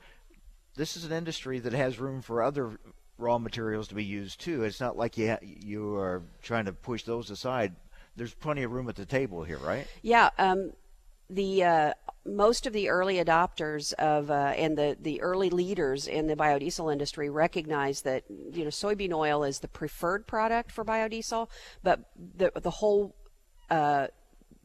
this 0.75 0.97
is 0.97 1.05
an 1.05 1.11
industry 1.11 1.59
that 1.59 1.73
has 1.73 1.99
room 1.99 2.21
for 2.21 2.41
other 2.43 2.71
raw 3.17 3.37
materials 3.37 3.87
to 3.89 3.95
be 3.95 4.03
used 4.03 4.41
too. 4.41 4.63
It's 4.63 4.79
not 4.79 4.97
like 4.97 5.17
you 5.17 5.29
ha- 5.29 5.39
you 5.41 5.95
are 5.95 6.23
trying 6.41 6.65
to 6.65 6.73
push 6.73 7.03
those 7.03 7.29
aside. 7.29 7.75
There's 8.15 8.33
plenty 8.33 8.63
of 8.63 8.71
room 8.71 8.89
at 8.89 8.95
the 8.95 9.05
table 9.05 9.43
here, 9.43 9.57
right? 9.57 9.87
Yeah. 10.01 10.29
Um, 10.37 10.73
the 11.29 11.63
uh, 11.63 11.93
most 12.25 12.67
of 12.67 12.73
the 12.73 12.89
early 12.89 13.15
adopters 13.15 13.93
of 13.93 14.29
uh, 14.29 14.53
and 14.55 14.77
the 14.77 14.97
the 14.99 15.21
early 15.21 15.49
leaders 15.49 16.07
in 16.07 16.27
the 16.27 16.35
biodiesel 16.35 16.91
industry 16.91 17.29
recognize 17.29 18.01
that 18.01 18.23
you 18.29 18.63
know 18.63 18.69
soybean 18.69 19.13
oil 19.13 19.43
is 19.43 19.59
the 19.59 19.67
preferred 19.67 20.27
product 20.27 20.71
for 20.71 20.85
biodiesel, 20.85 21.49
but 21.81 22.11
the 22.35 22.51
the 22.61 22.69
whole 22.69 23.15
uh, 23.69 24.07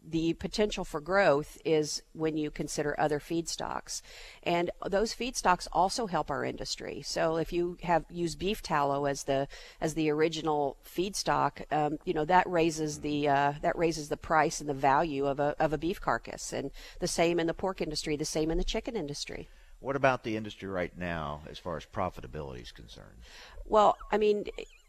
the 0.07 0.33
potential 0.35 0.85
for 0.85 1.01
growth 1.01 1.59
is 1.65 2.03
when 2.13 2.37
you 2.37 2.51
consider 2.51 2.99
other 2.99 3.19
feedstocks. 3.19 4.01
And 4.43 4.71
those 4.87 5.15
feedstocks 5.15 5.69
also 5.73 6.07
help 6.07 6.31
our 6.31 6.45
industry. 6.45 7.03
So 7.03 7.37
if 7.37 7.53
you 7.53 7.77
have 7.83 8.05
used 8.11 8.39
beef 8.39 8.63
tallow 8.63 9.05
as 9.05 9.25
the 9.25 9.49
as 9.81 9.95
the 9.95 10.11
original 10.11 10.77
feedstock, 10.85 11.71
um, 11.73 11.99
you 12.05 12.15
know 12.15 12.25
that 12.25 12.49
raises 12.49 13.01
the 13.01 13.29
uh, 13.29 13.53
that 13.63 13.77
raises 13.77 14.09
the 14.09 14.17
price 14.17 14.61
and 14.61 14.69
the 14.69 14.75
value 14.75 15.27
of 15.27 15.41
a 15.41 15.55
of 15.59 15.73
a 15.73 15.79
beef 15.79 16.01
carcass. 16.01 16.53
And 16.53 16.71
the 17.01 17.09
same 17.09 17.39
in 17.39 17.47
the 17.47 17.55
pork 17.55 17.81
industry, 17.81 18.17
the 18.17 18.25
same 18.25 18.51
in 18.51 18.59
the 18.59 18.65
chicken 18.65 18.97
industry. 18.97 19.49
What 19.81 19.95
about 19.95 20.25
the 20.25 20.37
industry 20.37 20.69
right 20.69 20.97
now 20.97 21.43
as 21.49 21.59
far 21.59 21.77
as 21.77 21.87
profitability 21.87 22.63
is 22.63 22.73
concerned? 22.73 23.19
Well, 23.65 23.97
I 24.11 24.19
mean, 24.19 24.47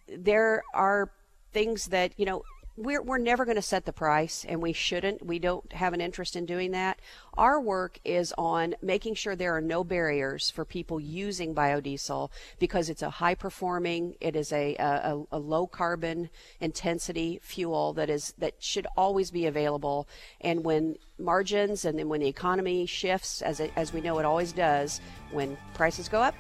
there 0.08 0.63
are 0.74 1.12
things 1.52 1.88
that 1.88 2.13
you 2.17 2.26
know 2.26 2.43
we're, 2.80 3.02
we're 3.02 3.18
never 3.18 3.44
going 3.44 3.58
to 3.58 3.62
set 3.62 3.84
the 3.84 3.92
price 3.92 4.46
and 4.48 4.62
we 4.62 4.72
shouldn't. 4.72 5.26
We 5.26 5.38
don't 5.38 5.72
have 5.74 5.94
an 5.94 6.00
interest 6.00 6.38
in 6.38 6.46
doing 6.46 6.72
that. 6.72 7.00
Our 7.38 7.60
work 7.60 8.00
is 8.06 8.34
on 8.38 8.76
making 8.82 9.15
sure 9.15 9.36
there 9.36 9.56
are 9.56 9.62
no 9.62 9.84
barriers 9.84 10.50
for 10.50 10.63
people 10.63 11.00
using 11.00 11.54
biodiesel 11.54 12.30
because 12.58 12.89
it's 12.89 13.02
a 13.02 13.10
high 13.10 13.36
performing 13.36 14.15
it 14.22 14.36
is 14.36 14.54
a, 14.54 14.76
a, 14.76 15.22
a 15.34 15.39
low 15.39 15.68
carbon 15.68 16.30
intensity 16.62 17.39
fuel 17.44 17.92
that 17.94 18.10
is 18.10 18.34
that 18.38 18.54
should 18.60 18.88
always 18.96 19.30
be 19.30 19.46
available. 19.46 20.08
And 20.39 20.63
when 20.63 20.96
margins 21.20 21.84
and 21.84 22.00
then 22.00 22.08
when 22.08 22.22
the 22.22 22.28
economy 22.28 22.86
shifts 22.86 23.42
as, 23.42 23.60
it, 23.60 23.74
as 23.76 23.92
we 23.92 24.00
know 24.00 24.20
it 24.20 24.26
always 24.26 24.54
does 24.54 25.02
when 25.32 25.58
prices 25.74 26.08
go 26.08 26.22
up 26.22 26.36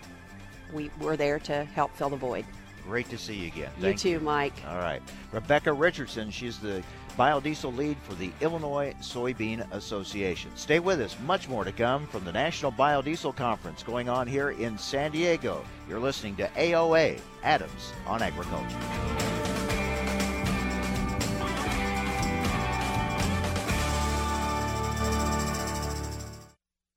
we, 0.73 0.89
we're 1.01 1.17
there 1.17 1.39
to 1.39 1.65
help 1.65 1.93
fill 1.95 2.09
the 2.09 2.15
void 2.15 2.45
Great 2.89 3.07
to 3.09 3.19
see 3.19 3.35
you 3.35 3.47
again. 3.47 3.69
You 3.77 3.83
Thank 3.83 3.99
too, 3.99 4.09
you. 4.09 4.19
Mike. 4.19 4.53
All 4.67 4.77
right. 4.77 4.99
Rebecca 5.31 5.71
Richardson, 5.71 6.31
she's 6.31 6.57
the 6.57 6.81
biodiesel 7.15 7.77
lead 7.77 7.97
for 7.99 8.15
the 8.15 8.31
Illinois 8.41 8.95
Soybean 8.99 9.71
Association. 9.71 10.49
Stay 10.55 10.79
with 10.79 10.99
us. 10.99 11.15
Much 11.27 11.47
more 11.47 11.63
to 11.63 11.71
come 11.71 12.07
from 12.07 12.25
the 12.25 12.31
National 12.31 12.71
Biodiesel 12.71 13.35
Conference 13.35 13.83
going 13.83 14.09
on 14.09 14.25
here 14.25 14.49
in 14.49 14.75
San 14.75 15.11
Diego. 15.11 15.63
You're 15.87 15.99
listening 15.99 16.35
to 16.37 16.47
AOA, 16.47 17.19
Adams 17.43 17.93
on 18.07 18.23
Agriculture. 18.23 18.79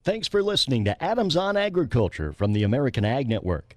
Thanks 0.05 0.27
for 0.27 0.43
listening 0.43 0.87
to 0.87 1.05
Adams 1.05 1.37
on 1.37 1.59
Agriculture 1.59 2.33
from 2.33 2.55
the 2.55 2.63
American 2.63 3.05
Ag 3.05 3.29
Network. 3.29 3.77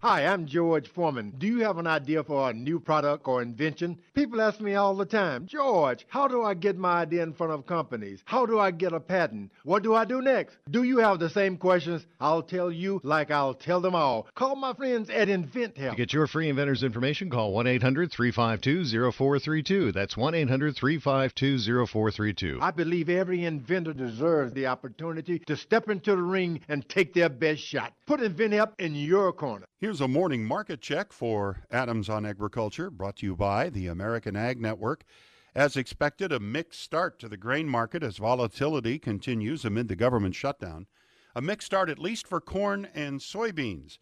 Hi, 0.00 0.26
I'm 0.26 0.46
George 0.46 0.86
Foreman. 0.86 1.32
Do 1.38 1.48
you 1.48 1.64
have 1.64 1.78
an 1.78 1.88
idea 1.88 2.22
for 2.22 2.50
a 2.50 2.52
new 2.52 2.78
product 2.78 3.26
or 3.26 3.42
invention? 3.42 3.98
People 4.14 4.40
ask 4.40 4.60
me 4.60 4.76
all 4.76 4.94
the 4.94 5.04
time, 5.04 5.46
George, 5.48 6.06
how 6.08 6.28
do 6.28 6.44
I 6.44 6.54
get 6.54 6.78
my 6.78 7.00
idea 7.00 7.24
in 7.24 7.32
front 7.32 7.52
of 7.52 7.66
companies? 7.66 8.22
How 8.24 8.46
do 8.46 8.60
I 8.60 8.70
get 8.70 8.92
a 8.92 9.00
patent? 9.00 9.50
What 9.64 9.82
do 9.82 9.96
I 9.96 10.04
do 10.04 10.22
next? 10.22 10.56
Do 10.70 10.84
you 10.84 10.98
have 10.98 11.18
the 11.18 11.28
same 11.28 11.56
questions? 11.56 12.06
I'll 12.20 12.44
tell 12.44 12.70
you 12.70 13.00
like 13.02 13.32
I'll 13.32 13.54
tell 13.54 13.80
them 13.80 13.96
all. 13.96 14.28
Call 14.36 14.54
my 14.54 14.72
friends 14.72 15.10
at 15.10 15.26
InventHelp. 15.26 15.90
To 15.90 15.96
get 15.96 16.12
your 16.12 16.28
free 16.28 16.48
inventor's 16.48 16.84
information, 16.84 17.28
call 17.28 17.52
1 17.52 17.66
800 17.66 18.12
352 18.12 19.10
0432. 19.10 19.90
That's 19.90 20.16
1 20.16 20.32
800 20.32 20.76
352 20.76 21.86
0432. 21.86 22.58
I 22.62 22.70
believe 22.70 23.08
every 23.08 23.44
inventor 23.44 23.94
deserves 23.94 24.52
the 24.52 24.68
opportunity 24.68 25.40
to 25.40 25.56
step 25.56 25.88
into 25.88 26.12
the 26.12 26.22
ring 26.22 26.60
and 26.68 26.88
take 26.88 27.14
their 27.14 27.28
best 27.28 27.62
shot. 27.62 27.94
Put 28.06 28.20
InventHelp 28.20 28.74
in 28.78 28.94
your 28.94 29.32
corner. 29.32 29.66
Here's 29.88 30.02
a 30.02 30.06
morning 30.06 30.44
market 30.44 30.82
check 30.82 31.14
for 31.14 31.62
Adams 31.70 32.10
on 32.10 32.26
Agriculture, 32.26 32.90
brought 32.90 33.16
to 33.16 33.26
you 33.26 33.34
by 33.34 33.70
the 33.70 33.86
American 33.86 34.36
Ag 34.36 34.60
Network. 34.60 35.02
As 35.54 35.78
expected, 35.78 36.30
a 36.30 36.38
mixed 36.38 36.82
start 36.82 37.18
to 37.20 37.26
the 37.26 37.38
grain 37.38 37.66
market 37.66 38.02
as 38.02 38.18
volatility 38.18 38.98
continues 38.98 39.64
amid 39.64 39.88
the 39.88 39.96
government 39.96 40.34
shutdown. 40.34 40.88
A 41.34 41.40
mixed 41.40 41.64
start, 41.64 41.88
at 41.88 41.98
least 41.98 42.26
for 42.26 42.38
corn 42.38 42.86
and 42.94 43.18
soybeans. 43.20 43.96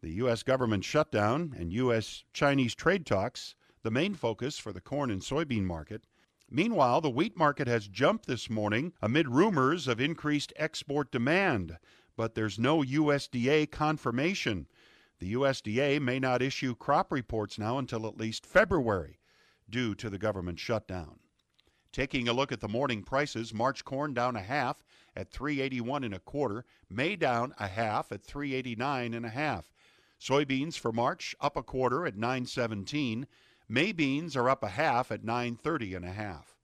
The 0.00 0.12
U.S. 0.12 0.42
government 0.42 0.82
shutdown 0.82 1.54
and 1.58 1.74
U.S. 1.74 2.24
Chinese 2.32 2.74
trade 2.74 3.04
talks, 3.04 3.54
the 3.82 3.90
main 3.90 4.14
focus 4.14 4.56
for 4.56 4.72
the 4.72 4.80
corn 4.80 5.10
and 5.10 5.20
soybean 5.20 5.64
market. 5.64 6.04
Meanwhile, 6.50 7.02
the 7.02 7.10
wheat 7.10 7.36
market 7.36 7.68
has 7.68 7.86
jumped 7.86 8.24
this 8.24 8.48
morning 8.48 8.94
amid 9.02 9.28
rumors 9.28 9.88
of 9.88 10.00
increased 10.00 10.54
export 10.56 11.12
demand. 11.12 11.76
but 12.16 12.34
there's 12.34 12.58
no 12.58 12.82
USDA 12.82 13.70
confirmation. 13.70 14.66
The 15.18 15.34
USDA 15.34 16.00
may 16.00 16.18
not 16.20 16.42
issue 16.42 16.74
crop 16.74 17.10
reports 17.10 17.58
now 17.58 17.78
until 17.78 18.06
at 18.06 18.18
least 18.18 18.46
February 18.46 19.18
due 19.68 19.94
to 19.96 20.08
the 20.08 20.18
government 20.18 20.60
shutdown. 20.60 21.18
Taking 21.90 22.28
a 22.28 22.32
look 22.32 22.52
at 22.52 22.60
the 22.60 22.68
morning 22.68 23.02
prices, 23.02 23.52
March 23.52 23.84
corn 23.84 24.14
down 24.14 24.36
a 24.36 24.42
half 24.42 24.84
at 25.16 25.30
381 25.30 26.04
and 26.04 26.14
a 26.14 26.20
quarter, 26.20 26.64
May 26.88 27.16
down 27.16 27.54
a 27.58 27.66
half 27.66 28.12
at 28.12 28.22
389 28.22 29.14
and 29.14 29.26
a 29.26 29.30
half. 29.30 29.72
Soybeans 30.20 30.78
for 30.78 30.92
March 30.92 31.34
up 31.40 31.56
a 31.56 31.62
quarter 31.62 32.06
at 32.06 32.16
917. 32.16 33.26
May 33.68 33.92
beans 33.92 34.36
are 34.36 34.48
up 34.48 34.62
a 34.62 34.68
half 34.68 35.10
at 35.10 35.24
930 35.24 35.94
and 35.94 36.04
a 36.04 36.12
half. 36.12 36.56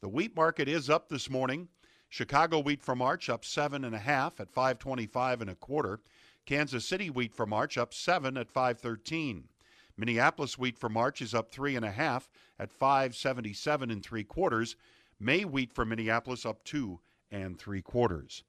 The 0.00 0.08
wheat 0.08 0.34
market 0.34 0.68
is 0.68 0.90
up 0.90 1.08
this 1.08 1.30
morning. 1.30 1.68
Chicago 2.08 2.58
wheat 2.58 2.82
for 2.82 2.96
March 2.96 3.28
up 3.28 3.44
seven 3.44 3.84
and 3.84 3.94
a 3.94 3.98
half 3.98 4.40
at 4.40 4.50
525 4.50 5.42
and 5.42 5.50
a 5.50 5.54
quarter. 5.54 6.00
Kansas 6.46 6.86
City 6.86 7.10
wheat 7.10 7.34
for 7.34 7.46
March 7.46 7.78
up 7.78 7.94
seven 7.94 8.36
at 8.36 8.50
513. 8.50 9.48
Minneapolis 9.96 10.58
wheat 10.58 10.78
for 10.78 10.88
March 10.88 11.20
is 11.20 11.34
up 11.34 11.50
three 11.50 11.76
and 11.76 11.84
a 11.84 11.90
half 11.90 12.28
at 12.58 12.72
577 12.72 13.90
and 13.90 14.02
three 14.02 14.24
quarters. 14.24 14.76
May 15.18 15.44
wheat 15.44 15.72
for 15.72 15.84
Minneapolis 15.84 16.46
up 16.46 16.64
two 16.64 17.00
and 17.30 17.58
three 17.58 17.82
quarters. 17.82 18.42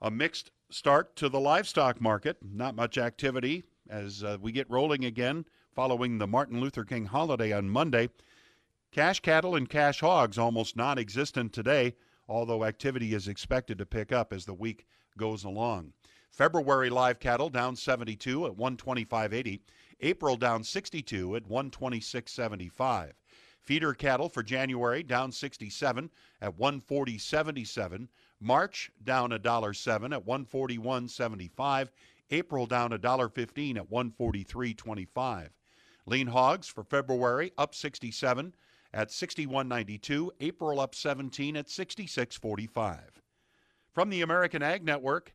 A 0.00 0.10
mixed 0.10 0.50
start 0.70 1.14
to 1.16 1.28
the 1.28 1.38
livestock 1.38 2.00
market. 2.00 2.38
Not 2.42 2.74
much 2.74 2.96
activity 2.98 3.64
as 3.88 4.24
uh, 4.24 4.38
we 4.40 4.52
get 4.52 4.70
rolling 4.70 5.04
again 5.04 5.44
following 5.74 6.18
the 6.18 6.26
Martin 6.26 6.60
Luther 6.60 6.84
King 6.84 7.06
holiday 7.06 7.52
on 7.52 7.68
Monday. 7.68 8.08
Cash 8.90 9.20
cattle 9.20 9.54
and 9.54 9.68
cash 9.68 10.00
hogs 10.00 10.38
almost 10.38 10.76
non 10.76 10.98
existent 10.98 11.52
today, 11.52 11.94
although 12.28 12.64
activity 12.64 13.14
is 13.14 13.28
expected 13.28 13.78
to 13.78 13.86
pick 13.86 14.12
up 14.12 14.32
as 14.32 14.44
the 14.44 14.54
week 14.54 14.86
goes 15.16 15.44
along. 15.44 15.92
February 16.32 16.88
live 16.88 17.20
cattle 17.20 17.50
down 17.50 17.76
72 17.76 18.46
at 18.46 18.56
125.80. 18.56 19.60
April 20.00 20.36
down 20.36 20.64
62 20.64 21.36
at 21.36 21.48
126.75. 21.48 23.12
Feeder 23.60 23.94
cattle 23.94 24.28
for 24.28 24.42
January 24.42 25.02
down 25.02 25.30
67 25.30 26.10
at 26.40 26.58
140.77. 26.58 28.08
March 28.40 28.90
down 29.04 29.30
a 29.32 29.38
dollar 29.38 29.72
seven 29.72 30.12
at 30.12 30.26
141.75. 30.26 31.88
April 32.30 32.66
down 32.66 32.92
a 32.92 32.98
dollar 32.98 33.28
15 33.28 33.76
at 33.76 33.90
143.25. 33.90 35.48
Lean 36.06 36.26
hogs 36.26 36.66
for 36.66 36.82
February 36.82 37.52
up 37.58 37.74
67 37.74 38.54
at 38.94 39.10
61.92. 39.10 40.30
April 40.40 40.80
up 40.80 40.94
17 40.94 41.56
at 41.56 41.68
66.45. 41.68 43.00
From 43.92 44.10
the 44.10 44.22
American 44.22 44.62
Ag 44.62 44.84
Network, 44.84 45.34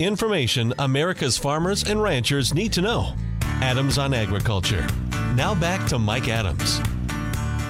Information 0.00 0.72
America's 0.78 1.36
farmers 1.36 1.84
and 1.84 2.02
ranchers 2.02 2.54
need 2.54 2.72
to 2.72 2.80
know. 2.80 3.14
Adams 3.60 3.98
on 3.98 4.14
Agriculture. 4.14 4.86
Now 5.34 5.54
back 5.54 5.86
to 5.88 5.98
Mike 5.98 6.26
Adams. 6.26 6.80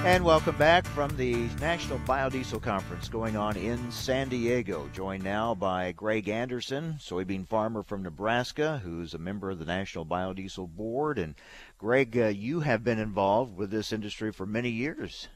And 0.05 0.23
welcome 0.23 0.55
back 0.55 0.85
from 0.85 1.13
the 1.17 1.49
National 1.59 1.99
Biodiesel 1.99 2.61
Conference 2.61 3.09
going 3.09 3.35
on 3.35 3.57
in 3.57 3.91
San 3.91 4.29
Diego. 4.29 4.89
Joined 4.93 5.25
now 5.25 5.53
by 5.53 5.91
Greg 5.91 6.29
Anderson, 6.29 6.95
soybean 7.01 7.45
farmer 7.45 7.83
from 7.83 8.01
Nebraska, 8.01 8.79
who's 8.81 9.13
a 9.13 9.17
member 9.19 9.51
of 9.51 9.59
the 9.59 9.65
National 9.65 10.05
Biodiesel 10.05 10.69
Board. 10.69 11.19
And 11.19 11.35
Greg, 11.77 12.17
uh, 12.17 12.27
you 12.27 12.61
have 12.61 12.81
been 12.81 12.97
involved 12.97 13.57
with 13.57 13.71
this 13.71 13.91
industry 13.91 14.31
for 14.31 14.45
many 14.45 14.69
years. 14.69 15.27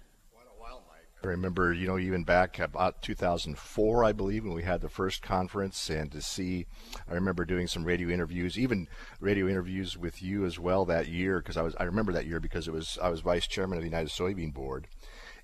I 1.25 1.31
remember, 1.31 1.73
you 1.73 1.87
know, 1.87 1.97
even 1.97 2.23
back 2.23 2.59
about 2.59 3.01
2004, 3.01 4.03
I 4.03 4.11
believe, 4.11 4.43
when 4.43 4.53
we 4.53 4.63
had 4.63 4.81
the 4.81 4.89
first 4.89 5.21
conference, 5.21 5.89
and 5.89 6.11
to 6.11 6.21
see, 6.21 6.65
I 7.09 7.13
remember 7.13 7.45
doing 7.45 7.67
some 7.67 7.83
radio 7.83 8.09
interviews, 8.09 8.57
even 8.59 8.87
radio 9.19 9.47
interviews 9.47 9.97
with 9.97 10.21
you 10.21 10.45
as 10.45 10.59
well 10.59 10.85
that 10.85 11.07
year, 11.07 11.39
because 11.39 11.57
I 11.57 11.61
was, 11.61 11.75
I 11.79 11.83
remember 11.83 12.13
that 12.13 12.27
year 12.27 12.39
because 12.39 12.67
it 12.67 12.73
was, 12.73 12.97
I 13.01 13.09
was 13.09 13.21
vice 13.21 13.47
chairman 13.47 13.77
of 13.77 13.83
the 13.83 13.89
United 13.89 14.09
Soybean 14.09 14.53
Board, 14.53 14.87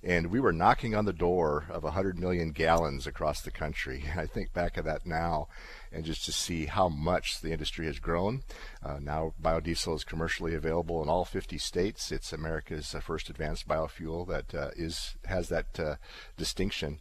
and 0.04 0.28
we 0.28 0.40
were 0.40 0.52
knocking 0.52 0.96
on 0.96 1.06
the 1.06 1.14
door 1.14 1.66
of 1.70 1.84
100 1.84 2.18
million 2.18 2.52
gallons 2.52 3.06
across 3.06 3.42
the 3.42 3.52
country. 3.52 4.06
I 4.18 4.26
think 4.26 4.54
back 4.54 4.78
of 4.78 4.86
that 4.86 5.06
now, 5.06 5.48
and 5.92 6.04
just 6.04 6.26
to 6.26 6.32
see 6.32 6.66
how 6.66 6.90
much 6.90 7.42
the 7.42 7.52
industry 7.52 7.86
has 7.86 8.00
grown. 8.00 8.44
Uh, 8.84 8.98
now 9.00 9.34
biodiesel 9.42 9.96
is 9.96 10.04
commercially 10.04 10.56
available 10.56 11.04
in 11.04 11.10
all 11.10 11.26
50 11.26 11.58
states. 11.58 12.12
It's 12.12 12.34
America's 12.34 12.96
uh, 12.96 13.00
first 13.00 13.30
advanced 13.30 13.68
biofuel 13.68 14.28
that 14.28 14.56
uh, 14.56 14.72
is 14.76 15.16
has 15.26 15.50
that 15.50 15.80
uh, 15.80 15.96
distinction, 16.38 17.00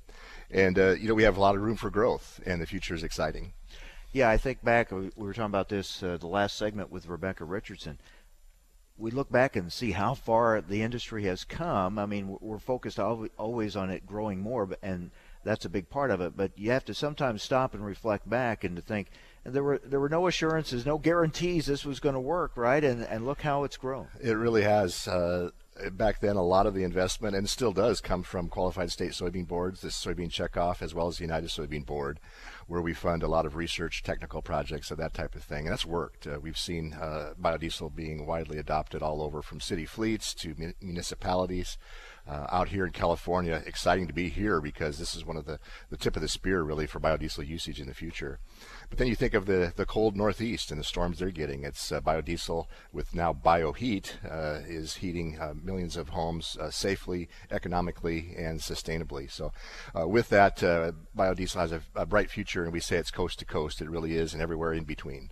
and 0.51 0.79
uh, 0.79 0.91
you 0.91 1.09
know 1.09 1.15
we 1.15 1.23
have 1.23 1.37
a 1.37 1.41
lot 1.41 1.55
of 1.55 1.63
room 1.63 1.77
for 1.77 1.91
growth, 1.91 2.41
and 2.45 2.61
the 2.61 2.67
future 2.67 2.95
is 2.95 3.03
exciting. 3.03 3.53
Yeah, 4.13 4.29
I 4.29 4.39
think 4.39 4.63
back. 4.65 4.91
We 4.91 5.11
were 5.17 5.33
talking 5.33 5.47
about 5.47 5.69
this 5.69 6.03
uh, 6.03 6.17
the 6.19 6.27
last 6.27 6.57
segment 6.57 6.91
with 6.91 7.07
Rebecca 7.07 7.45
Richardson 7.45 7.99
we 9.01 9.11
look 9.11 9.31
back 9.31 9.57
and 9.57 9.73
see 9.73 9.93
how 9.93 10.15
far 10.15 10.61
the 10.61 10.83
industry 10.83 11.25
has 11.25 11.45
come. 11.45 11.99
I 11.99 12.07
mean, 12.07 12.37
we're 12.41 12.59
focused 12.59 12.99
always 12.99 13.77
on 13.77 13.91
it 13.91 14.07
growing 14.07 14.41
more, 14.41 14.69
and 14.83 15.11
that's 15.43 15.65
a 15.65 15.71
big 15.71 15.89
part 15.89 16.11
of 16.11 16.21
it. 16.21 16.37
But 16.37 16.53
you 16.57 16.71
have 16.71 16.85
to 16.85 16.95
sometimes 16.95 17.43
stop 17.43 17.75
and 17.75 17.85
reflect 17.85 18.29
back 18.29 18.63
and 18.63 18.77
to 18.77 18.83
think 18.83 19.09
there 19.45 19.63
were 19.63 19.81
there 19.83 20.01
were 20.01 20.09
no 20.09 20.27
assurances, 20.27 20.85
no 20.85 20.99
guarantees 20.99 21.67
this 21.67 21.85
was 21.85 22.01
going 22.01 22.15
to 22.15 22.21
work, 22.21 22.57
right? 22.57 22.85
And 22.85 23.03
and 23.03 23.25
look 23.25 23.41
how 23.41 23.65
it's 23.65 23.77
grown. 23.77 24.09
It 24.21 24.33
really 24.33 24.63
has. 24.63 25.09
Uh, 25.09 25.51
back 25.93 26.21
then, 26.21 26.37
a 26.37 26.43
lot 26.43 26.67
of 26.67 26.75
the 26.75 26.85
investment, 26.85 27.35
and 27.35 27.49
still 27.49 27.73
does, 27.73 28.01
come 28.01 28.23
from 28.23 28.49
qualified 28.49 28.91
state 28.91 29.13
soybean 29.13 29.47
boards, 29.47 29.81
the 29.81 29.89
soybean 29.89 30.31
checkoff, 30.31 30.83
as 30.83 30.95
well 30.95 31.07
as 31.07 31.19
the 31.19 31.25
United 31.25 31.49
Soybean 31.51 31.87
Board, 31.87 32.21
where 32.67 32.83
we 32.83 32.93
fund 32.93 33.23
a 33.23 33.29
lot 33.29 33.47
of 33.47 33.57
research, 33.57 34.03
technical 34.03 34.43
projects, 34.43 34.91
and 34.91 34.99
that 35.01 35.15
type 35.15 35.35
of 35.35 35.43
thing. 35.43 35.67
And 35.67 35.73
that's 35.73 35.87
worked. 35.87 36.27
Uh, 36.27 36.39
we've 36.41 36.59
seen 36.59 36.95
uh, 36.95 37.35
biodiesel 37.41 37.95
being 37.95 38.27
widely 38.27 38.59
adopted 38.59 39.03
all 39.03 39.23
over, 39.23 39.43
from 39.43 39.61
city 39.61 39.87
fleets 39.87 40.35
to 40.35 40.55
municipalities 40.81 41.79
uh, 42.29 42.47
out 42.51 42.69
here 42.69 42.87
in 42.87 42.93
California. 42.93 43.63
Exciting 43.67 44.07
to 44.07 44.13
be 44.13 44.29
here 44.29 44.61
because 44.61 44.99
this 44.99 45.15
is 45.15 45.25
one 45.25 45.37
of 45.37 45.47
the, 45.47 45.59
the 45.91 45.97
tip 45.97 46.17
of 46.17 46.23
the 46.23 46.29
spear 46.29 46.63
really 46.63 46.87
for 46.87 47.01
biodiesel 47.01 47.47
usage 47.47 47.81
in 47.81 47.87
the 47.87 47.95
future. 47.95 48.39
But 48.89 48.99
then 48.99 49.09
you 49.09 49.15
think 49.15 49.35
of 49.35 49.47
the, 49.47 49.73
the 49.75 49.87
cold 49.87 50.17
Northeast 50.17 50.71
and 50.71 50.81
the 50.81 50.85
storms 50.85 51.19
they're 51.19 51.31
getting. 51.31 51.65
It's 51.65 51.93
uh, 51.93 52.01
biodiesel 52.01 52.67
with 52.93 53.15
now 53.15 53.33
bioheat 53.33 54.13
uh, 54.29 54.61
is 54.67 54.97
heating 54.97 55.39
uh, 55.41 55.55
millions 55.63 55.97
of 55.97 56.11
homes 56.11 56.57
uh, 56.61 56.71
safely, 56.71 57.29
economically, 57.51 58.35
and 58.37 58.61
sustainably. 58.61 59.31
So 59.31 59.53
uh, 59.99 60.09
with 60.09 60.29
that, 60.31 60.59
biodiesel 60.59 61.61
has 61.61 61.73
a, 61.73 61.83
a 61.95 62.07
bright 62.07 62.31
future, 62.31 62.65
and 62.65 62.73
we 62.73 62.81
say 62.81 62.97
it's 62.97 63.11
coast 63.11 63.39
to 63.41 63.45
coast. 63.45 63.81
It 63.81 63.91
really 63.91 64.15
is, 64.15 64.33
and 64.33 64.43
everywhere 64.43 64.73
in 64.73 64.85
between. 64.85 65.31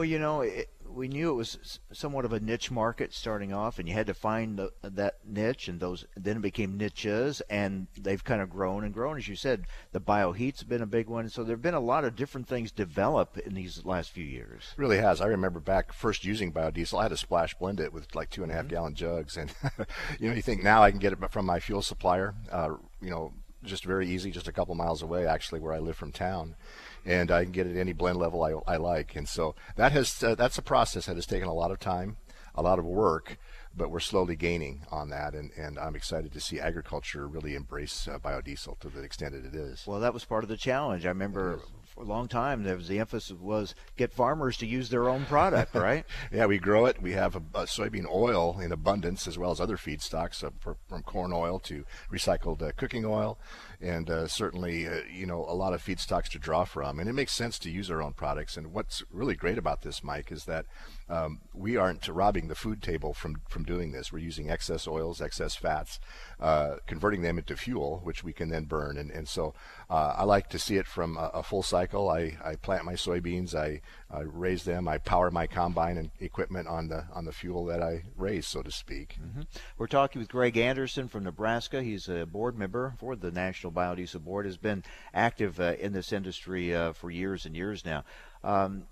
Well, 0.00 0.08
you 0.08 0.18
know, 0.18 0.40
it, 0.40 0.70
we 0.88 1.08
knew 1.08 1.28
it 1.28 1.34
was 1.34 1.78
somewhat 1.92 2.24
of 2.24 2.32
a 2.32 2.40
niche 2.40 2.70
market 2.70 3.12
starting 3.12 3.52
off, 3.52 3.78
and 3.78 3.86
you 3.86 3.92
had 3.92 4.06
to 4.06 4.14
find 4.14 4.58
the, 4.58 4.72
that 4.80 5.18
niche, 5.26 5.68
and 5.68 5.78
those 5.78 6.06
then 6.16 6.38
it 6.38 6.40
became 6.40 6.78
niches, 6.78 7.42
and 7.50 7.86
they've 8.00 8.24
kind 8.24 8.40
of 8.40 8.48
grown 8.48 8.82
and 8.82 8.94
grown. 8.94 9.18
As 9.18 9.28
you 9.28 9.36
said, 9.36 9.66
the 9.92 10.00
bioheat's 10.00 10.62
been 10.62 10.80
a 10.80 10.86
big 10.86 11.06
one, 11.06 11.28
so 11.28 11.44
there 11.44 11.52
have 11.54 11.60
been 11.60 11.74
a 11.74 11.80
lot 11.80 12.06
of 12.06 12.16
different 12.16 12.48
things 12.48 12.72
develop 12.72 13.36
in 13.36 13.52
these 13.52 13.84
last 13.84 14.10
few 14.10 14.24
years. 14.24 14.72
It 14.72 14.80
really 14.80 14.96
has. 14.96 15.20
I 15.20 15.26
remember 15.26 15.60
back 15.60 15.92
first 15.92 16.24
using 16.24 16.50
biodiesel, 16.50 16.98
I 16.98 17.02
had 17.02 17.08
to 17.08 17.18
splash 17.18 17.52
blend 17.52 17.78
it 17.78 17.92
with 17.92 18.14
like 18.14 18.30
two 18.30 18.42
and 18.42 18.50
a 18.50 18.54
half 18.54 18.64
mm-hmm. 18.64 18.74
gallon 18.74 18.94
jugs, 18.94 19.36
and 19.36 19.52
you 20.18 20.30
know, 20.30 20.34
you 20.34 20.40
think 20.40 20.62
now 20.62 20.82
I 20.82 20.90
can 20.90 20.98
get 20.98 21.12
it 21.12 21.18
from 21.30 21.44
my 21.44 21.60
fuel 21.60 21.82
supplier, 21.82 22.34
uh, 22.50 22.70
you 23.02 23.10
know, 23.10 23.34
just 23.64 23.84
very 23.84 24.08
easy, 24.08 24.30
just 24.30 24.48
a 24.48 24.52
couple 24.52 24.74
miles 24.74 25.02
away, 25.02 25.26
actually, 25.26 25.60
where 25.60 25.74
I 25.74 25.78
live 25.78 25.96
from 25.96 26.10
town 26.10 26.56
and 27.04 27.30
I 27.30 27.44
can 27.44 27.52
get 27.52 27.66
it 27.66 27.78
any 27.78 27.92
blend 27.92 28.18
level 28.18 28.42
I, 28.42 28.72
I 28.72 28.76
like. 28.76 29.16
And 29.16 29.28
so 29.28 29.54
that 29.76 29.92
has 29.92 30.22
uh, 30.22 30.34
that's 30.34 30.58
a 30.58 30.62
process 30.62 31.06
that 31.06 31.16
has 31.16 31.26
taken 31.26 31.48
a 31.48 31.54
lot 31.54 31.70
of 31.70 31.78
time, 31.78 32.16
a 32.54 32.62
lot 32.62 32.78
of 32.78 32.84
work, 32.84 33.38
but 33.76 33.90
we're 33.90 34.00
slowly 34.00 34.36
gaining 34.36 34.82
on 34.90 35.10
that, 35.10 35.34
and, 35.34 35.50
and 35.56 35.78
I'm 35.78 35.94
excited 35.94 36.32
to 36.32 36.40
see 36.40 36.58
agriculture 36.58 37.26
really 37.26 37.54
embrace 37.54 38.08
uh, 38.08 38.18
biodiesel 38.18 38.78
to 38.80 38.88
the 38.88 39.02
extent 39.02 39.32
that 39.32 39.44
it 39.44 39.54
is. 39.54 39.84
Well, 39.86 40.00
that 40.00 40.14
was 40.14 40.24
part 40.24 40.42
of 40.42 40.48
the 40.48 40.56
challenge. 40.56 41.06
I 41.06 41.10
remember 41.10 41.60
for 41.94 42.02
a 42.02 42.06
long 42.06 42.28
time 42.28 42.62
there 42.62 42.76
was 42.76 42.88
the 42.88 42.98
emphasis 42.98 43.36
was 43.38 43.74
get 43.96 44.12
farmers 44.12 44.56
to 44.58 44.66
use 44.66 44.88
their 44.88 45.08
own 45.08 45.24
product, 45.26 45.74
right? 45.74 46.04
yeah, 46.32 46.46
we 46.46 46.58
grow 46.58 46.86
it. 46.86 47.02
We 47.02 47.12
have 47.12 47.36
a, 47.36 47.42
a, 47.54 47.62
soybean 47.64 48.06
oil 48.10 48.58
in 48.60 48.72
abundance 48.72 49.26
as 49.26 49.38
well 49.38 49.50
as 49.50 49.60
other 49.60 49.76
feedstocks, 49.76 50.42
uh, 50.44 50.50
for, 50.60 50.76
from 50.88 51.02
corn 51.02 51.32
oil 51.32 51.58
to 51.60 51.84
recycled 52.12 52.62
uh, 52.62 52.72
cooking 52.76 53.04
oil 53.04 53.38
and 53.80 54.10
uh, 54.10 54.26
certainly 54.26 54.86
uh, 54.86 55.00
you 55.10 55.26
know 55.26 55.44
a 55.48 55.54
lot 55.54 55.72
of 55.72 55.82
feedstocks 55.82 56.28
to 56.28 56.38
draw 56.38 56.64
from 56.64 56.98
and 56.98 57.08
it 57.08 57.14
makes 57.14 57.32
sense 57.32 57.58
to 57.58 57.70
use 57.70 57.90
our 57.90 58.02
own 58.02 58.12
products 58.12 58.56
and 58.56 58.72
what's 58.72 59.02
really 59.10 59.34
great 59.34 59.58
about 59.58 59.82
this 59.82 60.04
mike 60.04 60.30
is 60.30 60.44
that 60.44 60.66
um, 61.10 61.40
we 61.52 61.76
aren't 61.76 62.06
robbing 62.08 62.48
the 62.48 62.54
food 62.54 62.82
table 62.82 63.12
from 63.12 63.42
from 63.48 63.64
doing 63.64 63.90
this. 63.90 64.12
We're 64.12 64.20
using 64.20 64.50
excess 64.50 64.86
oils 64.86 65.20
excess 65.20 65.56
fats 65.56 65.98
uh, 66.38 66.76
converting 66.86 67.22
them 67.22 67.38
into 67.38 67.56
fuel 67.56 68.00
which 68.04 68.22
we 68.22 68.32
can 68.32 68.48
then 68.48 68.64
burn. 68.64 68.96
And, 68.96 69.10
and 69.10 69.28
so 69.28 69.54
uh, 69.88 70.14
I 70.16 70.24
like 70.24 70.48
to 70.50 70.58
see 70.58 70.76
it 70.76 70.86
from 70.86 71.16
a, 71.16 71.30
a, 71.34 71.42
full 71.42 71.62
cycle. 71.62 72.08
I, 72.08 72.38
I 72.44 72.54
plant 72.54 72.84
my 72.84 72.94
soybeans. 72.94 73.54
I, 73.54 73.80
I 74.10 74.20
raise 74.20 74.64
them. 74.64 74.86
I 74.86 74.98
power 74.98 75.30
my 75.30 75.46
combine 75.46 75.96
and 75.96 76.10
equipment 76.20 76.68
on 76.68 76.88
the 76.88 77.04
on 77.12 77.24
the 77.24 77.32
fuel 77.32 77.64
that 77.66 77.82
I 77.82 78.04
raise 78.16 78.46
so 78.46 78.62
to 78.62 78.70
speak. 78.70 79.18
Mm-hmm. 79.20 79.42
we're 79.78 79.86
talking 79.88 80.20
with 80.20 80.30
Greg 80.30 80.56
Anderson 80.56 81.08
from 81.08 81.24
Nebraska. 81.24 81.82
He's 81.82 82.08
a 82.08 82.24
board 82.24 82.56
member 82.56 82.94
for 82.98 83.16
the 83.16 83.32
National 83.32 83.72
Biodiesel 83.72 84.24
Board 84.24 84.46
has 84.46 84.56
been 84.56 84.84
active 85.12 85.58
uh, 85.58 85.74
in 85.80 85.92
this 85.92 86.12
industry 86.12 86.74
uh, 86.74 86.92
for 86.92 87.10
years 87.10 87.46
and 87.46 87.56
years 87.56 87.84
now. 87.84 88.04
Um, 88.44 88.84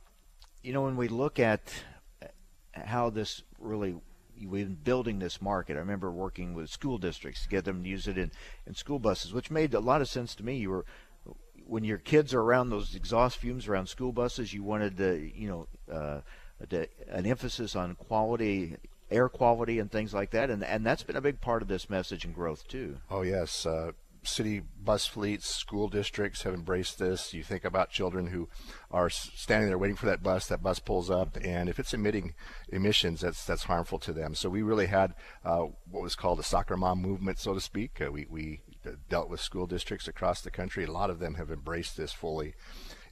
you 0.63 0.73
know, 0.73 0.83
when 0.83 0.97
we 0.97 1.09
look 1.09 1.39
at 1.39 1.73
how 2.85 3.11
this 3.11 3.43
really 3.59 3.97
we've 4.47 4.67
been 4.67 4.75
building 4.75 5.19
this 5.19 5.43
market. 5.43 5.77
I 5.77 5.81
remember 5.81 6.11
working 6.11 6.55
with 6.55 6.71
school 6.71 6.99
districts 6.99 7.43
to 7.43 7.49
get 7.49 7.65
them 7.65 7.83
to 7.83 7.89
use 7.89 8.07
it 8.07 8.17
in, 8.17 8.31
in 8.67 8.75
school 8.75 8.99
buses, 8.99 9.33
which 9.33 9.51
made 9.51 9.75
a 9.75 9.81
lot 9.81 10.01
of 10.01 10.09
sense 10.09 10.35
to 10.37 10.45
me. 10.45 10.57
You 10.57 10.71
were 10.71 10.85
when 11.67 11.85
your 11.85 11.99
kids 11.99 12.33
are 12.33 12.41
around 12.41 12.71
those 12.71 12.95
exhaust 12.95 13.37
fumes 13.37 13.69
around 13.69 13.89
school 13.89 14.11
buses, 14.11 14.55
you 14.55 14.63
wanted 14.63 14.97
to, 14.97 15.31
you 15.37 15.49
know, 15.49 15.95
uh, 15.95 16.21
to, 16.71 16.89
an 17.09 17.27
emphasis 17.27 17.77
on 17.77 17.95
quality, 17.95 18.77
air 19.11 19.29
quality, 19.29 19.79
and 19.79 19.91
things 19.91 20.15
like 20.15 20.31
that, 20.31 20.51
and 20.51 20.65
and 20.65 20.85
that's 20.85 21.03
been 21.03 21.17
a 21.17 21.21
big 21.21 21.41
part 21.41 21.63
of 21.63 21.69
this 21.69 21.91
message 21.91 22.25
and 22.25 22.35
growth 22.35 22.67
too. 22.69 22.97
Oh 23.11 23.23
yes, 23.23 23.67
uh, 23.67 23.93
city 24.23 24.63
bus 24.83 25.07
fleets, 25.07 25.47
school 25.47 25.89
districts 25.89 26.43
have 26.43 26.55
embraced 26.55 26.99
this. 26.99 27.35
You 27.35 27.43
think 27.43 27.65
about 27.65 27.91
children 27.91 28.29
who 28.29 28.49
are 28.91 29.11
standing 29.11 29.69
there 29.69 29.79
waiting 29.79 29.97
for 29.97 30.07
that 30.07 30.23
bus. 30.23 30.47
That 30.47 30.63
bus 30.63 30.79
pulls 30.79 31.11
up, 31.11 31.37
and 31.43 31.69
if 31.69 31.79
it's 31.79 31.95
emitting 31.95 32.35
emissions, 32.69 33.21
that's 33.21 33.45
that's 33.45 33.65
harmful 33.65 33.99
to 34.01 34.13
them. 34.13 34.35
So 34.35 34.49
we 34.49 34.63
really 34.63 34.87
had 34.87 35.15
uh, 35.45 35.67
what 35.91 36.03
was 36.03 36.15
called 36.15 36.41
a 36.41 36.45
soccer 36.45 36.77
mom 36.77 37.01
movement, 37.01 37.39
so 37.39 37.55
to 37.55 37.61
speak. 37.61 38.01
Uh, 38.01 38.11
we 38.11 38.27
we 38.29 38.61
dealt 39.09 39.29
with 39.29 39.41
school 39.41 39.67
districts 39.67 40.09
across 40.09 40.41
the 40.41 40.51
country. 40.51 40.85
A 40.85 40.93
lot 40.93 41.11
of 41.11 41.19
them 41.19 41.35
have 41.35 41.51
embraced 41.51 41.97
this 41.97 42.13
fully, 42.13 42.55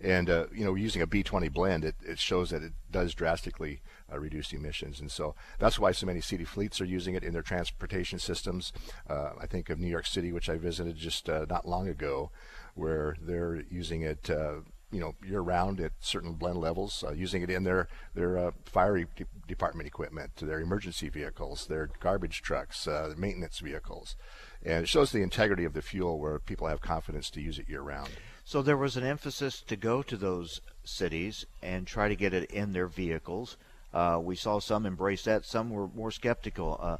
and 0.00 0.28
uh, 0.28 0.46
you 0.52 0.64
know, 0.64 0.74
using 0.74 1.02
a 1.02 1.06
B20 1.06 1.52
blend, 1.52 1.84
it, 1.84 1.96
it 2.02 2.18
shows 2.18 2.50
that 2.50 2.62
it 2.62 2.72
does 2.90 3.14
drastically 3.14 3.80
uh, 4.12 4.18
reduce 4.18 4.52
emissions. 4.52 5.00
And 5.00 5.10
so 5.10 5.34
that's 5.58 5.78
why 5.78 5.92
so 5.92 6.06
many 6.06 6.20
city 6.20 6.44
fleets 6.44 6.80
are 6.80 6.86
using 6.86 7.14
it 7.14 7.24
in 7.24 7.32
their 7.32 7.42
transportation 7.42 8.18
systems. 8.18 8.72
Uh, 9.08 9.30
I 9.40 9.46
think 9.46 9.70
of 9.70 9.78
New 9.78 9.88
York 9.88 10.06
City, 10.06 10.32
which 10.32 10.48
I 10.48 10.56
visited 10.56 10.96
just 10.96 11.28
uh, 11.28 11.46
not 11.48 11.66
long 11.66 11.88
ago, 11.88 12.30
where 12.74 13.16
they're 13.20 13.62
using 13.70 14.02
it 14.02 14.28
uh, 14.30 14.56
you 14.92 15.00
know 15.00 15.14
year 15.26 15.40
round 15.40 15.80
at 15.80 15.92
certain 16.00 16.34
blend 16.34 16.58
levels, 16.58 17.02
uh, 17.06 17.12
using 17.12 17.42
it 17.42 17.50
in 17.50 17.64
their 17.64 17.88
their 18.14 18.52
fire 18.64 18.98
de- 18.98 19.26
department 19.48 19.86
equipment, 19.86 20.36
their 20.36 20.60
emergency 20.60 21.08
vehicles, 21.08 21.66
their 21.66 21.90
garbage 22.00 22.42
trucks, 22.42 22.84
their 22.84 23.14
maintenance 23.16 23.58
vehicles, 23.58 24.14
and 24.62 24.84
it 24.84 24.88
shows 24.88 25.10
the 25.10 25.22
integrity 25.22 25.64
of 25.64 25.72
the 25.72 25.82
fuel 25.82 26.18
where 26.18 26.38
people 26.38 26.66
have 26.68 26.80
confidence 26.80 27.30
to 27.30 27.40
use 27.40 27.58
it 27.58 27.68
year 27.68 27.82
round. 27.82 28.10
So 28.46 28.62
there 28.62 28.76
was 28.76 28.96
an 28.96 29.02
emphasis 29.02 29.60
to 29.62 29.74
go 29.74 30.04
to 30.04 30.16
those 30.16 30.60
cities 30.84 31.46
and 31.60 31.84
try 31.84 32.08
to 32.08 32.14
get 32.14 32.32
it 32.32 32.48
in 32.48 32.72
their 32.72 32.86
vehicles. 32.86 33.56
Uh, 33.92 34.20
we 34.22 34.36
saw 34.36 34.60
some 34.60 34.86
embrace 34.86 35.24
that, 35.24 35.44
some 35.44 35.68
were 35.68 35.88
more 35.88 36.12
skeptical. 36.12 36.78
Uh, 36.80 36.96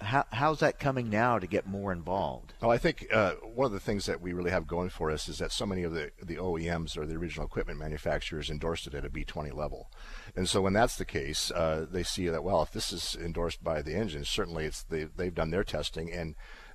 how, 0.00 0.24
how's 0.32 0.58
that 0.58 0.80
coming 0.80 1.08
now 1.08 1.38
to 1.38 1.46
get 1.46 1.68
more 1.68 1.92
involved? 1.92 2.54
Well, 2.60 2.72
I 2.72 2.78
think 2.78 3.06
uh, 3.12 3.34
one 3.54 3.66
of 3.66 3.72
the 3.72 3.78
things 3.78 4.06
that 4.06 4.20
we 4.20 4.32
really 4.32 4.50
have 4.50 4.66
going 4.66 4.88
for 4.88 5.12
us 5.12 5.28
is 5.28 5.38
that 5.38 5.52
so 5.52 5.64
many 5.64 5.84
of 5.84 5.94
the, 5.94 6.10
the 6.20 6.38
OEMs 6.38 6.98
or 6.98 7.06
the 7.06 7.14
original 7.14 7.46
equipment 7.46 7.78
manufacturers 7.78 8.50
endorsed 8.50 8.88
it 8.88 8.94
at 8.94 9.04
a 9.04 9.08
B20 9.08 9.54
level. 9.54 9.92
And 10.34 10.48
so 10.48 10.60
when 10.60 10.72
that's 10.72 10.96
the 10.96 11.04
case, 11.04 11.52
uh, 11.52 11.86
they 11.88 12.02
see 12.02 12.28
that, 12.28 12.42
well, 12.42 12.62
if 12.62 12.72
this 12.72 12.92
is 12.92 13.16
endorsed 13.18 13.62
by 13.62 13.80
the 13.80 13.94
engine, 13.94 14.24
certainly 14.24 14.64
it's 14.64 14.82
they, 14.82 15.04
they've 15.04 15.34
done 15.34 15.50
their 15.50 15.64
testing 15.64 16.12
and 16.12 16.34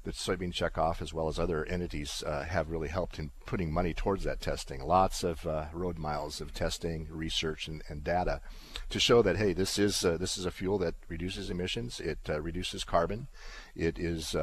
that 0.10 0.16
soybean 0.16 0.52
checkoff 0.52 1.04
as 1.04 1.14
well 1.14 1.28
as 1.28 1.38
other 1.38 1.64
entities 1.66 2.24
uh, 2.26 2.44
have 2.44 2.72
really 2.72 2.88
helped 2.88 3.20
in 3.20 3.30
putting 3.46 3.72
money 3.72 3.94
towards 3.94 4.24
that 4.24 4.42
testing. 4.42 4.82
Lots 4.82 5.24
of 5.24 5.46
uh, 5.46 5.66
road 5.72 6.00
miles 6.00 6.42
of 6.42 6.52
testing, 6.52 7.08
research, 7.12 7.68
and, 7.68 7.84
and, 7.88 8.04
data 8.04 8.42
to 8.90 9.00
show 9.00 9.22
that 9.22 9.38
hey, 9.38 9.54
this 9.54 9.78
is 9.78 10.04
uh, 10.04 10.18
this 10.18 10.36
is 10.36 10.46
a 10.46 10.52
fuel 10.52 10.80
that 10.80 10.96
reduces 11.10 11.52
emissions. 11.52 12.00
It 12.00 12.18
uh, 12.28 12.42
reduces 12.42 12.84
carbon. 12.84 13.28
It 13.76 14.00
is 14.00 14.36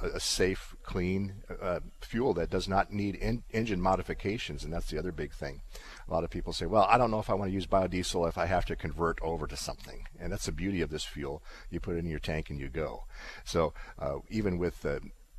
a 0.00 0.20
safe, 0.20 0.74
clean 0.82 1.42
uh, 1.60 1.80
fuel 2.00 2.34
that 2.34 2.50
does 2.50 2.68
not 2.68 2.92
need 2.92 3.18
en- 3.20 3.44
engine 3.52 3.80
modifications, 3.80 4.64
and 4.64 4.72
that's 4.72 4.90
the 4.90 4.98
other 4.98 5.12
big 5.12 5.32
thing. 5.32 5.62
A 6.08 6.12
lot 6.12 6.24
of 6.24 6.30
people 6.30 6.52
say, 6.52 6.66
"Well, 6.66 6.86
I 6.90 6.98
don't 6.98 7.10
know 7.10 7.20
if 7.20 7.30
I 7.30 7.34
want 7.34 7.50
to 7.50 7.54
use 7.54 7.66
biodiesel 7.66 8.28
if 8.28 8.36
I 8.36 8.46
have 8.46 8.64
to 8.66 8.76
convert 8.76 9.18
over 9.22 9.46
to 9.46 9.56
something," 9.56 10.06
and 10.18 10.32
that's 10.32 10.46
the 10.46 10.52
beauty 10.52 10.80
of 10.80 10.90
this 10.90 11.04
fuel. 11.04 11.42
You 11.70 11.80
put 11.80 11.96
it 11.96 12.00
in 12.00 12.10
your 12.10 12.18
tank 12.18 12.50
and 12.50 12.58
you 12.58 12.68
go. 12.68 13.04
So 13.44 13.72
uh, 13.98 14.18
even 14.28 14.58
with 14.58 14.84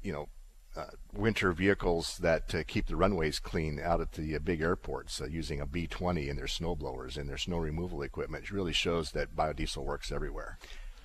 you 0.01 0.13
know 0.13 0.29
uh, 0.75 0.87
winter 1.13 1.51
vehicles 1.53 2.17
that 2.17 2.53
uh, 2.53 2.63
keep 2.67 2.87
the 2.87 2.95
runways 2.95 3.39
clean 3.39 3.79
out 3.79 4.01
at 4.01 4.13
the 4.13 4.35
uh, 4.35 4.39
big 4.39 4.61
airports 4.61 5.21
uh, 5.21 5.25
using 5.25 5.61
a 5.61 5.67
B20 5.67 6.27
in 6.27 6.35
their 6.35 6.47
snow 6.47 6.75
blowers 6.75 7.17
and 7.17 7.29
their 7.29 7.37
snow 7.37 7.57
removal 7.57 8.01
equipment. 8.01 8.45
It 8.45 8.51
really 8.51 8.73
shows 8.73 9.11
that 9.11 9.35
biodiesel 9.35 9.83
works 9.83 10.11
everywhere. 10.11 10.57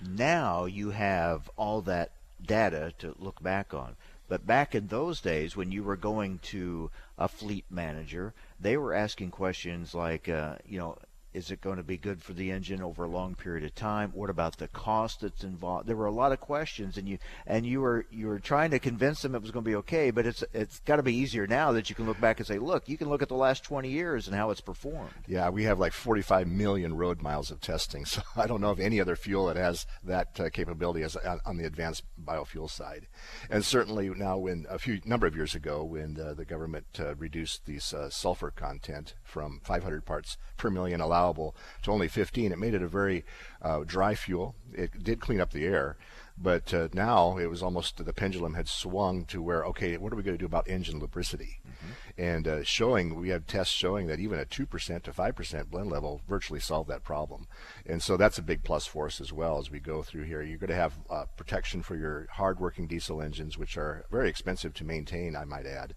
Now 0.05 0.65
you 0.65 0.89
have 0.89 1.49
all 1.55 1.81
that 1.83 2.11
data 2.45 2.93
to 2.99 3.15
look 3.19 3.41
back 3.41 3.73
on. 3.73 3.95
But 4.27 4.47
back 4.47 4.73
in 4.73 4.87
those 4.87 5.19
days, 5.19 5.57
when 5.57 5.71
you 5.71 5.83
were 5.83 5.97
going 5.97 6.39
to 6.39 6.89
a 7.17 7.27
fleet 7.27 7.65
manager, 7.69 8.33
they 8.59 8.77
were 8.77 8.93
asking 8.93 9.31
questions 9.31 9.93
like, 9.93 10.29
uh, 10.29 10.55
you 10.65 10.79
know, 10.79 10.97
is 11.33 11.49
it 11.49 11.61
going 11.61 11.77
to 11.77 11.83
be 11.83 11.97
good 11.97 12.21
for 12.21 12.33
the 12.33 12.51
engine 12.51 12.81
over 12.81 13.05
a 13.05 13.09
long 13.09 13.35
period 13.35 13.63
of 13.63 13.73
time? 13.73 14.11
What 14.13 14.29
about 14.29 14.57
the 14.57 14.67
cost 14.67 15.21
that's 15.21 15.43
involved? 15.43 15.87
There 15.87 15.95
were 15.95 16.05
a 16.05 16.11
lot 16.11 16.31
of 16.33 16.41
questions, 16.41 16.97
and 16.97 17.07
you 17.07 17.19
and 17.47 17.65
you 17.65 17.79
were 17.81 18.05
you 18.11 18.27
were 18.27 18.39
trying 18.39 18.71
to 18.71 18.79
convince 18.79 19.21
them 19.21 19.33
it 19.33 19.41
was 19.41 19.51
going 19.51 19.63
to 19.63 19.69
be 19.69 19.75
okay. 19.77 20.11
But 20.11 20.25
it's 20.25 20.43
it's 20.53 20.79
got 20.81 20.97
to 20.97 21.03
be 21.03 21.15
easier 21.15 21.47
now 21.47 21.71
that 21.71 21.89
you 21.89 21.95
can 21.95 22.05
look 22.05 22.19
back 22.19 22.39
and 22.39 22.47
say, 22.47 22.59
look, 22.59 22.89
you 22.89 22.97
can 22.97 23.09
look 23.09 23.21
at 23.21 23.29
the 23.29 23.35
last 23.35 23.63
20 23.63 23.89
years 23.89 24.27
and 24.27 24.35
how 24.35 24.49
it's 24.49 24.61
performed. 24.61 25.11
Yeah, 25.27 25.49
we 25.49 25.63
have 25.63 25.79
like 25.79 25.93
45 25.93 26.47
million 26.47 26.97
road 26.97 27.21
miles 27.21 27.49
of 27.49 27.61
testing, 27.61 28.05
so 28.11 28.21
I 28.35 28.45
don't 28.45 28.61
know 28.61 28.71
of 28.71 28.79
any 28.79 28.99
other 28.99 29.15
fuel 29.15 29.45
that 29.45 29.55
has 29.55 29.85
that 30.03 30.39
uh, 30.39 30.49
capability 30.49 31.03
as 31.03 31.15
on, 31.15 31.39
on, 31.45 31.57
the 31.57 31.65
advanced 31.65 32.03
biofuel 32.21 32.69
side. 32.69 33.07
And 33.49 33.63
certainly 33.63 34.09
now, 34.09 34.37
when 34.37 34.65
a 34.69 34.79
few 34.79 34.99
number 35.05 35.27
of 35.27 35.35
years 35.35 35.55
ago, 35.55 35.83
when 35.83 36.19
uh, 36.19 36.33
the 36.33 36.45
government 36.45 36.85
uh, 36.99 37.15
reduced 37.15 37.65
these 37.65 37.93
uh, 37.93 38.09
sulfur 38.09 38.51
content 38.51 39.13
from 39.23 39.61
500 39.63 40.05
parts 40.05 40.37
per 40.57 40.69
million 40.69 40.99
allowed 40.99 41.20
allowable 41.21 41.55
to 41.83 41.91
only 41.91 42.07
15. 42.07 42.51
It 42.51 42.59
made 42.59 42.73
it 42.73 42.81
a 42.81 42.87
very 42.87 43.23
uh, 43.61 43.83
dry 43.85 44.15
fuel. 44.15 44.55
It 44.73 45.03
did 45.03 45.19
clean 45.19 45.41
up 45.41 45.51
the 45.51 45.65
air, 45.65 45.97
but 46.37 46.73
uh, 46.73 46.87
now 46.93 47.37
it 47.37 47.47
was 47.47 47.61
almost 47.61 48.03
the 48.03 48.13
pendulum 48.13 48.55
had 48.55 48.67
swung 48.67 49.25
to 49.25 49.41
where 49.41 49.63
okay, 49.65 49.97
what 49.97 50.11
are 50.11 50.15
we 50.15 50.23
going 50.23 50.37
to 50.37 50.41
do 50.41 50.45
about 50.45 50.67
engine 50.67 50.99
lubricity? 50.99 51.59
Mm-hmm. 51.61 52.21
and 52.21 52.47
uh, 52.47 52.63
showing 52.63 53.15
we 53.15 53.29
have 53.29 53.47
tests 53.47 53.73
showing 53.73 54.07
that 54.07 54.19
even 54.19 54.39
a 54.39 54.45
two 54.45 54.65
percent 54.65 55.03
to 55.03 55.13
five 55.13 55.35
percent 55.35 55.71
blend 55.71 55.89
level 55.89 56.21
virtually 56.27 56.59
solved 56.59 56.89
that 56.89 57.03
problem, 57.03 57.47
and 57.85 58.01
so 58.01 58.17
that's 58.17 58.37
a 58.37 58.43
big 58.43 58.63
plus 58.63 58.85
for 58.85 59.07
us 59.07 59.21
as 59.21 59.31
well 59.33 59.57
as 59.57 59.71
we 59.71 59.79
go 59.79 60.01
through 60.01 60.23
here. 60.23 60.41
You're 60.41 60.57
going 60.57 60.69
to 60.69 60.75
have 60.75 60.93
uh, 61.09 61.25
protection 61.37 61.81
for 61.81 61.95
your 61.95 62.27
hard-working 62.31 62.87
diesel 62.87 63.21
engines, 63.21 63.57
which 63.57 63.77
are 63.77 64.05
very 64.11 64.29
expensive 64.29 64.73
to 64.75 64.83
maintain, 64.83 65.35
I 65.35 65.45
might 65.45 65.65
add 65.65 65.95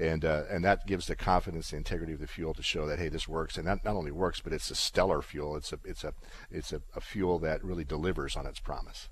and 0.00 0.24
uh, 0.24 0.44
and 0.50 0.64
that 0.64 0.86
gives 0.86 1.06
the 1.06 1.14
confidence 1.14 1.72
and 1.72 1.78
integrity 1.78 2.12
of 2.12 2.20
the 2.20 2.26
fuel 2.26 2.54
to 2.54 2.62
show 2.62 2.86
that 2.86 2.98
hey 2.98 3.08
this 3.08 3.28
works. 3.28 3.56
And 3.56 3.66
that 3.66 3.84
not 3.84 3.96
only 3.96 4.10
works 4.10 4.40
but 4.40 4.52
it's 4.52 4.70
a 4.70 4.74
stellar 4.74 5.22
fuel. 5.22 5.56
It's 5.56 5.72
a 5.72 5.78
it's 5.84 6.04
a 6.04 6.14
it's 6.50 6.72
a, 6.72 6.80
a 6.96 7.00
fuel 7.00 7.38
that 7.40 7.64
really 7.64 7.84
delivers 7.84 8.36
on 8.36 8.46
its 8.46 8.60
promise. 8.60 9.08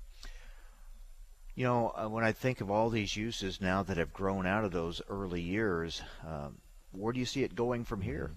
You 1.55 1.65
know 1.65 1.93
uh, 1.95 2.07
when 2.07 2.23
i 2.23 2.31
think 2.31 2.61
of 2.61 2.71
all 2.71 2.89
these 2.89 3.17
uses 3.17 3.59
now 3.59 3.83
that 3.83 3.97
have 3.97 4.13
grown 4.13 4.45
out 4.45 4.63
of 4.63 4.71
those 4.71 5.01
early 5.09 5.41
years 5.41 6.01
um, 6.25 6.59
where 6.91 7.13
do 7.13 7.19
you 7.19 7.25
see 7.25 7.43
it 7.43 7.55
going 7.55 7.83
from 7.85 8.01
here? 8.01 8.31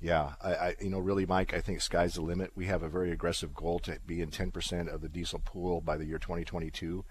Yeah, 0.00 0.32
I, 0.42 0.54
I, 0.54 0.74
you 0.80 0.90
know, 0.90 0.98
really, 0.98 1.24
Mike, 1.26 1.54
I 1.54 1.60
think 1.60 1.80
sky's 1.80 2.14
the 2.14 2.22
limit. 2.22 2.52
We 2.54 2.66
have 2.66 2.82
a 2.82 2.88
very 2.88 3.10
aggressive 3.10 3.54
goal 3.54 3.78
to 3.80 3.98
be 4.06 4.20
in 4.20 4.30
10% 4.30 4.92
of 4.92 5.00
the 5.00 5.08
diesel 5.08 5.40
pool 5.44 5.80
by 5.80 5.96
the 5.96 6.04
year 6.04 6.18
2022 6.18 7.04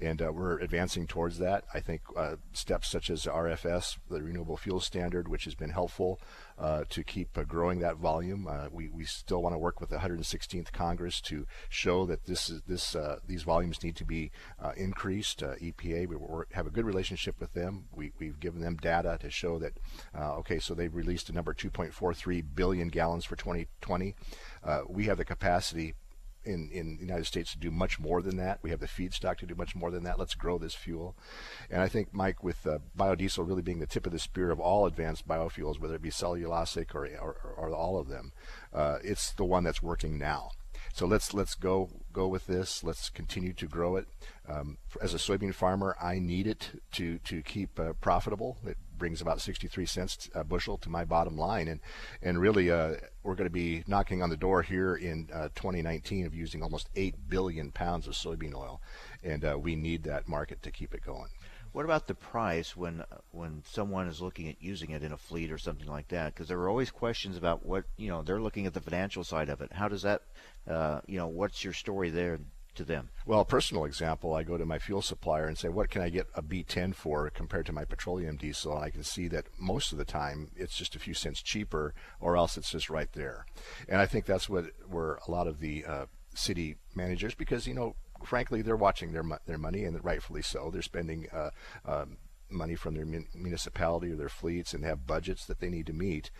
and 0.00 0.22
uh, 0.22 0.32
we're 0.32 0.58
advancing 0.58 1.06
towards 1.06 1.38
that. 1.38 1.64
I 1.74 1.80
think 1.80 2.02
uh, 2.16 2.36
steps 2.52 2.88
such 2.88 3.10
as 3.10 3.26
RFS, 3.26 3.98
the 4.08 4.22
Renewable 4.22 4.56
Fuel 4.56 4.80
Standard, 4.80 5.28
which 5.28 5.44
has 5.44 5.54
been 5.54 5.70
helpful 5.70 6.20
uh, 6.58 6.84
to 6.90 7.02
keep 7.02 7.36
uh, 7.36 7.42
growing 7.42 7.80
that 7.80 7.96
volume. 7.96 8.46
Uh, 8.48 8.68
we, 8.70 8.88
we 8.88 9.04
still 9.04 9.42
want 9.42 9.54
to 9.54 9.58
work 9.58 9.80
with 9.80 9.90
the 9.90 9.96
116th 9.96 10.72
Congress 10.72 11.20
to 11.20 11.46
show 11.68 12.06
that 12.06 12.24
this 12.26 12.48
is 12.48 12.62
this 12.66 12.94
uh, 12.94 13.18
these 13.26 13.42
volumes 13.42 13.82
need 13.82 13.96
to 13.96 14.04
be 14.04 14.30
increased. 14.76 15.40
EPA, 15.40 16.06
we 16.06 16.16
have 16.52 16.66
a 16.66 16.70
good 16.70 16.84
relationship 16.84 17.40
with 17.40 17.52
them. 17.54 17.86
We, 17.94 18.12
we've 18.18 18.38
given 18.38 18.60
them 18.60 18.76
data 18.76 19.18
to 19.20 19.30
show 19.30 19.58
that 19.58 19.72
okay, 20.16 20.58
so 20.58 20.74
they've 20.74 20.94
released 20.94 21.28
a 21.28 21.32
number 21.32 21.52
2.43 21.52 22.44
billion 22.54 22.88
gallons 22.88 23.24
for 23.24 23.36
2020. 23.36 24.14
we 24.88 25.04
have 25.06 25.18
the 25.18 25.24
capacity 25.24 25.94
in, 26.44 26.70
in 26.70 26.96
the 26.96 27.02
United 27.02 27.26
States 27.26 27.52
to 27.52 27.58
do 27.58 27.70
much 27.70 27.98
more 27.98 28.22
than 28.22 28.36
that. 28.36 28.58
We 28.62 28.70
have 28.70 28.80
the 28.80 28.86
feedstock 28.86 29.38
to 29.38 29.46
do 29.46 29.54
much 29.54 29.74
more 29.74 29.90
than 29.90 30.04
that. 30.04 30.18
Let's 30.18 30.34
grow 30.34 30.58
this 30.58 30.74
fuel. 30.74 31.16
And 31.70 31.80
I 31.80 31.88
think, 31.88 32.12
Mike, 32.12 32.42
with 32.42 32.66
uh, 32.66 32.78
biodiesel 32.96 33.46
really 33.46 33.62
being 33.62 33.80
the 33.80 33.86
tip 33.86 34.06
of 34.06 34.12
the 34.12 34.18
spear 34.18 34.50
of 34.50 34.60
all 34.60 34.86
advanced 34.86 35.26
biofuels, 35.26 35.80
whether 35.80 35.94
it 35.94 36.02
be 36.02 36.10
cellulosic 36.10 36.94
or, 36.94 37.06
or, 37.20 37.54
or 37.56 37.70
all 37.70 37.98
of 37.98 38.08
them, 38.08 38.32
uh, 38.72 38.98
it's 39.02 39.32
the 39.32 39.44
one 39.44 39.64
that's 39.64 39.82
working 39.82 40.18
now. 40.18 40.50
So 40.94 41.06
let's 41.06 41.32
let's 41.32 41.54
go 41.54 41.88
go 42.12 42.28
with 42.28 42.46
this. 42.46 42.84
Let's 42.84 43.08
continue 43.08 43.54
to 43.54 43.66
grow 43.66 43.96
it. 43.96 44.06
Um, 44.46 44.76
as 45.00 45.14
a 45.14 45.18
soybean 45.18 45.54
farmer, 45.54 45.96
I 46.02 46.18
need 46.18 46.46
it 46.46 46.82
to 46.92 47.18
to 47.18 47.42
keep 47.42 47.80
uh, 47.80 47.94
profitable. 47.94 48.58
It 48.66 48.76
brings 48.98 49.20
about 49.20 49.40
63 49.40 49.86
cents 49.86 50.30
a 50.34 50.44
bushel 50.44 50.78
to 50.78 50.90
my 50.90 51.04
bottom 51.04 51.36
line, 51.36 51.68
and 51.68 51.80
and 52.22 52.40
really 52.40 52.70
uh, 52.70 52.94
we're 53.22 53.34
going 53.34 53.48
to 53.48 53.50
be 53.50 53.84
knocking 53.86 54.22
on 54.22 54.30
the 54.30 54.36
door 54.36 54.62
here 54.62 54.94
in 54.94 55.28
uh, 55.32 55.48
2019 55.54 56.26
of 56.26 56.34
using 56.34 56.62
almost 56.62 56.88
8 56.96 57.28
billion 57.28 57.70
pounds 57.70 58.06
of 58.06 58.14
soybean 58.14 58.54
oil, 58.54 58.80
and 59.22 59.44
uh, 59.44 59.58
we 59.58 59.76
need 59.76 60.04
that 60.04 60.28
market 60.28 60.62
to 60.62 60.70
keep 60.70 60.94
it 60.94 61.04
going. 61.04 61.28
What 61.72 61.86
about 61.86 62.06
the 62.06 62.14
price 62.14 62.76
when 62.76 63.02
when 63.30 63.62
someone 63.66 64.06
is 64.06 64.20
looking 64.20 64.48
at 64.48 64.62
using 64.62 64.90
it 64.90 65.02
in 65.02 65.12
a 65.12 65.16
fleet 65.16 65.50
or 65.50 65.56
something 65.56 65.88
like 65.88 66.08
that? 66.08 66.34
Because 66.34 66.48
there 66.48 66.58
are 66.58 66.68
always 66.68 66.90
questions 66.90 67.38
about 67.38 67.64
what 67.64 67.84
you 67.96 68.08
know. 68.08 68.22
They're 68.22 68.42
looking 68.42 68.66
at 68.66 68.74
the 68.74 68.80
financial 68.80 69.24
side 69.24 69.48
of 69.48 69.62
it. 69.62 69.72
How 69.72 69.88
does 69.88 70.02
that, 70.02 70.22
uh, 70.68 71.00
you 71.06 71.16
know, 71.16 71.28
what's 71.28 71.64
your 71.64 71.72
story 71.72 72.10
there 72.10 72.40
to 72.76 72.84
them? 72.84 73.10
Well, 73.26 73.40
a 73.40 73.44
personal 73.44 73.84
example, 73.84 74.34
I 74.34 74.42
go 74.42 74.56
to 74.56 74.66
my 74.66 74.78
fuel 74.78 75.02
supplier 75.02 75.46
and 75.46 75.56
say, 75.56 75.68
what 75.68 75.90
can 75.90 76.02
I 76.02 76.08
get 76.08 76.28
a 76.34 76.42
B10 76.42 76.94
for 76.94 77.28
compared 77.30 77.66
to 77.66 77.72
my 77.72 77.84
petroleum 77.84 78.36
diesel? 78.36 78.74
And 78.74 78.84
I 78.84 78.90
can 78.90 79.04
see 79.04 79.28
that 79.28 79.46
most 79.58 79.92
of 79.92 79.98
the 79.98 80.04
time 80.04 80.50
it's 80.56 80.76
just 80.76 80.96
a 80.96 81.00
few 81.00 81.14
cents 81.14 81.42
cheaper, 81.42 81.94
or 82.20 82.36
else 82.36 82.56
it's 82.56 82.70
just 82.70 82.90
right 82.90 83.12
there. 83.12 83.46
And 83.88 84.00
I 84.00 84.06
think 84.06 84.26
that's 84.26 84.48
what 84.48 84.66
where 84.88 85.18
a 85.26 85.30
lot 85.30 85.46
of 85.46 85.60
the 85.60 85.84
uh, 85.84 86.06
city 86.34 86.76
managers, 86.94 87.34
because 87.34 87.66
you 87.66 87.74
know 87.74 87.94
frankly, 88.24 88.62
they're 88.62 88.76
watching 88.76 89.12
their 89.12 89.24
their 89.46 89.58
money, 89.58 89.84
and 89.84 90.02
rightfully 90.04 90.42
so. 90.42 90.70
They're 90.70 90.82
spending 90.82 91.26
uh, 91.32 91.50
um, 91.84 92.16
money 92.50 92.74
from 92.74 92.94
their 92.94 93.06
municipality 93.34 94.12
or 94.12 94.16
their 94.16 94.28
fleets, 94.28 94.74
and 94.74 94.84
have 94.84 95.06
budgets 95.06 95.46
that 95.46 95.60
they 95.60 95.68
need 95.68 95.86
to 95.86 95.92
meet. 95.92 96.30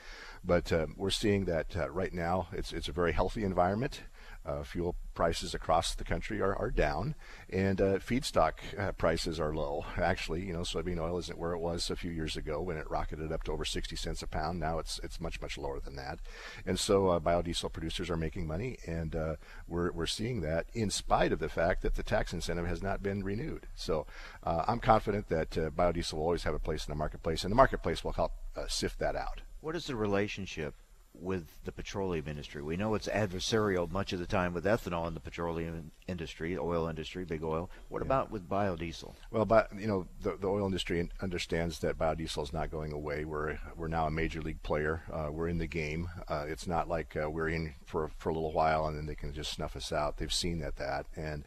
But 0.44 0.72
uh, 0.72 0.86
we're 0.96 1.10
seeing 1.10 1.44
that 1.46 1.76
uh, 1.76 1.90
right 1.90 2.12
now, 2.12 2.48
it's 2.52 2.72
it's 2.72 2.88
a 2.88 2.92
very 2.92 3.12
healthy 3.12 3.44
environment. 3.44 4.02
Uh, 4.44 4.64
fuel 4.64 4.96
prices 5.14 5.54
across 5.54 5.94
the 5.94 6.02
country 6.02 6.40
are, 6.40 6.56
are 6.56 6.70
down, 6.70 7.14
and 7.48 7.80
uh, 7.80 7.98
feedstock 7.98 8.54
uh, 8.76 8.90
prices 8.90 9.38
are 9.38 9.54
low. 9.54 9.84
Actually, 9.96 10.44
you 10.44 10.52
know, 10.52 10.62
soybean 10.62 10.98
oil 10.98 11.16
isn't 11.18 11.38
where 11.38 11.52
it 11.52 11.60
was 11.60 11.90
a 11.90 11.96
few 11.96 12.10
years 12.10 12.36
ago 12.36 12.60
when 12.60 12.76
it 12.76 12.90
rocketed 12.90 13.30
up 13.30 13.44
to 13.44 13.52
over 13.52 13.64
60 13.64 13.94
cents 13.94 14.20
a 14.20 14.26
pound. 14.26 14.58
Now 14.58 14.80
it's 14.80 14.98
it's 15.04 15.20
much 15.20 15.40
much 15.40 15.56
lower 15.56 15.78
than 15.78 15.94
that, 15.94 16.18
and 16.66 16.76
so 16.76 17.08
uh, 17.08 17.20
biodiesel 17.20 17.72
producers 17.72 18.10
are 18.10 18.16
making 18.16 18.46
money, 18.46 18.78
and 18.84 19.14
uh, 19.14 19.36
we're 19.68 19.92
we're 19.92 20.06
seeing 20.06 20.40
that 20.40 20.66
in 20.74 20.90
spite 20.90 21.32
of 21.32 21.38
the 21.38 21.48
fact 21.48 21.82
that 21.82 21.94
the 21.94 22.02
tax 22.02 22.32
incentive 22.32 22.66
has 22.66 22.82
not 22.82 23.00
been 23.00 23.22
renewed. 23.22 23.68
So 23.76 24.06
uh, 24.42 24.64
I'm 24.66 24.80
confident 24.80 25.28
that 25.28 25.50
biodiesel 25.50 26.14
will 26.14 26.22
always 26.22 26.42
have 26.42 26.54
a 26.54 26.58
place 26.58 26.84
in 26.84 26.90
the 26.90 26.98
marketplace, 26.98 27.44
and 27.44 27.52
the 27.52 27.56
marketplace 27.56 28.02
will 28.02 28.12
help 28.12 28.32
sift 28.66 28.98
that 28.98 29.14
out. 29.14 29.42
What 29.60 29.76
is 29.76 29.86
the 29.86 29.94
relationship 29.94 30.74
with 31.14 31.46
the 31.64 31.72
petroleum 31.72 32.26
industry. 32.26 32.62
We 32.62 32.76
know 32.76 32.94
it's 32.94 33.08
adversarial 33.08 33.90
much 33.90 34.12
of 34.12 34.18
the 34.18 34.26
time 34.26 34.54
with 34.54 34.64
ethanol 34.64 35.06
in 35.06 35.14
the 35.14 35.20
petroleum 35.20 35.92
industry, 36.08 36.56
oil 36.58 36.88
industry, 36.88 37.24
big 37.24 37.44
oil. 37.44 37.70
What 37.88 38.00
yeah. 38.00 38.06
about 38.06 38.30
with 38.30 38.48
biodiesel? 38.48 39.14
Well, 39.30 39.44
but 39.44 39.68
you 39.78 39.86
know, 39.86 40.06
the, 40.22 40.36
the 40.36 40.48
oil 40.48 40.66
industry 40.66 41.08
understands 41.20 41.78
that 41.80 41.98
biodiesel 41.98 42.42
is 42.42 42.52
not 42.52 42.70
going 42.70 42.92
away. 42.92 43.24
We're 43.24 43.58
we're 43.76 43.88
now 43.88 44.06
a 44.06 44.10
major 44.10 44.40
league 44.40 44.62
player. 44.62 45.02
Uh, 45.12 45.28
we're 45.30 45.48
in 45.48 45.58
the 45.58 45.66
game. 45.66 46.08
Uh, 46.28 46.46
it's 46.48 46.66
not 46.66 46.88
like 46.88 47.16
uh, 47.16 47.30
we're 47.30 47.48
in 47.48 47.74
for 47.84 48.10
for 48.16 48.30
a 48.30 48.34
little 48.34 48.52
while 48.52 48.86
and 48.86 48.96
then 48.96 49.06
they 49.06 49.14
can 49.14 49.32
just 49.32 49.52
snuff 49.52 49.76
us 49.76 49.92
out. 49.92 50.16
They've 50.16 50.32
seen 50.32 50.58
that 50.60 50.76
that 50.76 51.06
and 51.16 51.44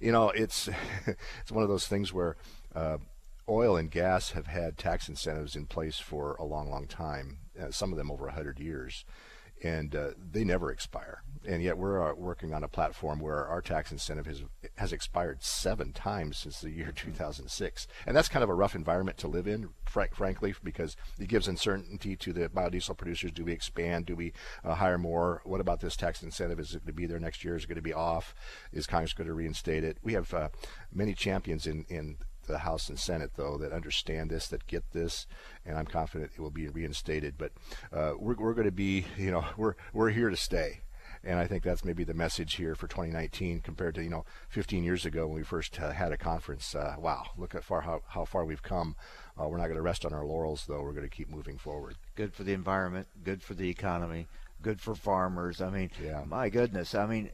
you 0.00 0.12
know 0.12 0.30
it's 0.30 0.68
it's 1.06 1.52
one 1.52 1.62
of 1.62 1.68
those 1.68 1.86
things 1.86 2.12
where 2.12 2.36
uh, 2.74 2.98
oil 3.48 3.76
and 3.76 3.90
gas 3.90 4.32
have 4.32 4.46
had 4.46 4.76
tax 4.76 5.08
incentives 5.08 5.56
in 5.56 5.66
place 5.66 5.98
for 5.98 6.34
a 6.34 6.44
long, 6.44 6.70
long 6.70 6.86
time, 6.86 7.38
some 7.70 7.92
of 7.92 7.98
them 7.98 8.10
over 8.10 8.26
100 8.26 8.58
years, 8.58 9.04
and 9.62 9.94
uh, 9.94 10.10
they 10.18 10.44
never 10.44 10.70
expire. 10.70 11.22
And 11.46 11.62
yet 11.62 11.78
we're 11.78 12.10
uh, 12.10 12.14
working 12.14 12.52
on 12.52 12.64
a 12.64 12.68
platform 12.68 13.20
where 13.20 13.46
our 13.46 13.62
tax 13.62 13.92
incentive 13.92 14.26
has, 14.26 14.42
has 14.76 14.92
expired 14.92 15.42
seven 15.42 15.92
times 15.92 16.38
since 16.38 16.60
the 16.60 16.70
year 16.70 16.92
2006. 16.96 17.86
And 18.06 18.16
that's 18.16 18.28
kind 18.28 18.42
of 18.42 18.50
a 18.50 18.54
rough 18.54 18.74
environment 18.74 19.16
to 19.18 19.28
live 19.28 19.46
in, 19.46 19.70
fr- 19.84 20.02
frankly, 20.12 20.54
because 20.62 20.96
it 21.18 21.28
gives 21.28 21.48
uncertainty 21.48 22.16
to 22.16 22.32
the 22.32 22.48
biodiesel 22.48 22.96
producers. 22.96 23.32
Do 23.32 23.44
we 23.44 23.52
expand? 23.52 24.06
Do 24.06 24.16
we 24.16 24.32
uh, 24.64 24.74
hire 24.74 24.98
more? 24.98 25.40
What 25.44 25.60
about 25.60 25.80
this 25.80 25.96
tax 25.96 26.22
incentive? 26.22 26.60
Is 26.60 26.74
it 26.74 26.80
going 26.80 26.86
to 26.88 26.92
be 26.92 27.06
there 27.06 27.20
next 27.20 27.44
year? 27.44 27.56
Is 27.56 27.64
it 27.64 27.68
going 27.68 27.76
to 27.76 27.82
be 27.82 27.94
off? 27.94 28.34
Is 28.72 28.86
Congress 28.86 29.12
going 29.12 29.28
to 29.28 29.34
reinstate 29.34 29.84
it? 29.84 29.98
We 30.02 30.14
have 30.14 30.34
uh, 30.34 30.48
many 30.92 31.14
champions 31.14 31.66
in, 31.66 31.86
in 31.88 32.18
the 32.46 32.58
House 32.58 32.88
and 32.88 32.98
Senate, 32.98 33.32
though, 33.36 33.56
that 33.58 33.72
understand 33.72 34.30
this, 34.30 34.48
that 34.48 34.66
get 34.66 34.92
this, 34.92 35.26
and 35.64 35.76
I'm 35.76 35.86
confident 35.86 36.32
it 36.34 36.40
will 36.40 36.50
be 36.50 36.68
reinstated. 36.68 37.34
But 37.38 37.52
uh, 37.92 38.12
we're, 38.18 38.36
we're 38.36 38.54
going 38.54 38.66
to 38.66 38.72
be, 38.72 39.06
you 39.16 39.30
know, 39.30 39.44
we're 39.56 39.74
we're 39.92 40.10
here 40.10 40.30
to 40.30 40.36
stay, 40.36 40.80
and 41.24 41.38
I 41.38 41.46
think 41.46 41.62
that's 41.62 41.84
maybe 41.84 42.04
the 42.04 42.14
message 42.14 42.54
here 42.54 42.74
for 42.74 42.86
2019 42.86 43.60
compared 43.60 43.94
to 43.96 44.02
you 44.02 44.10
know 44.10 44.24
15 44.48 44.84
years 44.84 45.04
ago 45.04 45.26
when 45.26 45.36
we 45.36 45.42
first 45.42 45.78
uh, 45.80 45.92
had 45.92 46.12
a 46.12 46.16
conference. 46.16 46.74
Uh, 46.74 46.94
wow, 46.98 47.24
look 47.36 47.54
at 47.54 47.64
far 47.64 47.82
how 47.82 48.02
how 48.08 48.24
far 48.24 48.44
we've 48.44 48.62
come. 48.62 48.96
Uh, 49.38 49.48
we're 49.48 49.58
not 49.58 49.64
going 49.64 49.76
to 49.76 49.82
rest 49.82 50.04
on 50.04 50.12
our 50.12 50.24
laurels, 50.24 50.64
though. 50.66 50.82
We're 50.82 50.92
going 50.92 51.08
to 51.08 51.14
keep 51.14 51.28
moving 51.28 51.58
forward. 51.58 51.96
Good 52.14 52.32
for 52.34 52.44
the 52.44 52.52
environment. 52.52 53.08
Good 53.22 53.42
for 53.42 53.54
the 53.54 53.68
economy. 53.68 54.28
Good 54.62 54.80
for 54.80 54.94
farmers. 54.94 55.60
I 55.60 55.68
mean, 55.68 55.90
yeah. 56.02 56.24
my 56.26 56.48
goodness. 56.48 56.94
I 56.94 57.06
mean, 57.06 57.30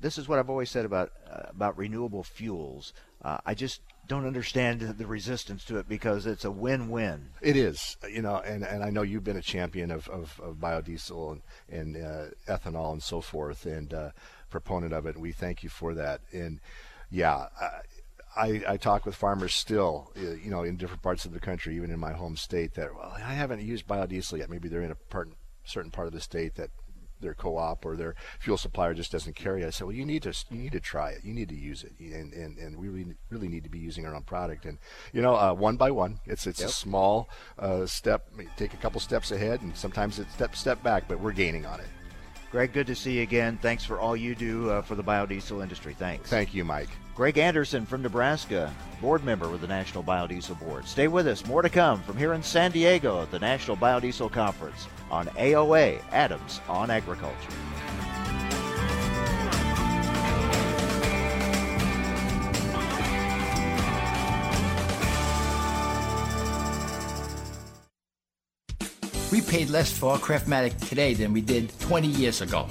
this 0.00 0.18
is 0.18 0.28
what 0.28 0.38
I've 0.38 0.50
always 0.50 0.70
said 0.70 0.84
about 0.84 1.12
uh, 1.30 1.48
about 1.50 1.76
renewable 1.76 2.22
fuels. 2.22 2.92
Uh, 3.22 3.38
I 3.44 3.54
just 3.54 3.80
don't 4.10 4.26
understand 4.26 4.80
the 4.80 5.06
resistance 5.06 5.64
to 5.64 5.78
it 5.78 5.88
because 5.88 6.26
it's 6.26 6.44
a 6.44 6.50
win-win. 6.50 7.28
It 7.40 7.56
is, 7.56 7.96
you 8.12 8.22
know, 8.22 8.38
and, 8.38 8.64
and 8.64 8.82
I 8.82 8.90
know 8.90 9.02
you've 9.02 9.22
been 9.22 9.36
a 9.36 9.42
champion 9.42 9.92
of, 9.92 10.08
of, 10.08 10.38
of 10.42 10.56
biodiesel 10.56 11.32
and, 11.32 11.42
and 11.70 12.04
uh, 12.04 12.26
ethanol 12.48 12.92
and 12.92 13.02
so 13.02 13.20
forth, 13.20 13.66
and 13.66 13.94
uh, 13.94 14.10
proponent 14.50 14.92
of 14.92 15.06
it. 15.06 15.14
And 15.14 15.22
we 15.22 15.30
thank 15.30 15.62
you 15.62 15.70
for 15.70 15.94
that. 15.94 16.22
And 16.32 16.60
yeah. 17.08 17.46
I, 18.36 18.62
I 18.66 18.76
talk 18.76 19.06
with 19.06 19.14
farmers 19.14 19.54
still, 19.54 20.12
uh, 20.16 20.32
you 20.32 20.50
know, 20.50 20.62
in 20.62 20.76
different 20.76 21.02
parts 21.02 21.24
of 21.24 21.32
the 21.32 21.40
country, 21.40 21.76
even 21.76 21.90
in 21.90 21.98
my 21.98 22.12
home 22.12 22.36
state, 22.36 22.74
that 22.74 22.94
well, 22.94 23.12
I 23.16 23.34
haven't 23.34 23.62
used 23.62 23.86
biodiesel 23.86 24.38
yet. 24.38 24.50
Maybe 24.50 24.68
they're 24.68 24.82
in 24.82 24.90
a 24.92 24.96
part, 24.96 25.30
certain 25.64 25.90
part 25.90 26.06
of 26.08 26.12
the 26.12 26.20
state 26.20 26.54
that 26.56 26.70
their 27.20 27.34
co-op 27.34 27.84
or 27.84 27.96
their 27.96 28.14
fuel 28.38 28.56
supplier 28.56 28.94
just 28.94 29.12
doesn't 29.12 29.36
carry 29.36 29.62
it. 29.62 29.66
I 29.66 29.70
said, 29.70 29.86
well, 29.86 29.96
you 29.96 30.04
need 30.04 30.22
to 30.22 30.34
you 30.50 30.58
need 30.58 30.72
to 30.72 30.80
try 30.80 31.10
it. 31.10 31.24
You 31.24 31.32
need 31.32 31.48
to 31.48 31.54
use 31.54 31.84
it, 31.84 31.92
and 31.98 32.32
and, 32.32 32.58
and 32.58 32.76
we 32.76 32.88
really 32.88 33.14
really 33.30 33.48
need 33.48 33.64
to 33.64 33.70
be 33.70 33.78
using 33.78 34.06
our 34.06 34.14
own 34.14 34.22
product. 34.22 34.64
And 34.64 34.78
you 35.12 35.22
know, 35.22 35.36
uh, 35.36 35.52
one 35.52 35.76
by 35.76 35.90
one, 35.90 36.20
it's 36.26 36.46
it's 36.46 36.60
yep. 36.60 36.68
a 36.68 36.72
small 36.72 37.28
uh, 37.58 37.86
step. 37.86 38.30
Take 38.56 38.74
a 38.74 38.78
couple 38.78 39.00
steps 39.00 39.30
ahead, 39.30 39.62
and 39.62 39.76
sometimes 39.76 40.18
it's 40.18 40.32
step 40.32 40.56
step 40.56 40.82
back, 40.82 41.04
but 41.08 41.20
we're 41.20 41.32
gaining 41.32 41.66
on 41.66 41.80
it. 41.80 41.88
Greg, 42.50 42.72
good 42.72 42.88
to 42.88 42.96
see 42.96 43.18
you 43.18 43.22
again. 43.22 43.58
Thanks 43.62 43.84
for 43.84 44.00
all 44.00 44.16
you 44.16 44.34
do 44.34 44.70
uh, 44.70 44.82
for 44.82 44.96
the 44.96 45.04
biodiesel 45.04 45.62
industry. 45.62 45.94
Thanks. 45.94 46.28
Thank 46.28 46.52
you, 46.52 46.64
Mike. 46.64 46.88
Greg 47.20 47.36
Anderson 47.36 47.84
from 47.84 48.00
Nebraska, 48.00 48.74
board 49.02 49.22
member 49.24 49.46
with 49.50 49.60
the 49.60 49.66
National 49.66 50.02
Biodiesel 50.02 50.58
Board. 50.58 50.86
Stay 50.86 51.06
with 51.06 51.26
us. 51.26 51.44
More 51.44 51.60
to 51.60 51.68
come 51.68 52.00
from 52.02 52.16
here 52.16 52.32
in 52.32 52.42
San 52.42 52.70
Diego 52.70 53.20
at 53.20 53.30
the 53.30 53.38
National 53.38 53.76
Biodiesel 53.76 54.32
Conference 54.32 54.88
on 55.10 55.26
AOA 55.26 56.00
Adams 56.12 56.62
on 56.66 56.88
Agriculture. 56.88 57.36
We 69.30 69.42
paid 69.42 69.68
less 69.68 69.92
for 69.92 70.12
our 70.12 70.18
Craftmatic 70.18 70.88
today 70.88 71.12
than 71.12 71.34
we 71.34 71.42
did 71.42 71.78
20 71.80 72.08
years 72.08 72.40
ago. 72.40 72.70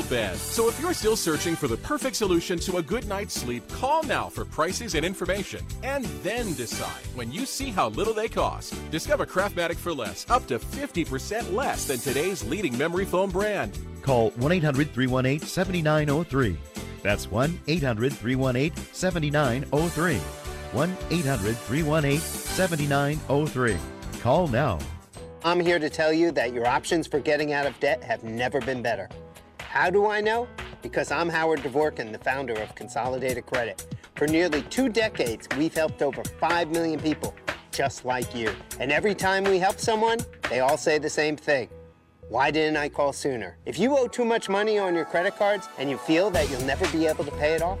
bed. 0.00 0.38
So 0.38 0.66
if 0.70 0.80
you're 0.80 0.94
still 0.94 1.16
searching 1.16 1.54
for 1.54 1.68
the 1.68 1.76
perfect 1.76 2.16
solution 2.16 2.58
to 2.60 2.78
a 2.78 2.82
good 2.82 3.06
night's 3.06 3.34
sleep, 3.34 3.68
call 3.68 4.02
now 4.04 4.30
for 4.30 4.46
prices 4.46 4.94
and 4.94 5.04
information. 5.04 5.62
And 5.82 6.06
then 6.22 6.54
decide 6.54 7.04
when 7.14 7.30
you 7.30 7.44
see 7.44 7.70
how 7.70 7.90
little 7.90 8.14
they 8.14 8.28
cost. 8.28 8.74
Discover 8.90 9.26
Craftmatic 9.26 9.76
for 9.76 9.92
less, 9.92 10.24
up 10.30 10.46
to 10.46 10.58
50% 10.58 11.52
less 11.52 11.86
than 11.86 11.98
today's 11.98 12.42
leading 12.44 12.78
memory 12.78 13.04
foam 13.04 13.28
brand. 13.28 13.78
Call 14.00 14.30
1 14.30 14.52
800 14.52 14.90
318 14.94 15.46
7903. 15.46 16.56
That's 17.02 17.30
1 17.30 17.60
800 17.66 18.12
318 18.14 18.76
7903. 18.94 20.16
1 20.72 20.96
800 21.10 21.56
318 21.56 22.18
7903. 22.18 23.76
Call 24.20 24.48
now. 24.48 24.78
I'm 25.44 25.58
here 25.58 25.80
to 25.80 25.90
tell 25.90 26.12
you 26.12 26.30
that 26.32 26.52
your 26.52 26.66
options 26.66 27.08
for 27.08 27.18
getting 27.18 27.52
out 27.52 27.66
of 27.66 27.78
debt 27.80 28.02
have 28.04 28.22
never 28.22 28.60
been 28.60 28.80
better. 28.80 29.08
How 29.72 29.88
do 29.88 30.06
I 30.06 30.20
know? 30.20 30.48
Because 30.82 31.10
I'm 31.10 31.30
Howard 31.30 31.60
Dvorkin, 31.60 32.12
the 32.12 32.18
founder 32.18 32.52
of 32.52 32.74
Consolidated 32.74 33.46
Credit. 33.46 33.86
For 34.16 34.26
nearly 34.26 34.60
two 34.64 34.90
decades, 34.90 35.48
we've 35.56 35.72
helped 35.72 36.02
over 36.02 36.22
5 36.22 36.68
million 36.68 37.00
people 37.00 37.34
just 37.70 38.04
like 38.04 38.34
you. 38.34 38.54
And 38.80 38.92
every 38.92 39.14
time 39.14 39.44
we 39.44 39.58
help 39.58 39.78
someone, 39.80 40.18
they 40.50 40.60
all 40.60 40.76
say 40.76 40.98
the 40.98 41.08
same 41.08 41.36
thing. 41.36 41.70
Why 42.28 42.50
didn't 42.50 42.76
I 42.76 42.90
call 42.90 43.14
sooner? 43.14 43.56
If 43.64 43.78
you 43.78 43.96
owe 43.96 44.08
too 44.08 44.26
much 44.26 44.50
money 44.50 44.78
on 44.78 44.94
your 44.94 45.06
credit 45.06 45.38
cards 45.38 45.70
and 45.78 45.88
you 45.88 45.96
feel 45.96 46.28
that 46.32 46.50
you'll 46.50 46.66
never 46.66 46.86
be 46.92 47.06
able 47.06 47.24
to 47.24 47.32
pay 47.32 47.54
it 47.54 47.62
off, 47.62 47.80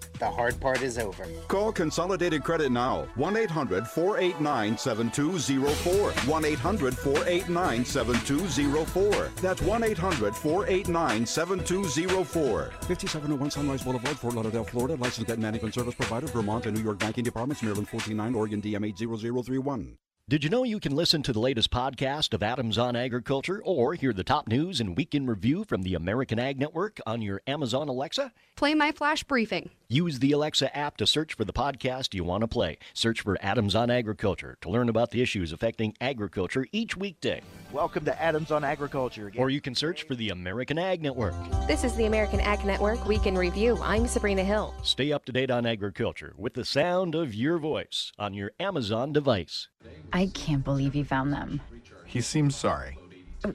the 0.21 0.29
hard 0.29 0.57
part 0.61 0.81
is 0.83 0.97
over. 0.97 1.25
Call 1.47 1.71
Consolidated 1.73 2.43
Credit 2.43 2.71
now. 2.71 3.07
1 3.15 3.35
800 3.35 3.87
489 3.87 4.77
7204. 4.77 6.11
1 6.11 6.45
800 6.45 6.97
489 6.97 7.85
7204. 7.85 9.31
That's 9.41 9.61
1 9.61 9.83
800 9.83 10.35
489 10.35 11.25
7204. 11.25 12.71
5701 12.81 13.51
Sunrise 13.51 13.83
Boulevard, 13.83 14.17
Fort 14.17 14.35
Lauderdale, 14.35 14.63
Florida. 14.63 14.95
Licensed 14.95 15.27
debt 15.27 15.39
management 15.39 15.73
service 15.73 15.95
provider, 15.95 16.27
Vermont 16.27 16.67
and 16.67 16.77
New 16.77 16.83
York 16.83 16.99
banking 16.99 17.23
departments, 17.23 17.63
Maryland 17.63 17.87
149, 17.87 18.35
Oregon 18.35 18.61
DM 18.61 18.87
80031. 18.87 19.97
Did 20.29 20.43
you 20.43 20.49
know 20.49 20.63
you 20.63 20.79
can 20.79 20.95
listen 20.95 21.23
to 21.23 21.33
the 21.33 21.39
latest 21.39 21.71
podcast 21.71 22.33
of 22.33 22.43
Adams 22.43 22.77
on 22.77 22.95
Agriculture 22.95 23.61
or 23.65 23.95
hear 23.95 24.13
the 24.13 24.23
top 24.23 24.47
news 24.47 24.79
and 24.79 24.95
weekend 24.95 25.27
review 25.27 25.65
from 25.65 25.81
the 25.81 25.95
American 25.95 26.39
Ag 26.39 26.57
Network 26.57 26.99
on 27.05 27.21
your 27.21 27.41
Amazon 27.47 27.89
Alexa? 27.89 28.31
Play 28.55 28.75
my 28.75 28.91
flash 28.93 29.23
briefing. 29.23 29.71
Use 29.91 30.19
the 30.19 30.31
Alexa 30.31 30.73
app 30.73 30.95
to 30.95 31.05
search 31.05 31.33
for 31.33 31.43
the 31.43 31.51
podcast 31.51 32.13
you 32.13 32.23
want 32.23 32.43
to 32.43 32.47
play. 32.47 32.77
Search 32.93 33.19
for 33.19 33.37
Adams 33.41 33.75
on 33.75 33.91
Agriculture 33.91 34.57
to 34.61 34.69
learn 34.69 34.87
about 34.87 35.11
the 35.11 35.21
issues 35.21 35.51
affecting 35.51 35.93
agriculture 35.99 36.65
each 36.71 36.95
weekday. 36.95 37.41
Welcome 37.73 38.05
to 38.05 38.21
Adams 38.21 38.51
on 38.51 38.63
Agriculture 38.63 39.27
again. 39.27 39.41
Or 39.41 39.49
you 39.49 39.59
can 39.59 39.75
search 39.75 40.03
for 40.03 40.15
the 40.15 40.29
American 40.29 40.79
Ag 40.79 41.01
Network. 41.01 41.33
This 41.67 41.83
is 41.83 41.93
the 41.95 42.05
American 42.05 42.39
Ag 42.39 42.63
Network 42.63 43.05
Week 43.05 43.25
in 43.25 43.37
Review. 43.37 43.77
I'm 43.81 44.07
Sabrina 44.07 44.45
Hill. 44.45 44.73
Stay 44.81 45.11
up 45.11 45.25
to 45.25 45.33
date 45.33 45.51
on 45.51 45.65
agriculture 45.65 46.33
with 46.37 46.53
the 46.53 46.63
sound 46.63 47.13
of 47.13 47.35
your 47.35 47.57
voice 47.57 48.13
on 48.17 48.33
your 48.33 48.51
Amazon 48.61 49.11
device. 49.11 49.67
I 50.13 50.27
can't 50.27 50.63
believe 50.63 50.93
he 50.93 51.03
found 51.03 51.33
them. 51.33 51.59
He 52.05 52.21
seems 52.21 52.55
sorry. 52.55 52.97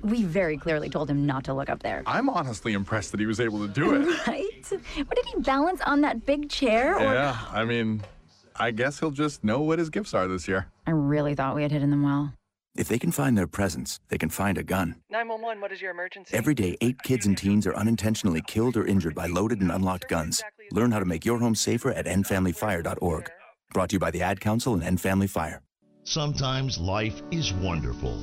We 0.02 0.24
very 0.24 0.56
clearly 0.56 0.88
told 0.88 1.10
him 1.10 1.26
not 1.26 1.44
to 1.44 1.54
look 1.54 1.68
up 1.68 1.82
there. 1.82 2.02
I'm 2.06 2.28
honestly 2.28 2.72
impressed 2.72 3.12
that 3.12 3.20
he 3.20 3.26
was 3.26 3.40
able 3.40 3.66
to 3.66 3.72
do 3.72 3.94
it. 3.94 4.06
Right? 4.26 4.66
What 4.96 5.14
did 5.14 5.24
he 5.26 5.40
balance 5.40 5.80
on 5.82 6.00
that 6.00 6.26
big 6.26 6.48
chair? 6.50 6.96
Or... 6.96 7.14
Yeah, 7.14 7.36
I 7.52 7.64
mean, 7.64 8.02
I 8.56 8.70
guess 8.72 8.98
he'll 8.98 9.10
just 9.12 9.44
know 9.44 9.60
what 9.60 9.78
his 9.78 9.90
gifts 9.90 10.14
are 10.14 10.26
this 10.26 10.48
year. 10.48 10.66
I 10.86 10.90
really 10.90 11.34
thought 11.34 11.54
we 11.54 11.62
had 11.62 11.70
hidden 11.70 11.90
them 11.90 12.02
well. 12.02 12.32
If 12.76 12.88
they 12.88 12.98
can 12.98 13.12
find 13.12 13.38
their 13.38 13.46
presents, 13.46 14.00
they 14.08 14.18
can 14.18 14.28
find 14.28 14.58
a 14.58 14.62
gun. 14.62 14.96
911, 15.10 15.60
what 15.62 15.72
is 15.72 15.80
your 15.80 15.92
emergency? 15.92 16.36
Every 16.36 16.54
day, 16.54 16.76
eight 16.80 17.02
kids 17.02 17.24
and 17.26 17.36
teens 17.36 17.66
are 17.66 17.74
unintentionally 17.74 18.42
killed 18.46 18.76
or 18.76 18.84
injured 18.86 19.14
by 19.14 19.26
loaded 19.26 19.60
and 19.60 19.72
unlocked 19.72 20.08
guns. 20.08 20.42
Learn 20.72 20.90
how 20.90 20.98
to 20.98 21.04
make 21.06 21.24
your 21.24 21.38
home 21.38 21.54
safer 21.54 21.90
at 21.90 22.06
endfamilyfire.org. 22.06 23.30
Brought 23.72 23.90
to 23.90 23.94
you 23.94 24.00
by 24.00 24.10
the 24.10 24.22
Ad 24.22 24.40
Council 24.40 24.74
and 24.74 24.82
End 24.82 25.00
Family 25.00 25.26
Fire. 25.26 25.62
Sometimes 26.04 26.78
life 26.78 27.20
is 27.30 27.52
wonderful, 27.54 28.22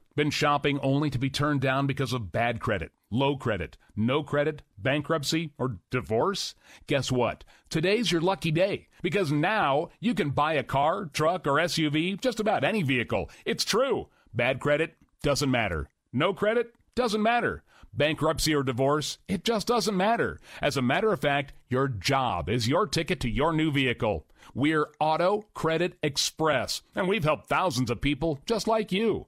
Been 0.13 0.29
shopping 0.29 0.77
only 0.81 1.09
to 1.09 1.17
be 1.17 1.29
turned 1.29 1.61
down 1.61 1.87
because 1.87 2.11
of 2.11 2.33
bad 2.33 2.59
credit, 2.59 2.91
low 3.09 3.37
credit, 3.37 3.77
no 3.95 4.23
credit, 4.23 4.61
bankruptcy, 4.77 5.53
or 5.57 5.77
divorce? 5.89 6.53
Guess 6.87 7.13
what? 7.13 7.45
Today's 7.69 8.11
your 8.11 8.19
lucky 8.19 8.51
day 8.51 8.89
because 9.01 9.31
now 9.31 9.89
you 10.01 10.13
can 10.13 10.31
buy 10.31 10.53
a 10.53 10.63
car, 10.63 11.05
truck, 11.05 11.47
or 11.47 11.53
SUV, 11.53 12.19
just 12.19 12.41
about 12.41 12.65
any 12.65 12.83
vehicle. 12.83 13.29
It's 13.45 13.63
true. 13.63 14.09
Bad 14.33 14.59
credit 14.59 14.95
doesn't 15.23 15.49
matter. 15.49 15.87
No 16.11 16.33
credit 16.33 16.75
doesn't 16.93 17.21
matter. 17.21 17.63
Bankruptcy 17.93 18.53
or 18.53 18.63
divorce, 18.63 19.17
it 19.29 19.45
just 19.45 19.67
doesn't 19.67 19.95
matter. 19.95 20.41
As 20.61 20.75
a 20.75 20.81
matter 20.81 21.13
of 21.13 21.21
fact, 21.21 21.53
your 21.69 21.87
job 21.87 22.49
is 22.49 22.67
your 22.67 22.85
ticket 22.85 23.21
to 23.21 23.29
your 23.29 23.53
new 23.53 23.71
vehicle. 23.71 24.25
We're 24.53 24.87
Auto 24.99 25.45
Credit 25.53 25.97
Express, 26.03 26.81
and 26.95 27.07
we've 27.07 27.23
helped 27.23 27.47
thousands 27.47 27.89
of 27.89 28.01
people 28.01 28.41
just 28.45 28.67
like 28.67 28.91
you. 28.91 29.27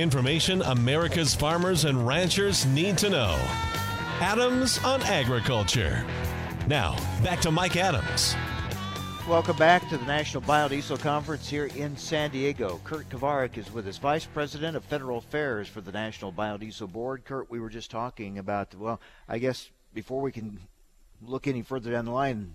Information 0.00 0.62
America's 0.62 1.34
farmers 1.34 1.84
and 1.84 2.06
ranchers 2.06 2.64
need 2.66 2.96
to 2.98 3.10
know. 3.10 3.36
Adams 4.20 4.78
on 4.84 5.02
Agriculture. 5.02 6.04
Now, 6.66 6.96
back 7.22 7.40
to 7.40 7.50
Mike 7.50 7.76
Adams. 7.76 8.34
Welcome 9.28 9.56
back 9.56 9.88
to 9.90 9.98
the 9.98 10.06
National 10.06 10.42
Biodiesel 10.42 11.00
Conference 11.00 11.48
here 11.48 11.66
in 11.76 11.96
San 11.96 12.30
Diego. 12.30 12.80
Kurt 12.84 13.08
Kovarik 13.10 13.58
is 13.58 13.72
with 13.72 13.86
us, 13.86 13.98
Vice 13.98 14.24
President 14.24 14.76
of 14.76 14.84
Federal 14.84 15.18
Affairs 15.18 15.68
for 15.68 15.80
the 15.80 15.92
National 15.92 16.32
Biodiesel 16.32 16.90
Board. 16.90 17.24
Kurt, 17.24 17.50
we 17.50 17.60
were 17.60 17.68
just 17.68 17.90
talking 17.90 18.38
about, 18.38 18.74
well, 18.74 19.00
I 19.28 19.38
guess 19.38 19.70
before 19.92 20.22
we 20.22 20.32
can 20.32 20.60
look 21.20 21.46
any 21.46 21.62
further 21.62 21.90
down 21.90 22.06
the 22.06 22.10
line, 22.12 22.54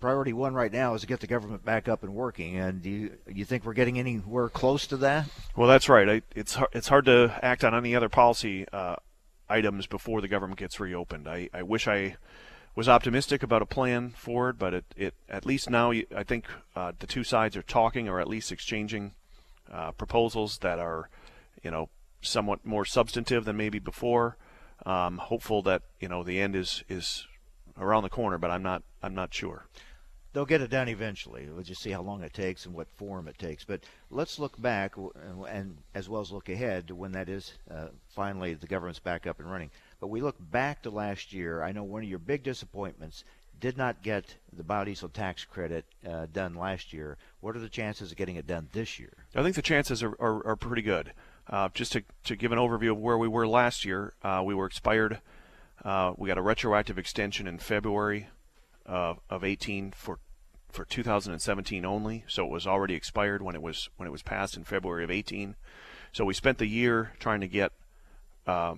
priority 0.00 0.32
one 0.32 0.54
right 0.54 0.72
now 0.72 0.94
is 0.94 1.00
to 1.02 1.06
get 1.06 1.20
the 1.20 1.26
government 1.26 1.64
back 1.64 1.88
up 1.88 2.02
and 2.02 2.14
working. 2.14 2.56
And 2.56 2.82
do 2.82 2.90
you, 2.90 3.12
you 3.26 3.44
think 3.44 3.64
we're 3.64 3.72
getting 3.72 3.98
anywhere 3.98 4.48
close 4.48 4.86
to 4.88 4.96
that? 4.98 5.26
Well, 5.56 5.68
that's 5.68 5.88
right. 5.88 6.08
I, 6.08 6.22
it's 6.34 6.58
it's 6.72 6.88
hard 6.88 7.06
to 7.06 7.38
act 7.42 7.64
on 7.64 7.74
any 7.74 7.94
other 7.94 8.08
policy 8.08 8.66
uh, 8.72 8.96
items 9.48 9.86
before 9.86 10.20
the 10.20 10.28
government 10.28 10.58
gets 10.58 10.80
reopened. 10.80 11.28
I, 11.28 11.48
I 11.52 11.62
wish 11.62 11.88
I 11.88 12.16
was 12.74 12.88
optimistic 12.88 13.42
about 13.42 13.62
a 13.62 13.66
plan 13.66 14.10
for 14.10 14.50
it, 14.50 14.58
but 14.58 14.74
it, 14.74 14.84
it 14.96 15.14
at 15.28 15.46
least 15.46 15.70
now 15.70 15.92
I 15.92 16.22
think 16.24 16.46
uh, 16.74 16.92
the 16.98 17.06
two 17.06 17.24
sides 17.24 17.56
are 17.56 17.62
talking 17.62 18.08
or 18.08 18.20
at 18.20 18.28
least 18.28 18.52
exchanging 18.52 19.12
uh, 19.72 19.92
proposals 19.92 20.58
that 20.58 20.78
are, 20.78 21.08
you 21.62 21.70
know, 21.70 21.88
somewhat 22.20 22.64
more 22.64 22.84
substantive 22.84 23.44
than 23.44 23.56
maybe 23.56 23.78
before. 23.78 24.36
Um, 24.84 25.18
hopeful 25.18 25.62
that 25.62 25.82
you 26.00 26.08
know 26.08 26.22
the 26.22 26.40
end 26.40 26.54
is 26.54 26.84
is 26.88 27.26
around 27.78 28.02
the 28.02 28.10
corner, 28.10 28.36
but 28.36 28.50
I'm 28.50 28.62
not 28.62 28.82
I'm 29.02 29.14
not 29.14 29.32
sure 29.32 29.66
they'll 30.36 30.44
get 30.44 30.60
it 30.60 30.68
done 30.68 30.86
eventually. 30.86 31.48
We'll 31.50 31.62
just 31.62 31.80
see 31.80 31.92
how 31.92 32.02
long 32.02 32.22
it 32.22 32.34
takes 32.34 32.66
and 32.66 32.74
what 32.74 32.90
form 32.90 33.26
it 33.26 33.38
takes. 33.38 33.64
But 33.64 33.80
let's 34.10 34.38
look 34.38 34.60
back 34.60 34.92
and 35.48 35.78
as 35.94 36.10
well 36.10 36.20
as 36.20 36.30
look 36.30 36.50
ahead 36.50 36.88
to 36.88 36.94
when 36.94 37.12
that 37.12 37.30
is 37.30 37.54
uh, 37.70 37.86
finally 38.10 38.52
the 38.52 38.66
government's 38.66 38.98
back 38.98 39.26
up 39.26 39.40
and 39.40 39.50
running. 39.50 39.70
But 39.98 40.08
we 40.08 40.20
look 40.20 40.36
back 40.38 40.82
to 40.82 40.90
last 40.90 41.32
year. 41.32 41.62
I 41.62 41.72
know 41.72 41.84
one 41.84 42.02
of 42.02 42.08
your 42.10 42.18
big 42.18 42.42
disappointments 42.42 43.24
did 43.58 43.78
not 43.78 44.02
get 44.02 44.36
the 44.52 44.62
biodiesel 44.62 45.10
tax 45.14 45.46
credit 45.46 45.86
uh, 46.06 46.26
done 46.30 46.54
last 46.54 46.92
year. 46.92 47.16
What 47.40 47.56
are 47.56 47.60
the 47.60 47.70
chances 47.70 48.10
of 48.10 48.18
getting 48.18 48.36
it 48.36 48.46
done 48.46 48.68
this 48.74 48.98
year? 48.98 49.14
I 49.34 49.42
think 49.42 49.56
the 49.56 49.62
chances 49.62 50.02
are, 50.02 50.16
are, 50.20 50.46
are 50.48 50.56
pretty 50.56 50.82
good. 50.82 51.14
Uh, 51.48 51.70
just 51.72 51.92
to, 51.92 52.02
to 52.24 52.36
give 52.36 52.52
an 52.52 52.58
overview 52.58 52.90
of 52.90 52.98
where 52.98 53.16
we 53.16 53.26
were 53.26 53.48
last 53.48 53.86
year, 53.86 54.12
uh, 54.22 54.42
we 54.44 54.54
were 54.54 54.66
expired. 54.66 55.22
Uh, 55.82 56.12
we 56.18 56.28
got 56.28 56.36
a 56.36 56.42
retroactive 56.42 56.98
extension 56.98 57.46
in 57.46 57.58
February 57.58 58.28
of 58.88 59.42
18 59.42 59.90
for 59.90 60.20
for 60.70 60.84
2017 60.84 61.84
only, 61.84 62.24
so 62.28 62.44
it 62.44 62.50
was 62.50 62.66
already 62.66 62.94
expired 62.94 63.42
when 63.42 63.54
it 63.54 63.62
was 63.62 63.88
when 63.96 64.06
it 64.06 64.12
was 64.12 64.22
passed 64.22 64.56
in 64.56 64.64
February 64.64 65.04
of 65.04 65.10
18. 65.10 65.56
So 66.12 66.24
we 66.24 66.34
spent 66.34 66.58
the 66.58 66.66
year 66.66 67.12
trying 67.18 67.40
to 67.40 67.48
get 67.48 67.72
uh, 68.46 68.76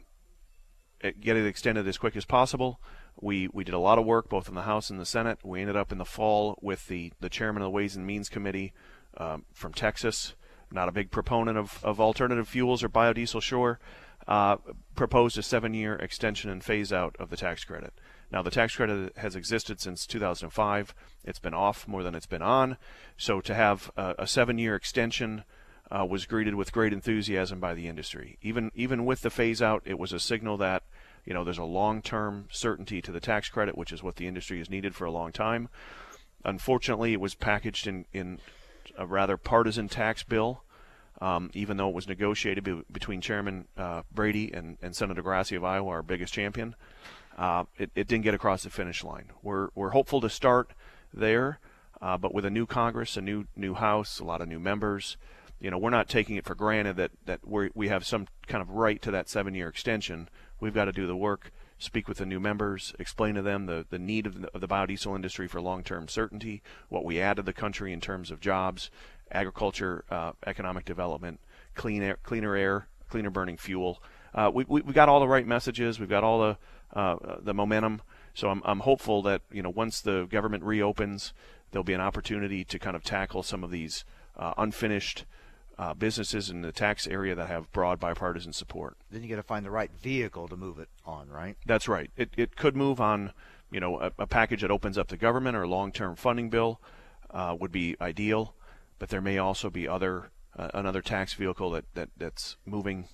get 1.00 1.36
it 1.36 1.46
extended 1.46 1.86
as 1.86 1.98
quick 1.98 2.16
as 2.16 2.24
possible. 2.24 2.80
We 3.20 3.48
we 3.48 3.64
did 3.64 3.74
a 3.74 3.78
lot 3.78 3.98
of 3.98 4.04
work 4.04 4.28
both 4.28 4.48
in 4.48 4.54
the 4.54 4.62
House 4.62 4.90
and 4.90 5.00
the 5.00 5.06
Senate. 5.06 5.38
We 5.42 5.60
ended 5.60 5.76
up 5.76 5.92
in 5.92 5.98
the 5.98 6.04
fall 6.04 6.58
with 6.62 6.86
the 6.86 7.12
the 7.20 7.28
chairman 7.28 7.62
of 7.62 7.66
the 7.66 7.70
Ways 7.70 7.96
and 7.96 8.06
Means 8.06 8.28
Committee 8.28 8.72
um, 9.16 9.44
from 9.52 9.72
Texas, 9.72 10.34
not 10.70 10.88
a 10.88 10.92
big 10.92 11.10
proponent 11.10 11.58
of, 11.58 11.80
of 11.82 12.00
alternative 12.00 12.48
fuels 12.48 12.84
or 12.84 12.88
biodiesel, 12.88 13.42
sure, 13.42 13.80
uh, 14.26 14.56
proposed 14.94 15.38
a 15.38 15.42
seven-year 15.42 15.96
extension 15.96 16.50
and 16.50 16.62
phase 16.62 16.92
out 16.92 17.16
of 17.18 17.30
the 17.30 17.36
tax 17.36 17.64
credit. 17.64 17.92
Now, 18.30 18.42
the 18.42 18.50
tax 18.50 18.76
credit 18.76 19.16
has 19.16 19.34
existed 19.34 19.80
since 19.80 20.06
2005. 20.06 20.94
It's 21.24 21.38
been 21.38 21.54
off 21.54 21.88
more 21.88 22.02
than 22.02 22.14
it's 22.14 22.26
been 22.26 22.42
on. 22.42 22.76
So 23.16 23.40
to 23.40 23.54
have 23.54 23.90
a, 23.96 24.14
a 24.18 24.26
seven-year 24.26 24.74
extension 24.74 25.44
uh, 25.90 26.04
was 26.04 26.26
greeted 26.26 26.54
with 26.54 26.72
great 26.72 26.92
enthusiasm 26.92 27.60
by 27.60 27.74
the 27.74 27.88
industry. 27.88 28.38
Even 28.42 28.70
even 28.74 29.06
with 29.06 29.22
the 29.22 29.30
phase 29.30 29.62
out, 29.62 29.82
it 29.86 29.98
was 29.98 30.12
a 30.12 30.20
signal 30.20 30.58
that 30.58 30.82
you 31.24 31.32
know 31.32 31.44
there's 31.44 31.58
a 31.58 31.64
long-term 31.64 32.48
certainty 32.50 33.00
to 33.00 33.12
the 33.12 33.20
tax 33.20 33.48
credit, 33.48 33.76
which 33.78 33.92
is 33.92 34.02
what 34.02 34.16
the 34.16 34.26
industry 34.26 34.58
has 34.58 34.68
needed 34.68 34.94
for 34.94 35.06
a 35.06 35.10
long 35.10 35.32
time. 35.32 35.68
Unfortunately, 36.44 37.14
it 37.14 37.20
was 37.20 37.34
packaged 37.34 37.86
in 37.86 38.04
in 38.12 38.38
a 38.96 39.06
rather 39.06 39.36
partisan 39.36 39.88
tax 39.88 40.22
bill. 40.22 40.62
Um, 41.20 41.50
even 41.52 41.78
though 41.78 41.88
it 41.88 41.96
was 41.96 42.06
negotiated 42.06 42.62
be- 42.62 42.84
between 42.92 43.20
Chairman 43.20 43.66
uh, 43.76 44.02
Brady 44.14 44.52
and, 44.52 44.78
and 44.80 44.94
Senator 44.94 45.20
Grassley 45.20 45.56
of 45.56 45.64
Iowa, 45.64 45.90
our 45.90 46.02
biggest 46.02 46.32
champion 46.32 46.76
uh, 47.38 47.64
it, 47.78 47.90
it, 47.94 48.08
didn't 48.08 48.24
get 48.24 48.34
across 48.34 48.64
the 48.64 48.70
finish 48.70 49.04
line. 49.04 49.30
We're, 49.42 49.68
we're 49.74 49.90
hopeful 49.90 50.20
to 50.20 50.28
start 50.28 50.72
there, 51.14 51.60
uh, 52.02 52.18
but 52.18 52.34
with 52.34 52.44
a 52.44 52.50
new 52.50 52.66
Congress, 52.66 53.16
a 53.16 53.22
new 53.22 53.46
new 53.56 53.74
House, 53.74 54.18
a 54.18 54.24
lot 54.24 54.40
of 54.40 54.48
new 54.48 54.58
members, 54.58 55.16
you 55.60 55.70
know, 55.70 55.78
we're 55.78 55.90
not 55.90 56.08
taking 56.08 56.36
it 56.36 56.44
for 56.44 56.54
granted 56.54 56.96
that 56.96 57.12
that 57.26 57.46
we 57.46 57.70
we 57.74 57.88
have 57.88 58.04
some 58.04 58.26
kind 58.46 58.60
of 58.60 58.70
right 58.70 59.00
to 59.02 59.12
that 59.12 59.28
seven-year 59.28 59.68
extension. 59.68 60.28
We've 60.60 60.74
got 60.74 60.86
to 60.86 60.92
do 60.92 61.06
the 61.06 61.16
work, 61.16 61.52
speak 61.78 62.08
with 62.08 62.18
the 62.18 62.26
new 62.26 62.40
members, 62.40 62.92
explain 62.98 63.36
to 63.36 63.42
them 63.42 63.66
the, 63.66 63.86
the 63.88 63.98
need 63.98 64.26
of 64.26 64.42
the, 64.42 64.48
of 64.52 64.60
the 64.60 64.68
biodiesel 64.68 65.14
industry 65.14 65.46
for 65.46 65.60
long-term 65.60 66.08
certainty, 66.08 66.62
what 66.88 67.04
we 67.04 67.20
add 67.20 67.36
to 67.36 67.42
the 67.42 67.52
country 67.52 67.92
in 67.92 68.00
terms 68.00 68.32
of 68.32 68.40
jobs, 68.40 68.90
agriculture, 69.30 70.04
uh, 70.10 70.32
economic 70.46 70.84
development, 70.84 71.38
clean 71.76 72.02
air, 72.02 72.18
cleaner 72.24 72.56
air, 72.56 72.88
cleaner 73.08 73.30
burning 73.30 73.56
fuel. 73.56 74.02
Uh, 74.34 74.50
we, 74.52 74.64
we, 74.68 74.80
we 74.82 74.92
got 74.92 75.08
all 75.08 75.20
the 75.20 75.28
right 75.28 75.46
messages. 75.46 75.98
We've 75.98 76.08
got 76.08 76.24
all 76.24 76.40
the 76.40 76.58
the 76.94 77.54
momentum. 77.54 78.02
So 78.34 78.50
I'm, 78.50 78.62
I'm 78.64 78.80
hopeful 78.80 79.22
that 79.22 79.42
you 79.50 79.62
know 79.62 79.70
once 79.70 80.00
the 80.00 80.26
government 80.30 80.62
reopens, 80.64 81.32
there'll 81.70 81.84
be 81.84 81.92
an 81.92 82.00
opportunity 82.00 82.64
to 82.64 82.78
kind 82.78 82.96
of 82.96 83.02
tackle 83.02 83.42
some 83.42 83.64
of 83.64 83.70
these 83.70 84.04
uh, 84.36 84.54
unfinished 84.56 85.24
uh, 85.78 85.94
businesses 85.94 86.50
in 86.50 86.62
the 86.62 86.72
tax 86.72 87.06
area 87.06 87.34
that 87.34 87.48
have 87.48 87.70
broad 87.72 88.00
bipartisan 88.00 88.52
support. 88.52 88.96
Then 89.10 89.22
you 89.22 89.28
got 89.28 89.36
to 89.36 89.42
find 89.42 89.64
the 89.64 89.70
right 89.70 89.90
vehicle 89.92 90.48
to 90.48 90.56
move 90.56 90.78
it 90.78 90.88
on, 91.04 91.28
right? 91.28 91.56
That's 91.66 91.88
right. 91.88 92.10
It 92.16 92.30
it 92.36 92.56
could 92.56 92.76
move 92.76 93.00
on, 93.00 93.32
you 93.70 93.80
know, 93.80 94.00
a, 94.00 94.12
a 94.18 94.26
package 94.26 94.62
that 94.62 94.70
opens 94.70 94.98
up 94.98 95.08
the 95.08 95.16
government 95.16 95.56
or 95.56 95.62
a 95.62 95.68
long-term 95.68 96.16
funding 96.16 96.50
bill 96.50 96.80
uh, 97.30 97.56
would 97.58 97.72
be 97.72 97.96
ideal, 98.00 98.54
but 98.98 99.08
there 99.08 99.20
may 99.20 99.38
also 99.38 99.70
be 99.70 99.86
other 99.86 100.30
uh, 100.56 100.70
another 100.74 101.02
tax 101.02 101.34
vehicle 101.34 101.70
that, 101.70 101.84
that 101.94 102.08
that's 102.16 102.56
moving 102.66 103.08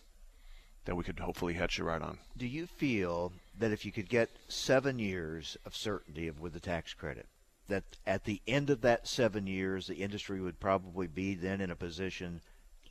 that 0.87 0.97
we 0.97 1.05
could 1.05 1.21
hopefully 1.21 1.55
hitch 1.55 1.79
a 1.79 1.85
ride 1.85 2.03
on. 2.03 2.19
Do 2.37 2.47
you 2.47 2.67
feel 2.67 3.33
that 3.59 3.73
if 3.73 3.85
you 3.85 3.93
could 3.93 4.09
get 4.09 4.31
seven 4.49 4.99
years 4.99 5.57
of 5.65 5.77
certainty 5.77 6.29
of 6.29 6.41
with 6.41 6.53
the 6.53 6.61
tax 6.61 6.95
credit, 6.95 7.27
that 7.69 7.85
at 8.07 8.25
the 8.25 8.41
end 8.47 8.71
of 8.71 8.81
that 8.83 9.07
seven 9.07 9.47
years, 9.47 9.87
the 9.87 9.97
industry 9.97 10.41
would 10.41 10.61
probably 10.61 11.07
be 11.07 11.35
then 11.35 11.61
in 11.61 11.71
a 11.71 11.77
position 11.77 12.41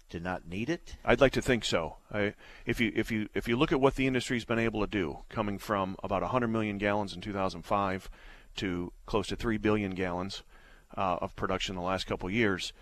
to 0.09 0.20
not 0.20 0.47
need 0.47 0.70
it? 0.70 0.95
I'd 1.03 1.22
like 1.22 1.32
to 1.34 1.41
think 1.41 1.66
so. 1.66 1.97
I, 2.11 2.34
if 2.66 2.80
you 2.80 2.91
if 2.95 3.11
you 3.11 3.30
if 3.34 3.47
you 3.47 3.55
look 3.55 3.72
at 3.72 3.82
what 3.82 3.95
the 3.95 4.07
industry's 4.07 4.45
been 4.45 4.59
able 4.59 4.82
to 4.82 4.88
do, 4.88 5.20
coming 5.30 5.57
from 5.57 5.97
about 6.03 6.22
100 6.22 6.47
million 6.47 6.78
gallons 6.78 7.14
in 7.14 7.22
2005 7.22 8.09
to 8.57 8.93
close 9.05 9.28
to 9.28 9.36
3 9.36 9.57
billion 9.57 9.91
gallons 9.91 10.43
uh, 10.95 11.18
of 11.20 11.36
production 11.36 11.76
in 11.76 11.82
the 11.82 11.88
last 11.88 12.05
couple 12.05 12.28
of 12.28 12.34
years, 12.34 12.74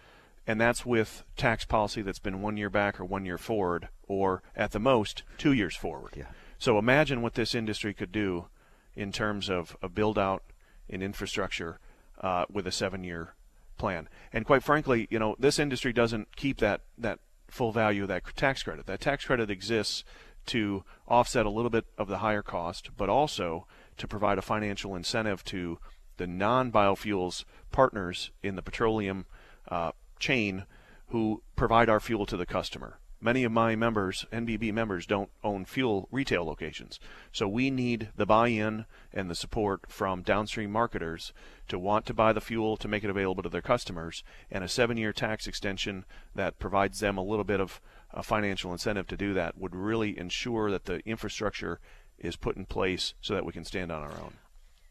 and 0.46 0.60
that's 0.60 0.86
with 0.86 1.24
tax 1.38 1.64
policy 1.66 2.02
that's 2.02 2.20
been 2.20 2.42
one 2.42 2.58
year 2.58 2.70
back 2.70 3.00
or 3.00 3.06
one 3.06 3.26
year 3.26 3.38
forward, 3.38 3.88
or 4.08 4.44
at 4.56 4.72
the 4.72 4.80
most 4.80 5.24
two 5.38 5.54
years 5.54 5.76
forward. 5.76 6.12
Yeah. 6.16 6.26
So 6.62 6.78
imagine 6.78 7.24
what 7.24 7.34
this 7.34 7.56
industry 7.56 7.92
could 7.92 8.12
do 8.12 8.46
in 8.94 9.12
terms 9.12 9.50
of 9.50 9.76
a 9.82 9.90
build 9.90 10.20
out 10.20 10.44
in 10.88 11.02
infrastructure 11.02 11.80
uh, 12.20 12.46
with 12.52 12.68
a 12.68 12.72
seven 12.72 13.04
year 13.04 13.34
plan. 13.80 14.08
And 14.32 14.46
quite 14.46 14.62
frankly, 14.62 15.08
you 15.10 15.18
know, 15.18 15.36
this 15.40 15.58
industry 15.58 15.92
doesn't 15.92 16.36
keep 16.36 16.60
that 16.60 16.82
that 17.00 17.18
full 17.48 17.72
value 17.72 18.04
of 18.04 18.10
that 18.10 18.22
tax 18.36 18.62
credit. 18.62 18.86
That 18.86 19.02
tax 19.02 19.26
credit 19.26 19.50
exists 19.50 20.04
to 20.46 20.84
offset 21.08 21.48
a 21.48 21.50
little 21.50 21.72
bit 21.72 21.86
of 21.98 22.08
the 22.08 22.20
higher 22.20 22.44
cost, 22.44 22.92
but 22.96 23.10
also 23.10 23.66
to 23.98 24.08
provide 24.08 24.38
a 24.38 24.44
financial 24.44 24.96
incentive 24.96 25.44
to 25.46 25.80
the 26.18 26.28
non 26.28 26.72
biofuels 26.72 27.44
partners 27.72 28.30
in 28.44 28.56
the 28.56 28.62
petroleum 28.62 29.26
uh, 29.68 29.94
chain 30.20 30.68
who 31.08 31.42
provide 31.56 31.90
our 31.90 32.00
fuel 32.00 32.28
to 32.28 32.38
the 32.38 32.46
customer. 32.46 33.00
Many 33.22 33.44
of 33.44 33.52
my 33.52 33.76
members, 33.76 34.26
NBB 34.34 34.74
members, 34.74 35.06
don't 35.06 35.30
own 35.44 35.64
fuel 35.66 36.08
retail 36.12 36.44
locations. 36.44 37.00
So 37.32 37.48
we 37.48 37.70
need 37.70 38.10
the 38.16 38.26
buy-in 38.26 38.86
and 39.14 39.30
the 39.30 39.36
support 39.36 39.82
from 39.88 40.24
downstream 40.24 40.72
marketers 40.72 41.32
to 41.68 41.80
want 41.80 42.06
to 42.08 42.14
buy 42.14 42.34
the 42.34 42.42
fuel 42.42 42.76
to 42.78 42.88
make 42.88 43.04
it 43.04 43.10
available 43.10 43.44
to 43.44 43.50
their 43.50 43.62
customers, 43.62 44.24
and 44.50 44.64
a 44.64 44.68
seven-year 44.68 45.14
tax 45.14 45.48
extension 45.48 46.04
that 46.36 46.60
provides 46.60 47.00
them 47.00 47.18
a 47.18 47.24
little 47.24 47.46
bit 47.46 47.62
of 47.62 47.80
a 48.12 48.24
financial 48.24 48.74
incentive 48.74 49.08
to 49.08 49.16
do 49.16 49.34
that 49.34 49.58
would 49.58 49.76
really 49.76 50.18
ensure 50.18 50.70
that 50.72 50.86
the 50.86 51.00
infrastructure 51.08 51.80
is 52.18 52.36
put 52.36 52.58
in 52.58 52.66
place 52.66 53.14
so 53.22 53.34
that 53.34 53.46
we 53.46 53.54
can 53.54 53.64
stand 53.64 53.92
on 53.92 54.02
our 54.02 54.12
own. 54.12 54.34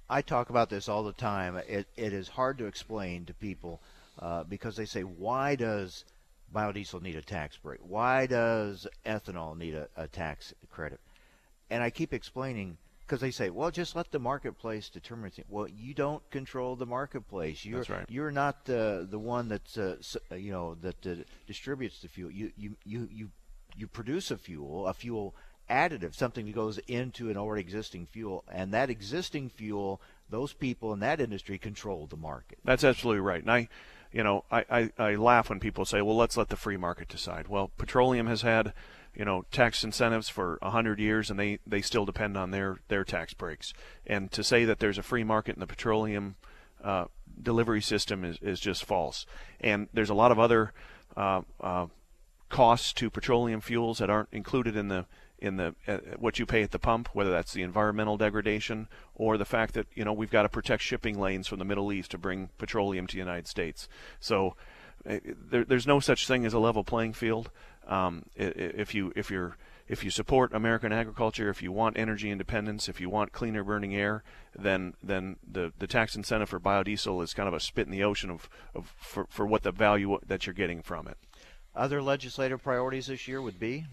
I 0.08 0.22
talk 0.22 0.50
about 0.50 0.70
this 0.70 0.88
all 0.88 1.04
the 1.04 1.12
time. 1.12 1.56
It, 1.56 1.86
it 1.96 2.12
is 2.12 2.28
hard 2.28 2.58
to 2.58 2.66
explain 2.66 3.26
to 3.26 3.34
people 3.34 3.80
uh, 4.18 4.44
because 4.44 4.76
they 4.76 4.84
say, 4.84 5.02
why 5.02 5.54
does 5.54 6.04
biodiesel 6.54 7.02
need 7.02 7.16
a 7.16 7.22
tax 7.22 7.56
break? 7.56 7.80
Why 7.82 8.26
does 8.26 8.86
ethanol 9.06 9.56
need 9.56 9.74
a, 9.74 9.88
a 9.96 10.08
tax 10.08 10.54
credit? 10.70 11.00
And 11.70 11.82
I 11.82 11.90
keep 11.90 12.12
explaining 12.12 12.78
because 13.10 13.20
they 13.20 13.32
say, 13.32 13.50
well, 13.50 13.72
just 13.72 13.96
let 13.96 14.12
the 14.12 14.20
marketplace 14.20 14.88
determine 14.88 15.32
it. 15.36 15.46
Well, 15.48 15.66
you 15.68 15.94
don't 15.94 16.28
control 16.30 16.76
the 16.76 16.86
marketplace. 16.86 17.64
You're, 17.64 17.80
That's 17.80 17.90
right. 17.90 18.06
You're 18.08 18.30
not 18.30 18.64
the 18.64 19.06
the 19.10 19.18
one 19.18 19.48
that's 19.48 19.76
uh, 19.76 19.96
you 20.30 20.52
know 20.52 20.76
that 20.82 21.06
uh, 21.06 21.14
distributes 21.46 22.00
the 22.02 22.08
fuel. 22.08 22.30
You 22.30 22.52
you 22.56 22.76
you 22.84 23.08
you 23.10 23.30
you 23.76 23.86
produce 23.86 24.30
a 24.30 24.36
fuel, 24.36 24.86
a 24.86 24.94
fuel 24.94 25.34
additive, 25.68 26.14
something 26.14 26.46
that 26.46 26.54
goes 26.54 26.78
into 26.86 27.30
an 27.30 27.36
already 27.36 27.62
existing 27.62 28.06
fuel, 28.06 28.44
and 28.48 28.72
that 28.74 28.90
existing 28.90 29.48
fuel, 29.48 30.00
those 30.28 30.52
people 30.52 30.92
in 30.92 31.00
that 31.00 31.20
industry 31.20 31.58
control 31.58 32.06
the 32.06 32.16
market. 32.16 32.58
That's 32.64 32.84
absolutely 32.84 33.20
right. 33.20 33.42
And 33.42 33.50
I, 33.50 33.68
you 34.12 34.22
know, 34.22 34.44
I, 34.50 34.64
I, 34.70 34.90
I 34.98 35.14
laugh 35.14 35.48
when 35.48 35.60
people 35.60 35.84
say, 35.84 36.02
well, 36.02 36.16
let's 36.16 36.36
let 36.36 36.48
the 36.48 36.56
free 36.56 36.76
market 36.76 37.08
decide. 37.08 37.48
Well, 37.48 37.70
petroleum 37.78 38.26
has 38.26 38.42
had, 38.42 38.72
you 39.14 39.24
know, 39.24 39.44
tax 39.50 39.84
incentives 39.84 40.28
for 40.28 40.58
a 40.62 40.70
hundred 40.70 40.98
years, 40.98 41.30
and 41.30 41.38
they, 41.38 41.58
they 41.66 41.80
still 41.80 42.04
depend 42.04 42.36
on 42.36 42.50
their, 42.50 42.78
their 42.88 43.04
tax 43.04 43.34
breaks. 43.34 43.72
And 44.06 44.30
to 44.32 44.42
say 44.42 44.64
that 44.64 44.78
there's 44.78 44.98
a 44.98 45.02
free 45.02 45.24
market 45.24 45.54
in 45.54 45.60
the 45.60 45.66
petroleum 45.66 46.36
uh, 46.82 47.04
delivery 47.40 47.80
system 47.80 48.24
is, 48.24 48.38
is 48.42 48.60
just 48.60 48.84
false. 48.84 49.26
And 49.60 49.88
there's 49.92 50.10
a 50.10 50.14
lot 50.14 50.32
of 50.32 50.38
other 50.38 50.72
uh, 51.16 51.42
uh, 51.60 51.86
costs 52.48 52.92
to 52.94 53.10
petroleum 53.10 53.60
fuels 53.60 53.98
that 53.98 54.10
aren't 54.10 54.28
included 54.32 54.76
in 54.76 54.88
the 54.88 55.06
in 55.40 55.56
the 55.56 55.74
uh, 55.88 55.98
what 56.18 56.38
you 56.38 56.46
pay 56.46 56.62
at 56.62 56.70
the 56.70 56.78
pump, 56.78 57.08
whether 57.12 57.30
that's 57.30 57.52
the 57.52 57.62
environmental 57.62 58.16
degradation 58.16 58.88
or 59.14 59.36
the 59.36 59.44
fact 59.44 59.74
that 59.74 59.86
you 59.94 60.04
know 60.04 60.12
we've 60.12 60.30
got 60.30 60.42
to 60.42 60.48
protect 60.48 60.82
shipping 60.82 61.18
lanes 61.18 61.46
from 61.46 61.58
the 61.58 61.64
Middle 61.64 61.92
East 61.92 62.10
to 62.12 62.18
bring 62.18 62.50
petroleum 62.58 63.06
to 63.06 63.14
the 63.14 63.18
United 63.18 63.46
States. 63.46 63.88
So 64.20 64.56
uh, 65.08 65.18
there, 65.24 65.64
there's 65.64 65.86
no 65.86 66.00
such 66.00 66.26
thing 66.26 66.44
as 66.44 66.52
a 66.52 66.58
level 66.58 66.84
playing 66.84 67.14
field. 67.14 67.50
Um, 67.88 68.26
if 68.36 68.94
you 68.94 69.12
if 69.16 69.30
you're 69.30 69.56
if 69.88 70.04
you 70.04 70.10
support 70.10 70.54
American 70.54 70.92
agriculture, 70.92 71.50
if 71.50 71.62
you 71.62 71.72
want 71.72 71.98
energy 71.98 72.30
independence, 72.30 72.88
if 72.88 73.00
you 73.00 73.10
want 73.10 73.32
cleaner 73.32 73.64
burning 73.64 73.94
air, 73.94 74.22
then 74.56 74.94
then 75.02 75.36
the, 75.50 75.72
the 75.78 75.88
tax 75.88 76.14
incentive 76.14 76.48
for 76.48 76.60
biodiesel 76.60 77.22
is 77.24 77.34
kind 77.34 77.48
of 77.48 77.54
a 77.54 77.60
spit 77.60 77.86
in 77.86 77.92
the 77.92 78.04
ocean 78.04 78.30
of, 78.30 78.48
of 78.74 78.94
for, 78.96 79.26
for 79.28 79.44
what 79.46 79.64
the 79.64 79.72
value 79.72 80.16
that 80.24 80.46
you're 80.46 80.54
getting 80.54 80.80
from 80.80 81.08
it. 81.08 81.18
Other 81.74 82.00
legislative 82.02 82.62
priorities 82.62 83.06
this 83.06 83.26
year 83.26 83.42
would 83.42 83.58
be 83.58 83.86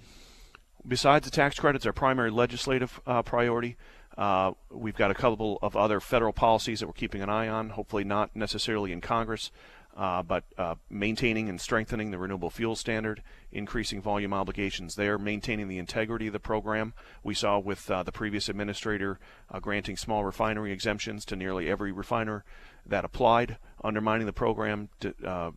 besides 0.87 1.25
the 1.25 1.31
tax 1.31 1.59
credits, 1.59 1.85
our 1.85 1.93
primary 1.93 2.31
legislative 2.31 2.99
uh, 3.05 3.21
priority. 3.21 3.77
Uh, 4.17 4.53
we've 4.71 4.95
got 4.95 5.11
a 5.11 5.13
couple 5.13 5.59
of 5.61 5.75
other 5.75 5.99
federal 5.99 6.33
policies 6.33 6.79
that 6.79 6.87
we're 6.87 6.93
keeping 6.93 7.21
an 7.21 7.29
eye 7.29 7.47
on, 7.47 7.69
hopefully 7.69 8.03
not 8.03 8.35
necessarily 8.35 8.91
in 8.91 8.99
Congress, 8.99 9.51
uh, 9.95 10.23
but 10.23 10.43
uh, 10.57 10.75
maintaining 10.89 11.49
and 11.49 11.61
strengthening 11.61 12.09
the 12.09 12.17
renewable 12.17 12.49
fuel 12.49 12.75
standard, 12.75 13.21
increasing 13.51 14.01
volume 14.01 14.33
obligations 14.33 14.95
there, 14.95 15.17
maintaining 15.19 15.67
the 15.67 15.77
integrity 15.77 16.27
of 16.27 16.33
the 16.33 16.39
program. 16.39 16.93
We 17.23 17.35
saw 17.35 17.59
with 17.59 17.89
uh, 17.91 18.03
the 18.03 18.11
previous 18.11 18.49
administrator 18.49 19.19
uh, 19.51 19.59
granting 19.59 19.97
small 19.97 20.23
refinery 20.23 20.71
exemptions 20.71 21.23
to 21.25 21.35
nearly 21.35 21.69
every 21.69 21.91
refiner 21.91 22.43
that 22.85 23.05
applied, 23.05 23.57
undermining 23.83 24.25
the 24.25 24.33
program 24.33 24.89
to, 25.01 25.53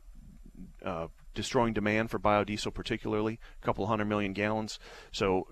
destroying 1.34 1.72
demand 1.72 2.10
for 2.10 2.18
biodiesel, 2.18 2.74
particularly 2.74 3.38
a 3.62 3.64
couple 3.64 3.86
hundred 3.86 4.06
million 4.06 4.32
gallons. 4.32 4.78
So 5.12 5.46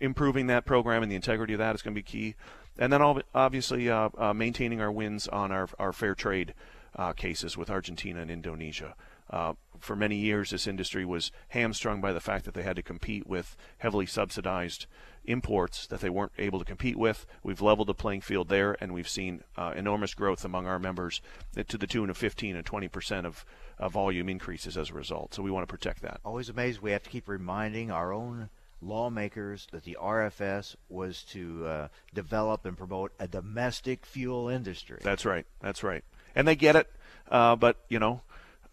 improving 0.00 0.46
that 0.48 0.64
program 0.64 1.02
and 1.02 1.10
the 1.10 1.16
integrity 1.16 1.52
of 1.52 1.58
that 1.58 1.74
is 1.74 1.82
going 1.82 1.94
to 1.94 1.98
be 1.98 2.02
key. 2.02 2.34
And 2.78 2.92
then 2.92 3.02
obviously 3.34 3.90
uh, 3.90 4.10
uh, 4.16 4.32
maintaining 4.32 4.80
our 4.80 4.92
wins 4.92 5.26
on 5.28 5.50
our, 5.50 5.68
our 5.78 5.92
fair 5.92 6.14
trade 6.14 6.54
uh, 6.96 7.12
cases 7.12 7.56
with 7.56 7.70
Argentina 7.70 8.20
and 8.20 8.30
Indonesia. 8.30 8.94
Uh, 9.30 9.54
for 9.78 9.94
many 9.94 10.16
years, 10.16 10.50
this 10.50 10.66
industry 10.66 11.04
was 11.04 11.30
hamstrung 11.48 12.00
by 12.00 12.12
the 12.12 12.20
fact 12.20 12.44
that 12.44 12.54
they 12.54 12.62
had 12.62 12.76
to 12.76 12.82
compete 12.82 13.26
with 13.26 13.56
heavily 13.78 14.06
subsidized 14.06 14.86
imports 15.28 15.86
that 15.86 16.00
they 16.00 16.08
weren't 16.08 16.32
able 16.38 16.58
to 16.58 16.64
compete 16.64 16.96
with. 16.96 17.26
We've 17.42 17.60
leveled 17.60 17.88
the 17.88 17.94
playing 17.94 18.22
field 18.22 18.48
there, 18.48 18.76
and 18.80 18.92
we've 18.92 19.08
seen 19.08 19.44
uh, 19.56 19.74
enormous 19.76 20.14
growth 20.14 20.44
among 20.44 20.66
our 20.66 20.78
members 20.78 21.20
to 21.54 21.78
the 21.78 21.86
tune 21.86 22.10
of 22.10 22.16
15 22.16 22.56
and 22.56 22.64
20 22.64 22.88
percent 22.88 23.26
of 23.26 23.44
uh, 23.78 23.88
volume 23.88 24.28
increases 24.28 24.76
as 24.76 24.90
a 24.90 24.94
result. 24.94 25.34
So 25.34 25.42
we 25.42 25.50
want 25.50 25.68
to 25.68 25.72
protect 25.72 26.02
that. 26.02 26.20
Always 26.24 26.48
amazed 26.48 26.80
we 26.80 26.92
have 26.92 27.02
to 27.02 27.10
keep 27.10 27.28
reminding 27.28 27.90
our 27.90 28.12
own 28.12 28.48
lawmakers 28.80 29.66
that 29.72 29.84
the 29.84 29.98
RFS 30.00 30.76
was 30.88 31.22
to 31.24 31.66
uh, 31.66 31.88
develop 32.14 32.64
and 32.64 32.76
promote 32.76 33.12
a 33.18 33.26
domestic 33.26 34.06
fuel 34.06 34.48
industry. 34.48 35.00
That's 35.02 35.24
right. 35.24 35.46
That's 35.60 35.82
right. 35.82 36.04
And 36.34 36.46
they 36.46 36.56
get 36.56 36.76
it, 36.76 36.90
uh, 37.30 37.56
but 37.56 37.76
you 37.88 37.98
know, 37.98 38.22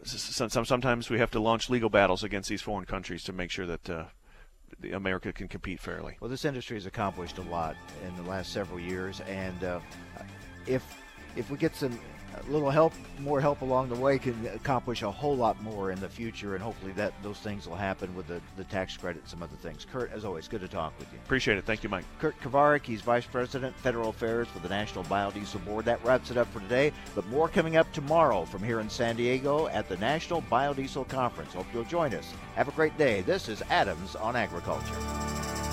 sometimes 0.03 1.10
we 1.10 1.20
have 1.20 1.32
to 1.32 1.39
launch 1.39 1.70
legal 1.70 1.89
battles 1.89 2.24
against 2.24 2.49
these 2.49 2.62
foreign 2.62 2.86
countries 2.86 3.24
to 3.24 3.34
make 3.34 3.51
sure 3.51 3.66
that. 3.66 3.89
America 4.93 5.32
can 5.34 5.47
compete 5.47 5.80
fairly. 5.80 6.17
Well, 6.19 6.30
this 6.30 6.45
industry 6.45 6.76
has 6.78 6.86
accomplished 6.86 7.38
a 7.38 7.43
lot 7.43 7.76
in 8.05 8.15
the 8.15 8.30
last 8.30 8.51
several 8.51 8.80
years, 8.80 9.21
and 9.21 9.63
uh, 9.63 9.80
if 10.67 10.84
if 11.36 11.49
we 11.49 11.57
get 11.57 11.76
some 11.76 11.99
a 12.47 12.51
little 12.51 12.69
help, 12.69 12.93
more 13.19 13.39
help 13.39 13.61
along 13.61 13.89
the 13.89 13.95
way 13.95 14.17
can 14.17 14.47
accomplish 14.47 15.01
a 15.01 15.11
whole 15.11 15.36
lot 15.36 15.61
more 15.61 15.91
in 15.91 15.99
the 15.99 16.09
future, 16.09 16.55
and 16.55 16.63
hopefully 16.63 16.91
that 16.93 17.13
those 17.23 17.38
things 17.39 17.67
will 17.67 17.75
happen 17.75 18.13
with 18.15 18.27
the, 18.27 18.41
the 18.57 18.63
tax 18.65 18.97
credit 18.97 19.21
and 19.21 19.29
some 19.29 19.43
other 19.43 19.55
things. 19.57 19.86
Kurt, 19.91 20.11
as 20.11 20.25
always, 20.25 20.47
good 20.47 20.61
to 20.61 20.67
talk 20.67 20.93
with 20.99 21.11
you. 21.11 21.19
Appreciate 21.25 21.57
it. 21.57 21.65
Thank 21.65 21.83
you, 21.83 21.89
Mike. 21.89 22.05
Kurt 22.19 22.39
Kovarik, 22.41 22.86
he's 22.86 23.01
Vice 23.01 23.25
President, 23.25 23.75
Federal 23.77 24.09
Affairs 24.09 24.47
for 24.47 24.59
the 24.59 24.69
National 24.69 25.03
Biodiesel 25.05 25.63
Board. 25.65 25.86
That 25.86 26.03
wraps 26.03 26.31
it 26.31 26.38
up 26.38 26.51
for 26.51 26.59
today, 26.59 26.91
but 27.13 27.27
more 27.27 27.47
coming 27.47 27.77
up 27.77 27.91
tomorrow 27.93 28.45
from 28.45 28.63
here 28.63 28.79
in 28.79 28.89
San 28.89 29.15
Diego 29.15 29.67
at 29.67 29.88
the 29.89 29.97
National 29.97 30.41
Biodiesel 30.43 31.07
Conference. 31.07 31.53
Hope 31.53 31.67
you'll 31.73 31.83
join 31.83 32.13
us. 32.13 32.31
Have 32.55 32.67
a 32.67 32.71
great 32.71 32.97
day. 32.97 33.21
This 33.21 33.49
is 33.49 33.61
Adams 33.69 34.15
on 34.15 34.36
Agriculture. 34.36 35.64